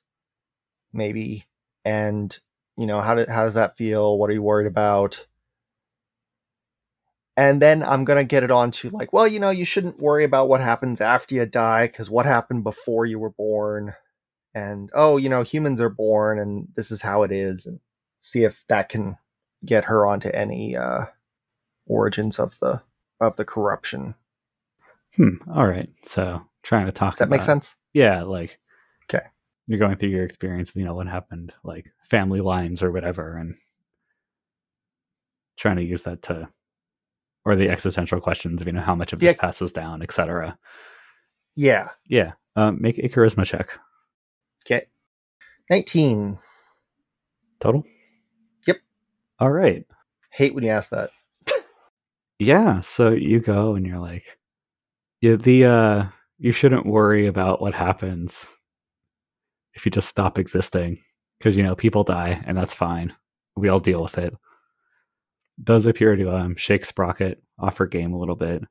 maybe, 0.92 1.46
and 1.86 2.38
you 2.78 2.86
know 2.86 3.02
how 3.02 3.16
do, 3.16 3.26
how 3.28 3.44
does 3.44 3.56
that 3.56 3.78
feel? 3.78 4.18
What 4.18 4.30
are 4.30 4.34
you 4.34 4.44
worried 4.44 4.68
about? 4.68 5.26
and 7.36 7.62
then 7.62 7.84
I'm 7.84 8.06
gonna 8.06 8.24
get 8.24 8.44
it 8.44 8.52
on 8.52 8.72
to 8.72 8.90
like, 8.90 9.12
well, 9.12 9.28
you 9.28 9.40
know, 9.40 9.50
you 9.50 9.66
shouldn't 9.66 10.00
worry 10.00 10.24
about 10.24 10.50
what 10.50 10.62
happens 10.62 11.02
after 11.02 11.36
you 11.36 11.46
die, 11.46 11.88
because 11.88 12.10
what 12.10 12.26
happened 12.26 12.64
before 12.64 13.06
you 13.06 13.18
were 13.18 13.32
born, 13.32 13.94
and 14.54 14.92
oh, 14.94 15.18
you 15.18 15.30
know, 15.30 15.42
humans 15.42 15.82
are 15.82 15.90
born, 15.90 16.40
and 16.40 16.68
this 16.76 16.92
is 16.92 17.02
how 17.02 17.24
it 17.24 17.32
is, 17.32 17.66
and 17.66 17.80
see 18.20 18.44
if 18.44 18.66
that 18.70 18.90
can 18.90 19.18
get 19.66 19.86
her 19.86 20.06
onto 20.06 20.30
any 20.30 20.76
uh, 20.76 21.06
origins 21.88 22.40
of 22.40 22.58
the 22.60 22.82
of 23.20 23.36
the 23.36 23.46
corruption. 23.46 24.14
Hmm. 25.16 25.38
All 25.52 25.68
right. 25.68 25.90
So 26.04 26.42
trying 26.62 26.86
to 26.86 26.92
talk. 26.92 27.14
Does 27.14 27.20
that 27.20 27.30
make 27.30 27.42
sense? 27.42 27.76
Yeah. 27.94 28.24
Like. 28.24 28.60
You're 29.68 29.80
going 29.80 29.96
through 29.98 30.10
your 30.10 30.26
experience 30.26 30.70
of 30.70 30.76
you 30.76 30.86
know 30.86 30.96
what 30.96 31.08
happened, 31.08 31.54
like 31.64 31.92
family 32.10 32.42
lines 32.42 32.84
or 32.84 32.92
whatever, 32.92 33.38
and 33.38 33.56
trying 35.58 35.78
to 35.78 35.84
use 35.84 36.04
that 36.04 36.22
to, 36.24 36.50
or 37.46 37.56
the 37.56 37.70
existential 37.70 38.20
questions 38.20 38.62
of 38.62 38.68
you 38.68 38.74
know 38.74 38.82
how 38.82 38.96
much 38.96 39.14
of 39.14 39.20
this 39.20 39.32
ex- 39.32 39.42
passes 39.42 39.72
down, 39.72 40.02
etc. 40.02 40.58
Yeah. 41.56 41.90
Yeah. 42.08 42.34
Um, 42.56 42.78
make 42.82 42.98
a 42.98 43.10
charisma 43.10 43.46
check. 43.46 43.70
Okay. 44.66 44.88
Nineteen. 45.70 46.40
Total? 47.60 47.84
Yep. 48.68 48.78
All 49.40 49.52
right. 49.52 49.86
Hate 50.32 50.54
when 50.54 50.64
you 50.64 50.70
ask 50.72 50.90
that. 50.90 51.12
Yeah, 52.40 52.82
so 52.82 53.12
you 53.12 53.40
go 53.40 53.76
and 53.76 53.86
you're 53.88 54.00
like 54.00 54.26
yeah, 55.22 55.36
the 55.38 55.66
uh 55.66 56.06
you 56.40 56.52
shouldn't 56.52 56.86
worry 56.86 57.28
about 57.28 57.62
what 57.62 57.74
happens 57.74 58.52
if 59.76 59.86
you 59.86 59.92
just 59.92 60.10
stop 60.10 60.38
existing 60.38 61.00
because 61.40 61.58
you 61.58 61.64
know 61.64 61.76
people 61.76 62.04
die 62.04 62.42
and 62.46 62.58
that's 62.58 62.74
fine. 62.74 63.14
We 63.56 63.70
all 63.70 63.80
deal 63.80 64.02
with 64.02 64.18
it. 64.18 64.34
Does 65.62 65.86
appear 65.86 66.16
to 66.16 66.36
um 66.36 66.56
shake 66.56 66.86
Sprocket 66.86 67.42
off 67.60 67.78
her 67.78 67.88
game 67.88 68.14
a 68.14 68.20
little 68.20 68.36
bit. 68.36 68.64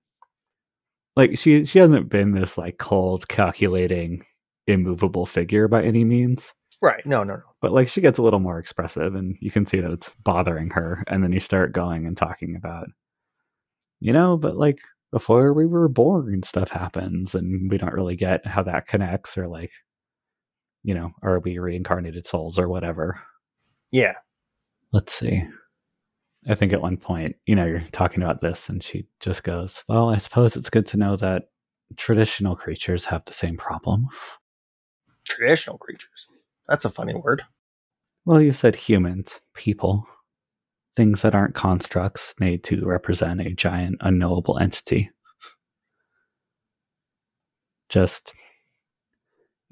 Like 1.16 1.38
she 1.38 1.64
she 1.64 1.78
hasn't 1.78 2.08
been 2.08 2.32
this 2.32 2.56
like 2.58 2.78
cold, 2.78 3.28
calculating, 3.28 4.24
immovable 4.66 5.26
figure 5.26 5.68
by 5.68 5.82
any 5.82 6.04
means. 6.04 6.52
Right. 6.80 7.04
No, 7.06 7.22
no, 7.22 7.36
no. 7.36 7.42
But 7.60 7.72
like 7.72 7.88
she 7.88 8.00
gets 8.00 8.18
a 8.18 8.22
little 8.22 8.40
more 8.40 8.58
expressive 8.58 9.14
and 9.14 9.36
you 9.40 9.52
can 9.52 9.66
see 9.66 9.80
that 9.80 9.92
it's 9.92 10.10
bothering 10.24 10.70
her. 10.70 11.04
And 11.06 11.22
then 11.22 11.32
you 11.32 11.38
start 11.38 11.72
going 11.72 12.06
and 12.06 12.16
talking 12.16 12.56
about, 12.56 12.88
you 14.00 14.12
know, 14.12 14.36
but 14.36 14.56
like 14.56 14.80
before 15.12 15.52
we 15.52 15.64
were 15.64 15.88
born, 15.88 16.42
stuff 16.42 16.70
happens 16.70 17.36
and 17.36 17.70
we 17.70 17.78
don't 17.78 17.92
really 17.92 18.16
get 18.16 18.44
how 18.46 18.64
that 18.64 18.88
connects 18.88 19.38
or 19.38 19.46
like, 19.46 19.70
you 20.82 20.94
know, 20.94 21.12
are 21.22 21.38
we 21.40 21.58
reincarnated 21.58 22.26
souls 22.26 22.58
or 22.58 22.68
whatever. 22.68 23.20
Yeah. 23.90 24.14
Let's 24.92 25.12
see. 25.12 25.44
I 26.48 26.54
think 26.54 26.72
at 26.72 26.82
one 26.82 26.96
point, 26.96 27.36
you 27.46 27.54
know, 27.54 27.64
you're 27.64 27.84
talking 27.92 28.22
about 28.22 28.40
this 28.40 28.68
and 28.68 28.82
she 28.82 29.06
just 29.20 29.44
goes, 29.44 29.84
Well, 29.88 30.10
I 30.10 30.18
suppose 30.18 30.56
it's 30.56 30.70
good 30.70 30.86
to 30.86 30.96
know 30.96 31.16
that 31.16 31.44
traditional 31.96 32.56
creatures 32.56 33.04
have 33.04 33.24
the 33.24 33.32
same 33.32 33.56
problem. 33.56 34.08
Traditional 35.24 35.78
creatures. 35.78 36.26
That's 36.68 36.84
a 36.84 36.90
funny 36.90 37.14
word. 37.14 37.42
Well, 38.24 38.40
you 38.40 38.52
said 38.52 38.74
humans, 38.74 39.40
people, 39.54 40.06
things 40.94 41.22
that 41.22 41.34
aren't 41.34 41.54
constructs 41.54 42.34
made 42.38 42.64
to 42.64 42.84
represent 42.84 43.40
a 43.40 43.52
giant 43.52 43.96
unknowable 44.00 44.58
entity. 44.58 45.10
Just, 47.88 48.32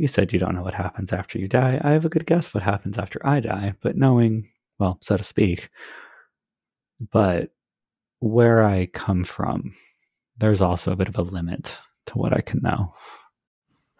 you 0.00 0.08
said 0.08 0.32
you 0.32 0.38
don't 0.38 0.54
know 0.54 0.62
what 0.62 0.72
happens 0.72 1.12
after 1.12 1.38
you 1.38 1.46
die. 1.46 1.78
I 1.84 1.90
have 1.90 2.06
a 2.06 2.08
good 2.08 2.24
guess 2.24 2.54
what 2.54 2.62
happens 2.62 2.96
after 2.96 3.20
I 3.22 3.38
die, 3.40 3.74
but 3.82 3.98
knowing, 3.98 4.48
well, 4.78 4.96
so 5.02 5.18
to 5.18 5.22
speak, 5.22 5.68
but 7.12 7.50
where 8.20 8.64
I 8.64 8.86
come 8.86 9.24
from, 9.24 9.74
there's 10.38 10.62
also 10.62 10.90
a 10.90 10.96
bit 10.96 11.08
of 11.08 11.18
a 11.18 11.22
limit 11.22 11.78
to 12.06 12.14
what 12.16 12.32
I 12.32 12.40
can 12.40 12.60
know. 12.62 12.94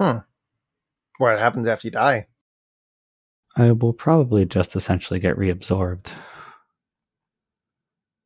Hmm. 0.01 0.19
What 1.19 1.39
happens 1.39 1.69
after 1.69 1.89
you 1.89 1.93
die? 1.93 2.29
I 3.57 3.73
will 3.73 3.93
probably 3.93 4.47
just 4.47 4.75
essentially 4.75 5.21
get 5.21 5.37
reabsorbed 5.37 6.07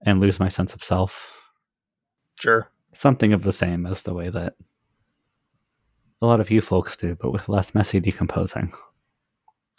and 0.07 0.21
lose 0.21 0.39
my 0.39 0.49
sense 0.49 0.75
of 0.75 0.85
self. 0.85 1.43
Sure. 2.39 2.71
Something 2.93 3.33
of 3.33 3.43
the 3.43 3.53
same 3.53 3.85
as 3.85 4.03
the 4.03 4.15
way 4.15 4.31
that 4.31 4.55
a 6.23 6.27
lot 6.27 6.41
of 6.41 6.51
you 6.51 6.61
folks 6.61 6.97
do, 6.97 7.17
but 7.21 7.33
with 7.33 7.49
less 7.49 7.75
messy 7.75 8.01
decomposing. 8.01 8.73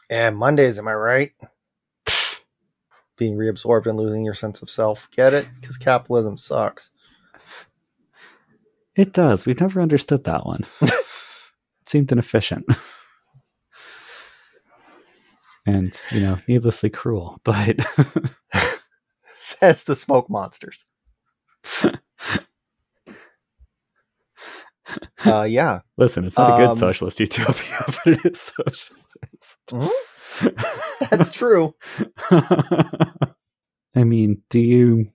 And 0.10 0.38
Mondays, 0.38 0.78
am 0.78 0.88
I 0.88 0.94
right? 0.94 1.32
Being 3.18 3.38
reabsorbed 3.38 3.88
and 3.88 3.98
losing 3.98 4.24
your 4.26 4.34
sense 4.34 4.62
of 4.62 4.70
self. 4.70 5.10
Get 5.12 5.34
it? 5.34 5.48
Because 5.60 5.78
capitalism 5.78 6.38
sucks. 6.38 6.92
It 8.96 9.14
does. 9.14 9.46
We've 9.46 9.60
never 9.60 9.82
understood 9.82 10.24
that 10.26 10.46
one. 10.46 10.66
it 10.82 10.92
seemed 11.86 12.12
inefficient. 12.12 12.66
and, 15.66 16.00
you 16.12 16.22
know, 16.22 16.38
needlessly 16.48 16.90
cruel, 16.90 17.40
but 17.44 17.78
Says 19.38 19.84
the 19.84 19.94
smoke 19.96 20.28
monsters. 20.30 20.86
uh, 25.26 25.44
yeah. 25.44 25.80
listen, 25.98 26.26
it's 26.26 26.38
not 26.38 26.54
a 26.54 26.58
good 26.64 26.70
Um, 26.72 26.76
socialist 26.78 27.20
utopia, 27.20 27.84
but 27.88 28.08
it 28.08 28.26
is 28.26 28.40
socialist. 28.58 29.58
Mhm. 29.70 31.10
That's 31.10 31.32
true. 31.34 31.74
I 32.30 34.04
mean, 34.04 34.42
do 34.50 34.60
you 34.60 35.12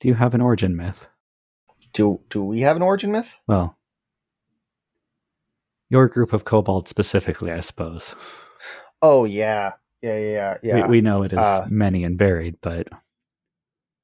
do 0.00 0.08
you 0.08 0.14
have 0.14 0.34
an 0.34 0.40
origin 0.40 0.76
myth? 0.76 1.06
Do 1.92 2.20
do 2.30 2.44
we 2.44 2.60
have 2.60 2.76
an 2.76 2.82
origin 2.82 3.12
myth? 3.12 3.34
Well, 3.46 3.76
your 5.90 6.08
group 6.08 6.32
of 6.32 6.44
kobolds 6.44 6.90
specifically, 6.90 7.50
I 7.52 7.60
suppose. 7.60 8.14
Oh 9.02 9.24
yeah. 9.24 9.72
Yeah, 10.02 10.18
yeah, 10.18 10.56
yeah. 10.62 10.74
We, 10.86 10.96
we 10.96 11.00
know 11.00 11.22
it 11.22 11.32
is 11.32 11.38
Uh, 11.38 11.66
many 11.70 12.04
and 12.04 12.18
varied, 12.18 12.56
but 12.60 12.88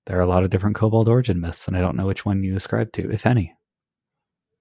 there 0.06 0.16
are 0.18 0.22
a 0.22 0.26
lot 0.28 0.44
of 0.44 0.50
different 0.50 0.76
kobold 0.76 1.08
origin 1.08 1.40
myths, 1.40 1.68
and 1.68 1.76
I 1.76 1.80
don't 1.80 1.94
know 1.96 2.06
which 2.06 2.24
one 2.24 2.42
you 2.42 2.56
ascribe 2.56 2.90
to, 2.92 3.10
if 3.12 3.26
any, 3.26 3.54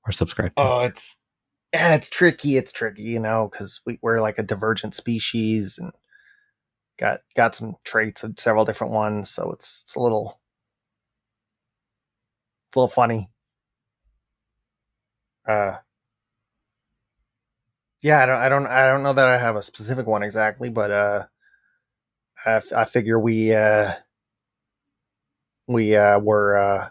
or 0.10 0.14
subscribe 0.14 0.56
to. 0.58 0.64
Oh, 0.64 0.80
it's 0.82 1.22
yeah, 1.74 1.96
it's 1.96 2.10
tricky. 2.10 2.58
It's 2.58 2.72
tricky, 2.72 3.04
you 3.04 3.20
know, 3.20 3.50
because 3.52 3.82
we, 3.86 4.00
we're 4.02 4.22
like 4.22 4.40
a 4.40 4.44
divergent 4.44 4.96
species 4.96 5.78
and 5.78 5.92
got 7.00 7.22
got 7.36 7.56
some 7.56 7.76
traits 7.86 8.24
of 8.24 8.40
several 8.40 8.66
different 8.66 8.94
ones. 8.94 9.30
So 9.30 9.52
it's 9.52 9.84
it's 9.84 9.96
a 9.96 10.00
little 10.02 10.40
it's 12.70 12.76
a 12.76 12.80
little 12.80 12.90
funny. 12.90 13.30
Uh, 15.48 15.78
yeah, 18.02 18.24
I 18.24 18.26
don't, 18.28 18.38
I 18.38 18.50
don't, 18.50 18.68
I 18.68 18.88
don't 18.88 19.04
know 19.04 19.14
that 19.14 19.28
I 19.30 19.38
have 19.38 19.56
a 19.56 19.62
specific 19.62 20.06
one 20.08 20.24
exactly, 20.24 20.70
but 20.70 20.92
uh, 20.92 21.26
I, 22.46 22.52
f- 22.56 22.74
I 22.74 22.86
figure 22.86 23.20
we 23.20 23.54
uh, 23.54 23.94
we 25.68 25.96
uh, 25.96 26.20
were 26.20 26.58
uh, 26.58 26.90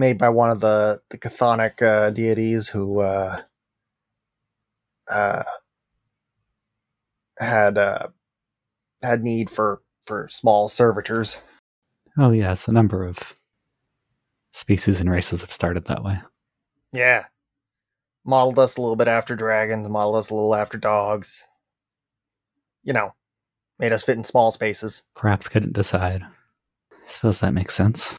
made 0.00 0.18
by 0.18 0.30
one 0.30 0.50
of 0.50 0.60
the 0.60 1.00
the 1.10 1.18
chthonic 1.18 1.80
uh, 1.80 2.10
deities 2.10 2.68
who 2.68 3.00
uh, 3.00 3.36
uh, 5.08 5.44
had 7.38 7.78
uh, 7.78 8.08
had 9.02 9.22
need 9.22 9.48
for 9.48 9.82
for 10.02 10.26
small 10.28 10.66
servitors. 10.66 11.40
Oh 12.18 12.32
yes, 12.32 12.66
a 12.66 12.72
number 12.72 13.06
of 13.06 13.36
species 14.52 14.98
and 14.98 15.08
races 15.08 15.42
have 15.42 15.52
started 15.52 15.86
that 15.86 16.02
way. 16.02 16.18
Yeah, 16.92 17.26
modeled 18.24 18.58
us 18.58 18.76
a 18.76 18.80
little 18.80 18.96
bit 18.96 19.06
after 19.06 19.36
dragons, 19.36 19.88
modeled 19.88 20.16
us 20.16 20.30
a 20.30 20.34
little 20.34 20.56
after 20.56 20.78
dogs. 20.78 21.46
You 22.82 22.94
know, 22.94 23.14
made 23.78 23.92
us 23.92 24.02
fit 24.02 24.16
in 24.16 24.24
small 24.24 24.50
spaces. 24.50 25.04
Perhaps 25.14 25.48
couldn't 25.48 25.74
decide. 25.74 26.22
I 26.92 27.12
suppose 27.12 27.40
that 27.40 27.52
makes 27.52 27.74
sense. 27.74 28.18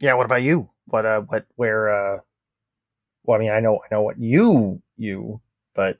Yeah, 0.00 0.14
what 0.14 0.26
about 0.26 0.42
you? 0.42 0.70
What 0.86 1.06
uh 1.06 1.20
what 1.22 1.46
where 1.56 1.88
uh 1.88 2.18
well 3.24 3.36
I 3.36 3.40
mean 3.40 3.50
I 3.50 3.60
know 3.60 3.76
I 3.76 3.94
know 3.94 4.02
what 4.02 4.18
you 4.18 4.82
you, 4.96 5.40
but 5.74 5.98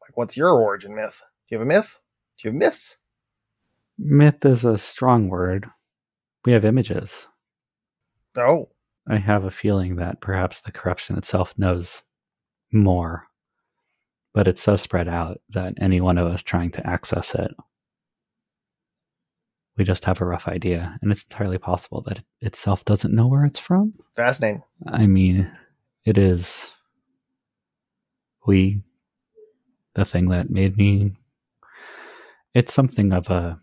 like 0.00 0.16
what's 0.16 0.36
your 0.36 0.50
origin 0.50 0.94
myth? 0.94 1.22
Do 1.48 1.54
you 1.54 1.58
have 1.58 1.66
a 1.66 1.68
myth? 1.68 1.98
Do 2.38 2.48
you 2.48 2.52
have 2.52 2.58
myths? 2.58 2.98
Myth 3.98 4.44
is 4.44 4.64
a 4.64 4.78
strong 4.78 5.28
word. 5.28 5.66
We 6.44 6.52
have 6.52 6.64
images. 6.64 7.26
Oh. 8.36 8.68
I 9.08 9.18
have 9.18 9.44
a 9.44 9.50
feeling 9.50 9.96
that 9.96 10.20
perhaps 10.20 10.60
the 10.60 10.72
corruption 10.72 11.18
itself 11.18 11.54
knows 11.58 12.02
more, 12.72 13.26
but 14.32 14.48
it's 14.48 14.62
so 14.62 14.76
spread 14.76 15.08
out 15.08 15.40
that 15.50 15.74
any 15.80 16.00
one 16.00 16.18
of 16.18 16.26
us 16.26 16.42
trying 16.42 16.70
to 16.72 16.86
access 16.86 17.34
it, 17.34 17.50
we 19.82 19.84
just 19.84 20.04
have 20.04 20.20
a 20.20 20.24
rough 20.24 20.46
idea. 20.46 20.96
And 21.02 21.10
it's 21.10 21.24
entirely 21.24 21.58
possible 21.58 22.02
that 22.02 22.18
it 22.18 22.24
itself 22.40 22.84
doesn't 22.84 23.12
know 23.12 23.26
where 23.26 23.44
it's 23.44 23.58
from. 23.58 23.92
Fascinating. 24.14 24.62
I 24.86 25.08
mean, 25.08 25.50
it 26.04 26.16
is 26.16 26.70
we, 28.46 28.80
the 29.96 30.04
thing 30.04 30.28
that 30.28 30.50
made 30.50 30.76
me. 30.76 31.16
It's 32.54 32.72
something 32.72 33.12
of 33.12 33.28
a. 33.28 33.60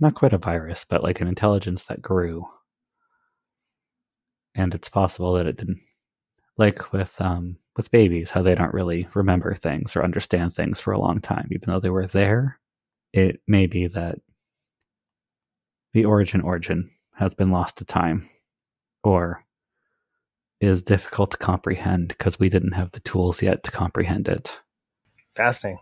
Not 0.00 0.16
quite 0.16 0.34
a 0.34 0.38
virus, 0.38 0.84
but 0.84 1.02
like 1.02 1.22
an 1.22 1.28
intelligence 1.28 1.84
that 1.84 2.02
grew. 2.02 2.46
And 4.54 4.74
it's 4.74 4.90
possible 4.90 5.32
that 5.34 5.46
it 5.46 5.56
didn't. 5.56 5.80
Like 6.58 6.92
with 6.92 7.18
um 7.22 7.56
with 7.74 7.90
babies, 7.90 8.30
how 8.30 8.42
they 8.42 8.54
don't 8.54 8.74
really 8.74 9.08
remember 9.14 9.54
things 9.54 9.96
or 9.96 10.04
understand 10.04 10.52
things 10.52 10.78
for 10.78 10.92
a 10.92 11.00
long 11.00 11.22
time, 11.22 11.48
even 11.52 11.70
though 11.70 11.80
they 11.80 11.88
were 11.88 12.06
there. 12.06 12.60
It 13.14 13.40
may 13.48 13.66
be 13.66 13.86
that 13.86 14.18
the 15.94 16.04
origin 16.04 16.42
origin 16.42 16.90
has 17.14 17.34
been 17.34 17.50
lost 17.50 17.78
to 17.78 17.84
time, 17.86 18.28
or 19.02 19.42
is 20.60 20.82
difficult 20.82 21.30
to 21.30 21.36
comprehend 21.38 22.08
because 22.08 22.38
we 22.38 22.48
didn't 22.48 22.72
have 22.72 22.90
the 22.90 23.00
tools 23.00 23.40
yet 23.42 23.62
to 23.62 23.70
comprehend 23.70 24.28
it. 24.28 24.58
Fascinating. 25.30 25.80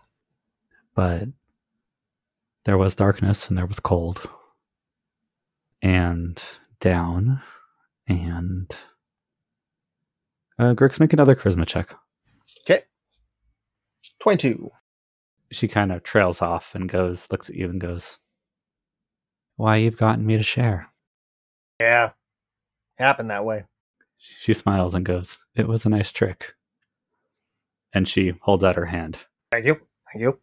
But 0.95 1.23
there 2.65 2.77
was 2.77 2.95
darkness 2.95 3.49
and 3.49 3.57
there 3.57 3.65
was 3.65 3.79
cold 3.79 4.21
and 5.81 6.41
down 6.79 7.41
and 8.07 8.71
uh, 10.59 10.73
Grickx, 10.73 10.99
make 10.99 11.13
another 11.13 11.35
charisma 11.35 11.65
check. 11.65 11.95
Okay. 12.61 12.83
Twenty 14.19 14.37
two. 14.37 14.71
she 15.51 15.67
kind 15.67 15.91
of 15.91 16.03
trails 16.03 16.41
off 16.41 16.75
and 16.75 16.87
goes, 16.89 17.27
looks 17.31 17.49
at 17.49 17.55
you 17.55 17.69
and 17.69 17.81
goes, 17.81 18.17
Why, 19.55 19.77
you've 19.77 19.97
gotten 19.97 20.25
me 20.25 20.37
to 20.37 20.43
share. 20.43 20.87
Yeah. 21.79 22.11
Happened 22.97 23.29
that 23.31 23.45
way. 23.45 23.65
She 24.41 24.53
smiles 24.53 24.93
and 24.95 25.05
goes, 25.05 25.37
It 25.55 25.67
was 25.67 25.85
a 25.85 25.89
nice 25.89 26.11
trick. 26.11 26.53
And 27.93 28.07
she 28.07 28.33
holds 28.41 28.63
out 28.63 28.75
her 28.75 28.85
hand 28.85 29.17
Thank 29.51 29.65
you. 29.65 29.75
Thank 30.11 30.21
you. 30.21 30.39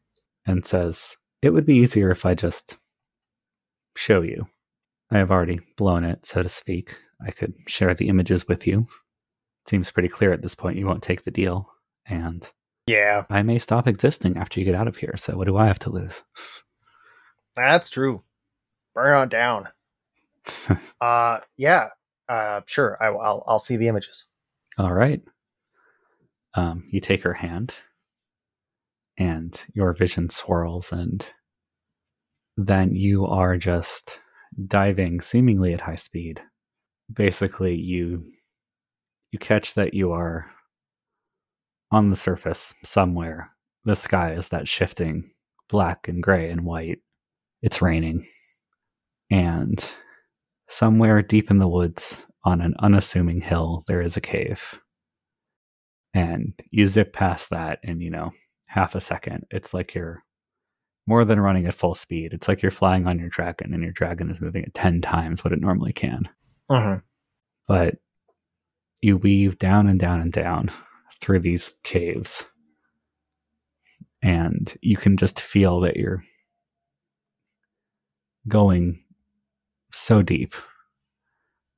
and 0.47 0.65
says, 0.65 1.17
It 1.43 1.51
would 1.51 1.67
be 1.67 1.77
easier 1.77 2.11
if 2.11 2.25
I 2.27 2.35
just 2.35 2.79
show 3.97 4.23
you. 4.23 4.47
I 5.11 5.19
have 5.19 5.31
already 5.31 5.61
blown 5.77 6.05
it, 6.05 6.25
so 6.27 6.43
to 6.43 6.49
speak. 6.49 6.97
I 7.27 7.31
could 7.33 7.55
share 7.67 7.95
the 7.95 8.09
images 8.09 8.47
with 8.47 8.67
you. 8.67 8.87
Seems 9.69 9.91
pretty 9.91 10.09
clear 10.09 10.33
at 10.33 10.43
this 10.43 10.55
point 10.55 10.79
you 10.79 10.87
won't 10.87 11.03
take 11.03 11.25
the 11.25 11.31
deal. 11.31 11.69
And 12.07 12.49
Yeah, 12.87 13.25
I 13.29 13.43
may 13.43 13.59
stop 13.59 13.87
existing 13.89 14.37
after 14.37 14.59
you 14.61 14.67
get 14.67 14.75
out 14.75 14.89
of 14.89 14.97
here, 14.99 15.15
so 15.17 15.37
what 15.37 15.47
do 15.47 15.57
I 15.57 15.67
have 15.67 15.79
to 15.81 15.91
lose? 15.91 16.23
that's 17.57 17.91
true. 17.91 18.23
Burn 18.95 19.15
on 19.15 19.29
down. 19.29 19.69
Uh, 21.01 21.41
yeah. 21.57 21.89
Uh, 22.29 22.61
sure. 22.67 22.99
I, 23.01 23.11
will 23.11 23.43
I'll 23.47 23.59
see 23.59 23.77
the 23.77 23.89
images. 23.89 24.27
All 24.77 24.93
right. 24.93 25.23
Um, 26.55 26.85
you 26.91 27.01
take 27.01 27.23
her 27.23 27.33
hand, 27.33 27.73
and 29.17 29.59
your 29.73 29.95
vision 29.95 30.29
swirls, 30.29 30.93
and 30.93 31.25
then 32.57 32.95
you 32.95 33.27
are 33.27 33.57
just 33.57 34.19
diving 34.67 35.21
seemingly 35.21 35.73
at 35.73 35.81
high 35.81 35.97
speed. 35.97 36.41
Basically, 37.13 37.75
you 37.75 38.31
you 39.31 39.39
catch 39.39 39.75
that 39.75 39.95
you 39.95 40.13
are 40.13 40.51
on 41.91 42.11
the 42.11 42.17
surface 42.17 42.75
somewhere. 42.85 43.51
The 43.85 43.97
sky 43.97 44.35
is 44.35 44.49
that 44.49 44.69
shifting 44.69 45.31
black 45.69 46.09
and 46.09 46.23
gray 46.23 46.51
and 46.51 46.65
white. 46.65 46.99
It's 47.63 47.81
raining. 47.81 48.27
And 49.31 49.83
somewhere 50.69 51.23
deep 51.23 51.51
in 51.51 51.59
the 51.59 51.69
woods 51.69 52.23
on 52.45 52.61
an 52.61 52.75
unassuming 52.81 53.41
hill, 53.41 53.85
there 53.87 54.03
is 54.03 54.17
a 54.17 54.21
cave. 54.21 54.81
And 56.13 56.55
you 56.71 56.87
zip 56.87 57.13
past 57.13 57.51
that 57.51 57.79
in, 57.83 58.01
you 58.01 58.11
know, 58.11 58.33
half 58.67 58.95
a 58.95 59.01
second. 59.01 59.47
It's 59.51 59.73
like 59.73 59.95
you're 59.95 60.25
more 61.07 61.25
than 61.25 61.41
running 61.41 61.67
at 61.67 61.75
full 61.75 61.95
speed. 61.95 62.33
It's 62.33 62.49
like 62.49 62.63
you're 62.63 62.71
flying 62.71 63.07
on 63.07 63.19
your 63.19 63.29
dragon 63.29 63.73
and 63.75 63.83
your 63.83 63.93
dragon 63.93 64.31
is 64.31 64.41
moving 64.41 64.65
at 64.65 64.75
10 64.75 65.01
times 65.01 65.45
what 65.45 65.53
it 65.53 65.61
normally 65.61 65.93
can. 65.93 66.29
Mm-hmm. 66.71 67.01
But 67.67 67.97
you 69.01 69.17
weave 69.17 69.59
down 69.59 69.87
and 69.87 69.99
down 69.99 70.21
and 70.21 70.33
down 70.33 70.71
through 71.21 71.41
these 71.41 71.73
caves. 71.85 72.45
And 74.23 74.73
you 74.83 74.97
can 74.97 75.17
just 75.17 75.41
feel 75.41 75.81
that 75.81 75.97
you're 75.97 76.23
going 78.49 79.03
so 79.93 80.23
deep 80.23 80.55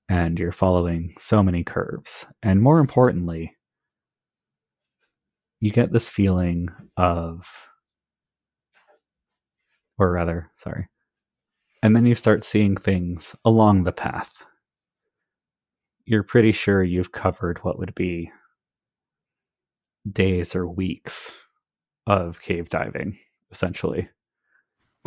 and 0.08 0.38
you're 0.38 0.52
following 0.52 1.14
so 1.18 1.42
many 1.42 1.64
curves. 1.64 2.26
And 2.42 2.60
more 2.60 2.78
importantly, 2.78 3.56
you 5.60 5.70
get 5.70 5.92
this 5.92 6.08
feeling 6.08 6.68
of, 6.96 7.46
or 9.98 10.10
rather, 10.12 10.50
sorry, 10.56 10.88
and 11.82 11.94
then 11.96 12.06
you 12.06 12.14
start 12.14 12.44
seeing 12.44 12.76
things 12.76 13.34
along 13.44 13.84
the 13.84 13.92
path. 13.92 14.44
You're 16.04 16.22
pretty 16.24 16.52
sure 16.52 16.82
you've 16.82 17.12
covered 17.12 17.58
what 17.64 17.78
would 17.78 17.94
be 17.94 18.30
days 20.10 20.54
or 20.54 20.66
weeks 20.66 21.32
of 22.06 22.40
cave 22.40 22.68
diving, 22.68 23.18
essentially 23.52 24.08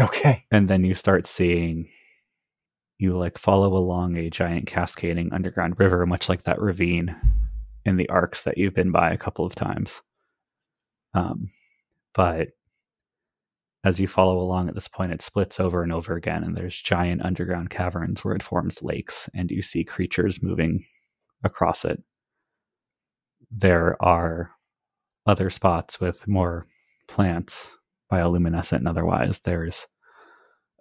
Okay. 0.02 0.46
and 0.52 0.70
then 0.70 0.84
you 0.84 0.94
start 0.94 1.26
seeing 1.26 1.90
you 2.98 3.18
like 3.18 3.38
follow 3.38 3.76
along 3.76 4.18
a 4.18 4.30
giant 4.30 4.68
cascading 4.68 5.32
underground 5.34 5.80
river 5.80 6.06
much 6.06 6.30
like 6.30 6.44
that 6.44 6.62
ravine 6.62 7.16
in 7.86 7.98
the 7.98 8.10
arcs 8.10 8.44
that 8.44 8.58
you've 8.58 8.74
been 8.74 8.92
by 8.92 9.12
a 9.12 9.18
couple 9.18 9.46
of 9.46 9.56
times 9.56 10.02
um, 11.14 11.50
but 12.14 12.50
as 13.84 14.00
you 14.00 14.08
follow 14.08 14.40
along 14.40 14.68
at 14.68 14.76
this 14.76 14.88
point 14.88 15.12
it 15.12 15.22
splits 15.22 15.60
over 15.60 15.84
and 15.84 15.92
over 15.92 16.16
again 16.16 16.44
and 16.44 16.56
there's 16.56 16.82
giant 16.82 17.24
underground 17.24 17.70
caverns 17.70 18.24
where 18.24 18.36
it 18.36 18.44
forms 18.44 18.82
lakes 18.82 19.30
and 19.34 19.52
you 19.52 19.62
see 19.62 19.84
creatures 19.84 20.42
moving 20.42 20.84
across 21.44 21.86
it 21.86 22.02
there 23.52 24.02
are 24.04 24.52
other 25.26 25.50
spots 25.50 26.00
with 26.00 26.28
more 26.28 26.68
plants 27.08 27.78
bioluminescent 28.12 28.78
and 28.78 28.88
otherwise. 28.88 29.40
There's 29.40 29.88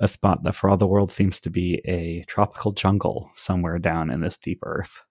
a 0.00 0.08
spot 0.08 0.42
that, 0.42 0.54
for 0.54 0.68
all 0.68 0.76
the 0.76 0.86
world, 0.86 1.12
seems 1.12 1.40
to 1.40 1.50
be 1.50 1.80
a 1.84 2.24
tropical 2.26 2.72
jungle 2.72 3.30
somewhere 3.34 3.78
down 3.78 4.10
in 4.10 4.20
this 4.20 4.36
deep 4.36 4.58
earth. 4.64 5.02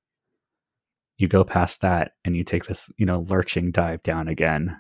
You 1.18 1.28
go 1.28 1.44
past 1.44 1.82
that 1.82 2.14
and 2.26 2.36
you 2.36 2.44
take 2.44 2.66
this, 2.66 2.92
you 2.98 3.06
know, 3.06 3.26
lurching 3.30 3.72
dive 3.72 4.04
down 4.04 4.28
again 4.28 4.76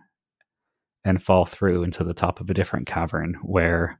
and 1.06 1.24
fall 1.24 1.45
through 1.45 1.84
into 1.84 2.04
the 2.04 2.14
top 2.14 2.41
of 2.41 2.49
a 2.49 2.54
different 2.54 2.88
cavern 2.88 3.38
where 3.43 3.99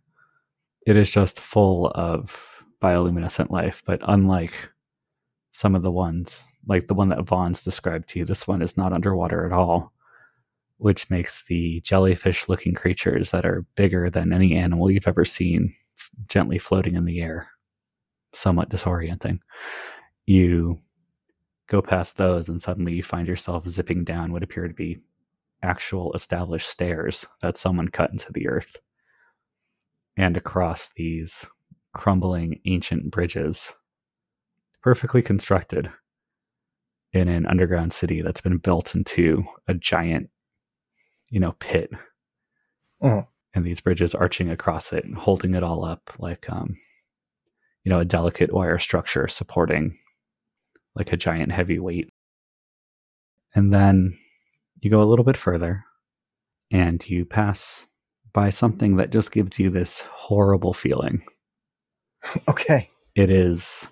it 0.86 0.98
is 0.98 1.10
just 1.10 1.40
full 1.40 1.92
of 1.96 2.64
bioluminescent 2.82 3.50
life. 3.50 3.82
But 3.86 4.02
unlike 4.08 4.54
some 5.54 5.76
of 5.76 5.84
the 5.84 5.92
ones, 5.92 6.46
like 6.68 6.88
the 6.88 6.94
one 6.94 7.10
that 7.10 7.26
Vaughn's 7.26 7.64
described 7.64 8.10
to 8.10 8.20
you, 8.20 8.26
this 8.26 8.48
one 8.48 8.62
is 8.62 8.78
not 8.78 8.94
underwater 8.94 9.46
at 9.46 9.54
all 9.54 9.94
which 10.78 11.10
makes 11.10 11.46
the 11.46 11.80
jellyfish 11.82 12.50
looking 12.50 12.74
creatures 12.74 13.30
that 13.30 13.46
are 13.46 13.66
bigger 13.76 14.10
than 14.10 14.34
any 14.34 14.54
animal 14.54 14.92
you've 14.92 15.08
ever 15.08 15.24
seen 15.24 15.74
gently 16.28 16.60
floating 16.60 16.96
in 16.96 17.06
the 17.06 17.22
air 17.22 17.48
somewhat 18.34 18.70
disorienting. 18.70 19.40
You 20.26 20.80
go 21.68 21.82
past 21.82 22.18
those, 22.18 22.50
and 22.50 22.62
suddenly 22.62 22.94
you 22.94 23.04
find 23.04 23.28
yourself 23.28 23.68
zipping 23.68 24.04
down 24.04 24.32
what 24.32 24.44
appear 24.44 24.68
to 24.68 24.74
be 24.74 25.00
actual 25.64 26.14
established 26.14 26.70
stairs 26.70 27.26
that 27.42 27.58
someone 27.58 27.88
cut 27.88 28.12
into 28.12 28.32
the 28.34 28.48
earth 28.48 28.78
and 30.18 30.38
across 30.38 30.90
these 30.96 31.46
crumbling 31.94 32.60
ancient 32.66 33.12
bridges, 33.12 33.74
perfectly 34.82 35.22
constructed 35.22 35.90
in 37.14 37.28
an 37.28 37.46
underground 37.46 37.94
city 37.94 38.22
that's 38.22 38.42
been 38.42 38.58
built 38.58 38.96
into 38.96 39.44
a 39.68 39.74
giant 39.74 40.30
you 41.30 41.40
know, 41.40 41.54
pit. 41.54 41.90
Mhm. 43.02 43.28
And 43.54 43.66
these 43.66 43.82
bridges 43.82 44.16
arching 44.16 44.50
across 44.50 44.92
it 44.94 45.06
and 45.06 45.16
holding 45.16 45.54
it 45.54 45.64
all 45.64 45.86
up 45.86 46.12
like 46.20 46.50
um 46.50 46.76
you 47.84 47.90
know, 47.90 48.00
a 48.00 48.06
delicate 48.06 48.54
wire 48.54 48.80
structure 48.80 49.28
supporting 49.28 49.98
like 50.96 51.12
a 51.12 51.18
giant 51.18 51.52
heavy 51.52 51.80
weight. 51.80 52.10
And 53.54 53.74
then 53.74 54.18
you 54.82 54.90
go 54.90 55.02
a 55.02 55.06
little 55.06 55.26
bit 55.26 55.38
further 55.38 55.84
and 56.72 57.08
you 57.08 57.26
pass 57.26 57.86
by 58.32 58.50
something 58.50 58.96
that 58.98 59.12
just 59.12 59.32
gives 59.32 59.60
you 59.60 59.70
this 59.70 60.02
horrible 60.02 60.74
feeling. 60.74 61.24
Okay. 62.48 62.90
It 63.16 63.30
is 63.30 63.86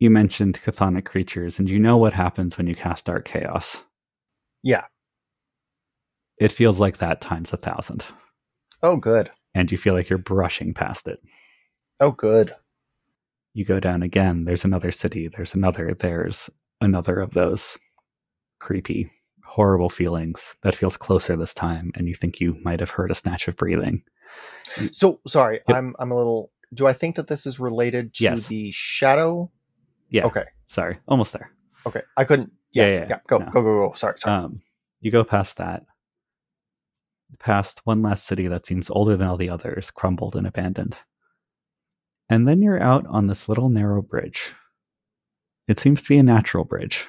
you 0.00 0.10
mentioned 0.10 0.60
chthonic 0.60 1.04
creatures 1.04 1.58
and 1.60 1.68
you 1.68 1.78
know 1.78 1.96
what 1.96 2.12
happens 2.12 2.58
when 2.58 2.66
you 2.66 2.74
cast 2.74 3.06
dark 3.06 3.24
chaos. 3.24 3.80
Yeah. 4.62 4.84
It 6.38 6.52
feels 6.52 6.80
like 6.80 6.98
that 6.98 7.20
times 7.20 7.52
a 7.52 7.56
thousand. 7.56 8.04
Oh, 8.82 8.96
good. 8.96 9.30
and 9.54 9.70
you 9.72 9.78
feel 9.78 9.94
like 9.94 10.08
you're 10.10 10.18
brushing 10.18 10.74
past 10.74 11.06
it. 11.08 11.18
Oh, 12.00 12.10
good. 12.10 12.52
You 13.54 13.64
go 13.64 13.78
down 13.80 14.02
again, 14.02 14.44
there's 14.44 14.64
another 14.64 14.90
city, 14.92 15.28
there's 15.28 15.54
another, 15.54 15.94
there's 15.98 16.50
another 16.80 17.20
of 17.20 17.30
those 17.34 17.78
creepy, 18.58 19.10
horrible 19.44 19.88
feelings 19.88 20.56
that 20.62 20.74
feels 20.74 20.96
closer 20.96 21.36
this 21.36 21.54
time, 21.54 21.92
and 21.94 22.08
you 22.08 22.14
think 22.14 22.40
you 22.40 22.56
might 22.64 22.80
have 22.80 22.90
heard 22.90 23.10
a 23.12 23.14
snatch 23.14 23.46
of 23.48 23.56
breathing. 23.56 24.02
So 24.90 25.20
sorry, 25.26 25.60
Yep. 25.68 25.76
I'm 25.76 25.94
I'm 26.00 26.10
a 26.10 26.16
little. 26.16 26.50
Do 26.74 26.88
I 26.88 26.92
think 26.92 27.14
that 27.16 27.28
this 27.28 27.46
is 27.46 27.60
related 27.60 28.12
to 28.14 28.24
Yes. 28.24 28.48
the 28.48 28.72
shadow? 28.72 29.52
Yeah. 30.10 30.24
Okay. 30.26 30.44
Sorry, 30.68 30.98
almost 31.06 31.32
there. 31.32 31.52
Okay. 31.86 32.02
I 32.16 32.24
couldn't. 32.24 32.50
Yeah. 32.72 32.86
Yeah, 32.86 32.92
Yeah. 32.92 33.06
yeah. 33.10 33.18
Go. 33.28 33.38
No. 33.38 33.46
Go. 33.46 33.62
Go. 33.62 33.88
Go. 33.88 33.92
Sorry. 33.94 34.14
Sorry. 34.18 34.36
Um, 34.44 34.62
you 35.00 35.12
go 35.12 35.22
past 35.22 35.58
that, 35.58 35.84
past 37.38 37.80
one 37.84 38.02
last 38.02 38.26
city 38.26 38.46
that 38.48 38.66
seems 38.66 38.90
older 38.90 39.16
than 39.16 39.26
all 39.26 39.36
the 39.36 39.50
others, 39.50 39.90
crumbled 39.90 40.36
and 40.36 40.46
abandoned. 40.46 40.96
And 42.28 42.48
then 42.48 42.62
you're 42.62 42.82
out 42.82 43.06
on 43.06 43.26
this 43.26 43.48
little 43.48 43.68
narrow 43.68 44.02
bridge. 44.02 44.52
It 45.68 45.78
seems 45.78 46.02
to 46.02 46.08
be 46.08 46.18
a 46.18 46.22
natural 46.22 46.64
bridge, 46.64 47.06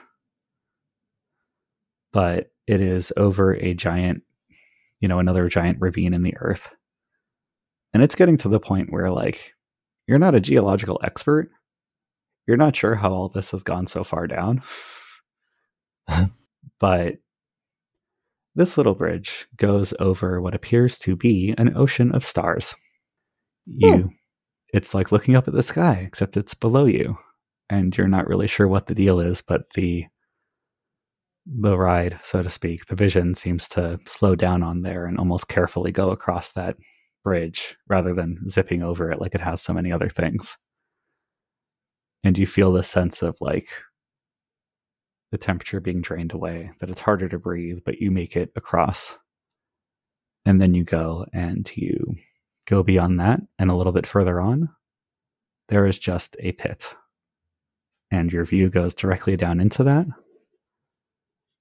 but 2.13 2.51
it 2.67 2.81
is 2.81 3.11
over 3.17 3.53
a 3.53 3.73
giant, 3.73 4.23
you 4.99 5.07
know, 5.07 5.19
another 5.19 5.47
giant 5.49 5.79
ravine 5.81 6.13
in 6.13 6.23
the 6.23 6.35
earth. 6.37 6.73
And 7.93 8.03
it's 8.03 8.15
getting 8.15 8.37
to 8.37 8.49
the 8.49 8.59
point 8.59 8.91
where, 8.91 9.11
like, 9.11 9.53
you're 10.07 10.19
not 10.19 10.35
a 10.35 10.39
geological 10.39 10.99
expert. 11.03 11.49
You're 12.47 12.57
not 12.57 12.75
sure 12.75 12.95
how 12.95 13.11
all 13.11 13.29
this 13.29 13.51
has 13.51 13.63
gone 13.63 13.87
so 13.87 14.03
far 14.03 14.27
down. 14.27 14.61
but 16.79 17.15
This 18.55 18.77
little 18.77 18.95
bridge 18.95 19.45
goes 19.57 19.93
over 19.99 20.41
what 20.41 20.55
appears 20.55 20.97
to 20.99 21.15
be 21.15 21.53
an 21.57 21.75
ocean 21.75 22.13
of 22.13 22.23
stars. 22.23 22.73
You 23.65 23.97
hmm. 23.97 24.07
it's 24.73 24.93
like 24.93 25.11
looking 25.11 25.35
up 25.35 25.47
at 25.47 25.53
the 25.53 25.63
sky, 25.63 26.03
except 26.07 26.37
it's 26.37 26.53
below 26.53 26.85
you. 26.85 27.17
And 27.69 27.95
you're 27.97 28.07
not 28.07 28.27
really 28.27 28.47
sure 28.47 28.67
what 28.67 28.87
the 28.87 28.95
deal 28.95 29.19
is, 29.19 29.41
but 29.41 29.63
the 29.75 30.05
the 31.45 31.77
ride, 31.77 32.19
so 32.23 32.41
to 32.41 32.49
speak, 32.49 32.87
the 32.87 32.95
vision 32.95 33.35
seems 33.35 33.67
to 33.69 33.99
slow 34.07 34.35
down 34.35 34.63
on 34.63 34.81
there 34.81 35.05
and 35.05 35.17
almost 35.19 35.47
carefully 35.47 35.91
go 35.91 36.09
across 36.09 36.51
that 36.53 36.75
bridge 37.23 37.75
rather 37.87 38.13
than 38.15 38.47
zipping 38.47 38.81
over 38.81 39.11
it 39.11 39.19
like 39.21 39.35
it 39.35 39.41
has 39.41 39.61
so 39.61 39.73
many 39.73 39.91
other 39.91 40.09
things. 40.09 40.57
And 42.23 42.37
you 42.37 42.47
feel 42.47 42.71
the 42.71 42.83
sense 42.83 43.21
of 43.21 43.37
like 43.41 43.67
the 45.35 45.39
temperature 45.39 45.81
being 45.81 45.99
drained 45.99 46.31
away, 46.31 46.71
that 46.79 46.89
it's 46.89 47.01
harder 47.01 47.27
to 47.27 47.37
breathe, 47.37 47.79
but 47.83 47.99
you 47.99 48.09
make 48.09 48.37
it 48.37 48.53
across. 48.55 49.17
And 50.45 50.61
then 50.61 50.73
you 50.73 50.85
go 50.85 51.25
and 51.33 51.69
you 51.75 52.15
go 52.65 52.83
beyond 52.83 53.19
that 53.19 53.41
and 53.59 53.69
a 53.69 53.75
little 53.75 53.91
bit 53.91 54.07
further 54.07 54.39
on, 54.39 54.69
there 55.67 55.85
is 55.85 55.99
just 55.99 56.37
a 56.39 56.53
pit. 56.53 56.95
And 58.11 58.31
your 58.31 58.45
view 58.45 58.69
goes 58.69 58.93
directly 58.93 59.35
down 59.35 59.59
into 59.59 59.83
that. 59.83 60.05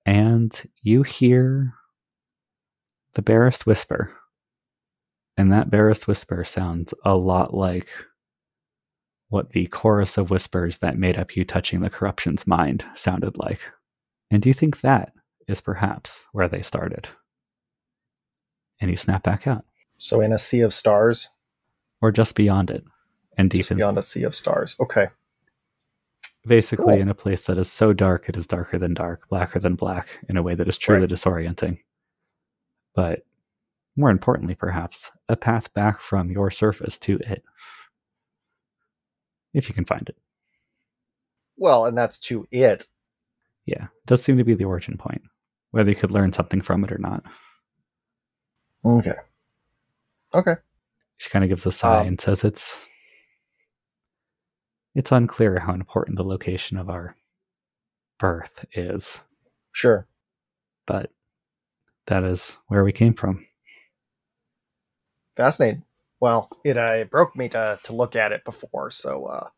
And 0.07 0.57
you 0.83 1.03
hear 1.03 1.75
the 3.15 3.23
barest 3.23 3.67
whisper. 3.67 4.15
And 5.37 5.53
that 5.53 5.69
barest 5.69 6.07
whisper 6.07 6.45
sounds 6.45 6.95
a 7.05 7.17
lot 7.17 7.53
like 7.53 7.89
what 9.35 9.51
the 9.51 9.67
chorus 9.67 10.17
of 10.17 10.31
whispers 10.31 10.79
that 10.79 10.97
made 10.97 11.19
up 11.19 11.35
you 11.35 11.45
touching 11.45 11.81
the 11.81 11.91
corruption's 11.91 12.47
mind 12.47 12.85
sounded 12.95 13.37
like. 13.37 13.61
And 14.31 14.41
do 14.41 14.49
you 14.49 14.55
think 14.55 14.81
that 14.83 15.13
is 15.49 15.61
perhaps 15.61 16.25
where 16.31 16.47
they 16.49 16.63
started? 16.63 17.09
And 18.81 18.93
you 18.93 18.97
snap 18.97 19.25
back 19.25 19.49
out. 19.49 19.65
So 19.99 20.21
in 20.21 20.33
a 20.33 20.39
sea 20.39 20.61
of 20.61 20.73
stars, 20.73 21.29
Or 22.01 22.13
just 22.13 22.37
beyond 22.37 22.71
it. 22.71 22.85
And 23.37 23.51
deep 23.51 23.69
in 23.73 23.77
beyond 23.79 23.99
a 23.99 24.03
sea 24.03 24.23
of 24.23 24.37
stars. 24.37 24.77
Okay. 24.79 25.09
basically 26.47 26.85
Cool. 26.95 27.03
in 27.03 27.09
a 27.09 27.15
place 27.15 27.47
that 27.47 27.59
is 27.59 27.73
so 27.73 27.93
dark 27.93 28.29
it 28.29 28.37
is 28.37 28.47
darker 28.47 28.79
than 28.79 28.95
dark, 28.95 29.29
blacker 29.31 29.59
than 29.59 29.75
black, 29.75 30.07
in 30.29 30.37
a 30.37 30.43
way 30.43 30.55
that 30.55 30.69
is 30.69 30.79
truly 30.79 31.01
Right. 31.01 31.11
disorienting. 31.11 31.79
But 32.95 33.25
more 33.97 34.11
importantly, 34.11 34.55
perhaps, 34.55 35.11
a 35.29 35.37
path 35.37 35.73
back 35.75 36.01
from 36.01 36.31
your 36.31 36.51
surface 36.53 36.99
to 36.99 37.17
it. 37.27 37.43
If 39.55 39.69
you 39.69 39.75
can 39.75 39.85
find 39.85 40.09
it. 40.09 40.17
Well, 41.57 41.87
and 41.87 41.97
that's 41.97 42.19
to 42.21 42.47
it. 42.51 42.85
Yeah, 43.67 43.85
it 43.85 44.07
does 44.07 44.23
seem 44.23 44.37
to 44.39 44.45
be 44.45 44.55
the 44.55 44.65
origin 44.65 44.99
point. 44.99 45.23
Whether 45.71 45.91
you 45.91 45.97
could 45.97 46.11
learn 46.11 46.33
something 46.33 46.61
from 46.61 46.85
it 46.85 46.93
or 46.93 46.99
not. 46.99 47.23
Okay. 48.85 49.15
Okay. 50.35 50.55
She 51.17 51.31
kind 51.31 51.45
of 51.45 51.49
gives 51.49 51.65
a 51.65 51.73
sigh 51.73 52.01
Um, 52.03 52.09
and 52.09 52.21
says 52.21 52.45
it's 52.45 52.85
it's 54.95 55.13
unclear 55.13 55.59
how 55.61 55.73
important 55.73 56.17
the 56.17 56.25
location 56.25 56.77
of 56.77 56.91
our 56.91 57.17
birth 58.19 58.65
is, 58.75 59.21
Sure. 59.73 60.07
but 60.87 61.11
that 62.07 62.23
is 62.25 62.57
where 62.69 62.85
we 62.85 62.93
came 62.93 63.15
from. 63.15 63.47
Fascinating. 65.37 65.83
Well, 66.21 66.49
it 66.65 66.77
uh, 66.77 66.95
it 66.99 67.11
broke 67.11 67.37
me 67.37 67.49
to 67.51 67.79
to 67.85 67.93
look 67.93 68.17
at 68.17 68.33
it 68.33 68.45
before, 68.45 68.91
so 68.91 69.27
uh 69.27 69.49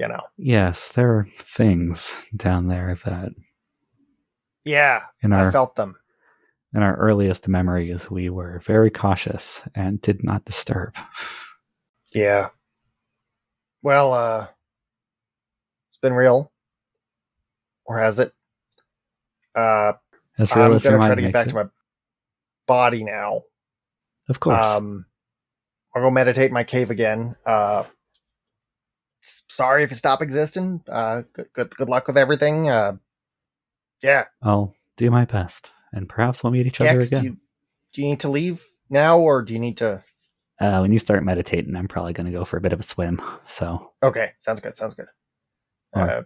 you 0.00 0.08
know. 0.08 0.20
Yes, 0.38 0.88
there 0.88 1.10
are 1.16 1.26
things 1.36 2.12
down 2.34 2.68
there 2.68 2.96
that 3.04 3.32
Yeah, 4.64 5.02
in 5.22 5.32
I 5.32 5.50
felt 5.50 5.76
them. 5.76 5.96
in 6.74 6.82
our 6.82 6.96
earliest 6.96 7.48
memories 7.48 8.10
we 8.10 8.30
were 8.30 8.60
very 8.64 8.90
cautious 8.90 9.62
and 9.74 10.00
did 10.00 10.24
not 10.24 10.44
disturb. 10.44 10.94
Yeah. 12.14 12.50
Well, 13.82 14.12
uh 14.12 14.46
it's 15.90 15.98
been 15.98 16.14
real. 16.14 16.50
Or 17.84 17.98
has 17.98 18.18
it? 18.20 18.32
Uh 19.54 19.92
As 20.38 20.54
real 20.56 20.66
I'm 20.66 20.72
as 20.74 20.84
gonna 20.84 20.98
try 20.98 21.14
to 21.14 21.20
get 21.22 21.32
back 21.32 21.46
it. 21.48 21.50
to 21.50 21.56
my 21.56 21.66
body 22.66 23.04
now. 23.04 23.42
Of 24.28 24.40
course. 24.40 24.56
Um, 24.56 25.04
I'll 25.94 26.02
go 26.02 26.10
meditate 26.10 26.46
in 26.46 26.54
my 26.54 26.64
cave 26.64 26.90
again. 26.90 27.36
Uh, 27.44 27.84
sorry 29.20 29.82
if 29.84 29.90
you 29.90 29.96
stop 29.96 30.22
existing. 30.22 30.82
Uh, 30.88 31.22
good, 31.32 31.48
good, 31.52 31.76
good 31.76 31.88
luck 31.88 32.06
with 32.06 32.16
everything. 32.16 32.68
Uh, 32.68 32.96
yeah. 34.02 34.24
I'll 34.42 34.74
do 34.96 35.10
my 35.10 35.24
best, 35.24 35.70
and 35.92 36.08
perhaps 36.08 36.42
we'll 36.42 36.52
meet 36.52 36.66
each 36.66 36.80
other 36.80 36.90
X, 36.90 37.10
do 37.10 37.16
again. 37.16 37.24
you, 37.24 37.36
do 37.92 38.02
you 38.02 38.08
need 38.08 38.20
to 38.20 38.28
leave 38.30 38.64
now, 38.90 39.18
or 39.18 39.42
do 39.42 39.52
you 39.52 39.58
need 39.58 39.76
to? 39.78 40.02
Uh, 40.60 40.78
when 40.80 40.92
you 40.92 40.98
start 40.98 41.24
meditating, 41.24 41.74
I'm 41.76 41.88
probably 41.88 42.12
going 42.12 42.26
to 42.26 42.32
go 42.32 42.44
for 42.44 42.56
a 42.56 42.60
bit 42.60 42.72
of 42.72 42.80
a 42.80 42.84
swim. 42.84 43.20
So, 43.46 43.90
Okay, 44.02 44.30
sounds 44.38 44.60
good. 44.60 44.76
Sounds 44.76 44.94
good. 44.94 45.06
All 45.94 46.02
Uh, 46.02 46.22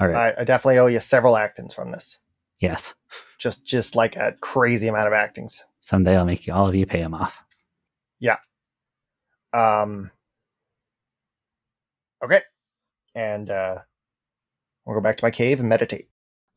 all 0.00 0.08
right. 0.08 0.34
I, 0.36 0.40
I 0.42 0.44
definitely 0.44 0.78
owe 0.78 0.86
you 0.86 0.98
several 1.00 1.36
actings 1.36 1.72
from 1.74 1.90
this. 1.92 2.18
yes. 2.60 2.94
Just, 3.38 3.64
just 3.64 3.94
like 3.96 4.16
a 4.16 4.34
crazy 4.40 4.88
amount 4.88 5.06
of 5.06 5.12
actings. 5.12 5.64
Someday 5.80 6.16
I'll 6.16 6.24
make 6.24 6.46
you, 6.46 6.52
all 6.52 6.68
of 6.68 6.74
you 6.74 6.84
pay 6.86 6.98
him 7.00 7.14
off. 7.14 7.42
Um. 9.52 10.10
Okay, 12.22 12.40
and 13.14 13.50
uh, 13.50 13.78
we'll 14.84 14.96
go 14.96 15.00
back 15.00 15.16
to 15.18 15.24
my 15.24 15.30
cave 15.30 15.60
and 15.60 15.68
meditate. 15.68 16.08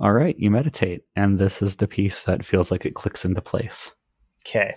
All 0.02 0.14
right. 0.14 0.36
You 0.40 0.50
meditate, 0.50 1.04
and 1.16 1.38
this 1.38 1.62
is 1.62 1.76
the 1.76 1.88
piece 1.88 2.24
that 2.24 2.44
feels 2.44 2.72
like 2.72 2.88
it 2.88 2.96
clicks 2.96 3.24
into 3.24 3.42
place. 3.42 3.92
Okay. 4.44 4.74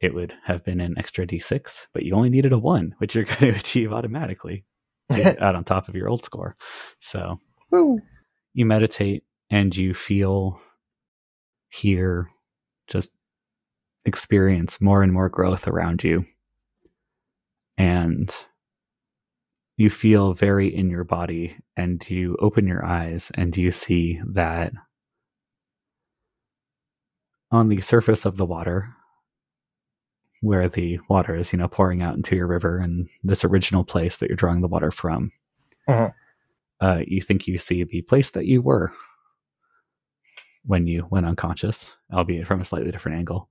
It 0.00 0.12
would 0.12 0.34
have 0.44 0.64
been 0.64 0.80
an 0.80 0.96
extra 0.98 1.24
d6, 1.24 1.86
but 1.94 2.02
you 2.02 2.14
only 2.14 2.30
needed 2.30 2.52
a 2.52 2.58
one, 2.58 2.94
which 2.98 3.14
you're 3.14 3.24
going 3.38 3.52
to 3.52 3.58
achieve 3.58 3.92
automatically 3.92 4.64
to 5.12 5.22
add 5.42 5.54
on 5.54 5.62
top 5.62 5.88
of 5.88 5.94
your 5.94 6.08
old 6.08 6.24
score. 6.24 6.56
So 6.98 7.38
Woo. 7.70 8.00
you 8.54 8.66
meditate 8.66 9.22
and 9.50 9.74
you 9.74 9.94
feel, 9.94 10.60
hear, 11.68 12.28
just 12.88 13.16
experience 14.06 14.80
more 14.80 15.02
and 15.02 15.12
more 15.12 15.28
growth 15.28 15.68
around 15.68 16.02
you. 16.02 16.24
And 17.76 18.34
you 19.76 19.90
feel 19.90 20.32
very 20.32 20.74
in 20.74 20.88
your 20.88 21.04
body, 21.04 21.54
and 21.76 22.08
you 22.08 22.36
open 22.40 22.66
your 22.66 22.82
eyes 22.82 23.30
and 23.34 23.54
you 23.54 23.70
see 23.70 24.18
that 24.26 24.72
on 27.50 27.68
the 27.68 27.80
surface 27.82 28.24
of 28.24 28.38
the 28.38 28.46
water, 28.46 28.88
where 30.40 30.68
the 30.68 30.98
water 31.08 31.36
is, 31.36 31.52
you 31.52 31.58
know, 31.58 31.68
pouring 31.68 32.02
out 32.02 32.16
into 32.16 32.34
your 32.34 32.46
river 32.46 32.78
and 32.78 33.08
this 33.22 33.44
original 33.44 33.84
place 33.84 34.16
that 34.16 34.28
you're 34.28 34.36
drawing 34.36 34.62
the 34.62 34.68
water 34.68 34.90
from, 34.90 35.30
Mhm. 35.88 36.14
uh, 36.80 37.02
you 37.06 37.20
think 37.20 37.46
you 37.46 37.58
see 37.58 37.84
the 37.84 38.02
place 38.02 38.30
that 38.30 38.46
you 38.46 38.62
were 38.62 38.92
when 40.64 40.86
you 40.86 41.06
went 41.10 41.26
unconscious, 41.26 41.94
albeit 42.12 42.46
from 42.46 42.60
a 42.60 42.64
slightly 42.64 42.90
different 42.90 43.18
angle. 43.18 43.48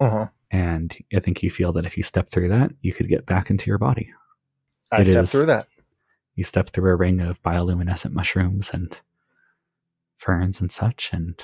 Mhm. 0.00 0.30
And 0.50 0.96
I 1.14 1.20
think 1.20 1.42
you 1.42 1.50
feel 1.50 1.72
that 1.74 1.84
if 1.86 1.96
you 1.96 2.02
step 2.02 2.28
through 2.30 2.48
that, 2.48 2.72
you 2.80 2.92
could 2.92 3.08
get 3.08 3.26
back 3.26 3.50
into 3.50 3.66
your 3.70 3.78
body. 3.78 4.12
I 4.90 5.00
It 5.02 5.06
stepped 5.06 5.24
is- 5.24 5.32
through 5.32 5.46
that. 5.46 5.68
You 6.34 6.44
step 6.44 6.68
through 6.70 6.90
a 6.90 6.96
ring 6.96 7.20
of 7.20 7.42
bioluminescent 7.42 8.12
mushrooms 8.12 8.70
and 8.72 8.98
ferns 10.18 10.60
and 10.60 10.70
such, 10.70 11.10
and 11.12 11.42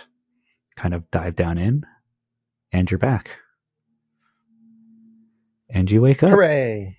kind 0.77 0.95
of 0.95 1.11
dive 1.11 1.35
down 1.37 1.59
in, 1.59 1.85
and 2.73 2.91
you're 2.91 2.99
back. 2.99 3.39
And 5.69 5.91
you 5.91 6.01
wake 6.01 6.23
up, 6.23 6.31
Hooray! 6.31 6.97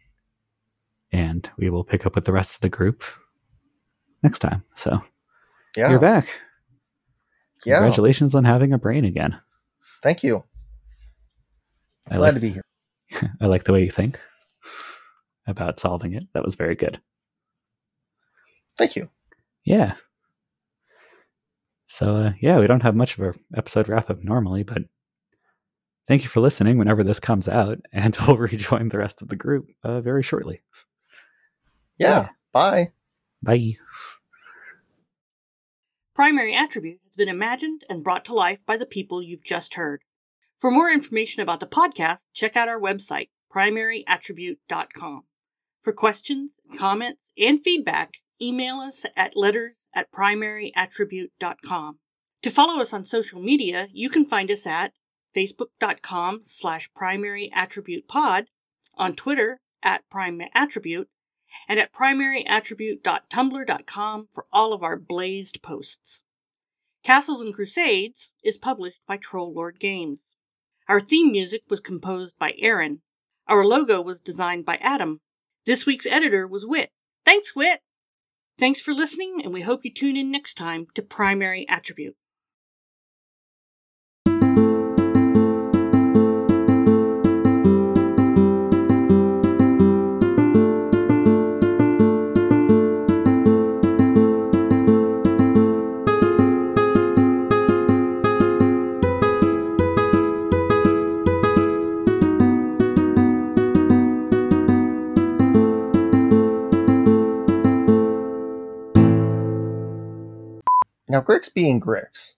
and 1.12 1.50
we 1.58 1.70
will 1.70 1.84
pick 1.84 2.06
up 2.06 2.16
with 2.16 2.26
the 2.26 2.34
rest 2.34 2.56
of 2.56 2.62
the 2.62 2.70
group 2.70 3.04
next 4.24 4.40
time. 4.40 4.64
So 4.76 5.02
Yeah. 5.78 5.90
you're 5.90 6.00
back. 6.00 6.28
Yeah. 7.66 7.78
Congratulations 7.78 8.36
on 8.36 8.44
having 8.44 8.74
a 8.74 8.78
brain 8.78 9.06
again. 9.06 9.40
Thank 10.02 10.24
you. 10.24 10.44
I 12.10 12.18
Glad 12.18 12.20
like, 12.20 12.34
to 12.36 12.40
be 12.42 12.50
here. 12.50 12.66
I 13.42 13.46
like 13.48 13.64
the 13.64 13.74
way 13.74 13.84
you 13.84 13.92
think 13.92 14.20
about 15.48 15.80
solving 15.80 16.14
it. 16.14 16.24
That 16.34 16.44
was 16.44 16.56
very 16.56 16.76
good. 16.76 17.00
Thank 18.78 18.96
you. 18.96 19.10
Yeah. 19.64 19.96
So 21.88 22.16
uh, 22.16 22.34
yeah, 22.42 22.60
we 22.60 22.68
don't 22.68 22.84
have 22.84 22.96
much 22.96 23.18
of 23.18 23.24
an 23.24 23.34
episode 23.56 23.88
wrap 23.88 24.10
up 24.10 24.24
normally, 24.24 24.64
but 24.64 24.84
thank 26.08 26.24
you 26.24 26.30
for 26.30 26.42
listening 26.42 26.78
whenever 26.78 27.04
this 27.04 27.20
comes 27.20 27.48
out, 27.48 27.80
and 27.94 28.16
we'll 28.28 28.38
rejoin 28.38 28.90
the 28.90 28.98
rest 28.98 29.22
of 29.22 29.30
the 29.30 29.36
group 29.36 29.68
uh, 29.84 30.02
very 30.02 30.24
shortly. 30.24 30.62
Yeah. 31.98 32.08
Yeah. 32.08 32.30
Bye. 32.52 32.92
Bye. 33.42 33.78
Primary 36.16 36.56
Attribute 36.56 37.00
has 37.04 37.14
been 37.16 37.30
imagined 37.30 37.84
and 37.90 38.04
brought 38.04 38.26
to 38.26 38.34
life 38.34 38.60
by 38.66 38.78
the 38.78 38.86
people 38.86 39.22
you've 39.22 39.44
just 39.44 39.74
heard. 39.74 40.02
For 40.60 40.72
more 40.72 40.90
information 40.90 41.44
about 41.44 41.60
the 41.60 41.68
podcast, 41.68 42.22
check 42.34 42.56
out 42.56 42.70
our 42.70 42.80
website, 42.80 43.30
primaryattribute.com. 43.54 45.24
For 45.82 45.92
questions, 45.94 46.52
comments, 46.78 47.20
and 47.38 47.62
feedback, 47.64 48.16
email 48.42 48.78
us 48.78 49.06
at 49.16 49.38
letters 49.38 49.74
at 49.94 50.12
primaryattribute.com. 50.12 52.00
To 52.42 52.50
follow 52.50 52.82
us 52.82 52.92
on 52.94 53.06
social 53.06 53.40
media, 53.42 53.88
you 53.92 54.10
can 54.10 54.26
find 54.26 54.50
us 54.52 54.66
at 54.66 54.94
facebook.com 55.36 56.42
slash 56.44 56.90
primary 56.96 57.52
attribute 57.54 58.08
pod, 58.08 58.46
on 58.98 59.14
Twitter 59.16 59.62
at 59.84 60.10
prime 60.10 60.42
attribute, 60.54 61.10
and 61.68 61.78
at 61.80 61.94
primaryattribute.tumblr.com 61.94 64.28
for 64.32 64.46
all 64.52 64.74
of 64.74 64.82
our 64.84 64.98
blazed 64.98 65.62
posts. 65.62 66.24
Castles 67.04 67.42
and 67.42 67.54
Crusades 67.54 68.32
is 68.44 68.58
published 68.58 69.02
by 69.08 69.18
Troll 69.18 69.54
Lord 69.54 69.80
Games. 69.80 70.26
Our 70.88 71.02
theme 71.02 71.32
music 71.32 71.64
was 71.70 71.80
composed 71.80 72.38
by 72.38 72.54
Aaron. 72.60 73.02
Our 73.48 73.66
logo 73.66 74.02
was 74.02 74.22
designed 74.22 74.66
by 74.66 74.76
Adam. 74.78 75.20
This 75.66 75.86
week's 75.86 76.06
editor 76.06 76.48
was 76.48 76.66
Wit. 76.66 76.92
Thanks, 77.24 77.56
Wit! 77.56 77.82
Thanks 78.58 78.80
for 78.80 78.94
listening, 78.94 79.42
and 79.44 79.52
we 79.52 79.62
hope 79.62 79.84
you 79.84 79.92
tune 79.92 80.16
in 80.16 80.32
next 80.32 80.54
time 80.54 80.88
to 80.94 81.02
Primary 81.02 81.68
Attribute. 81.68 82.16
Now, 111.16 111.22
Grickx 111.22 111.54
being 111.54 111.80
Grickx, 111.80 112.34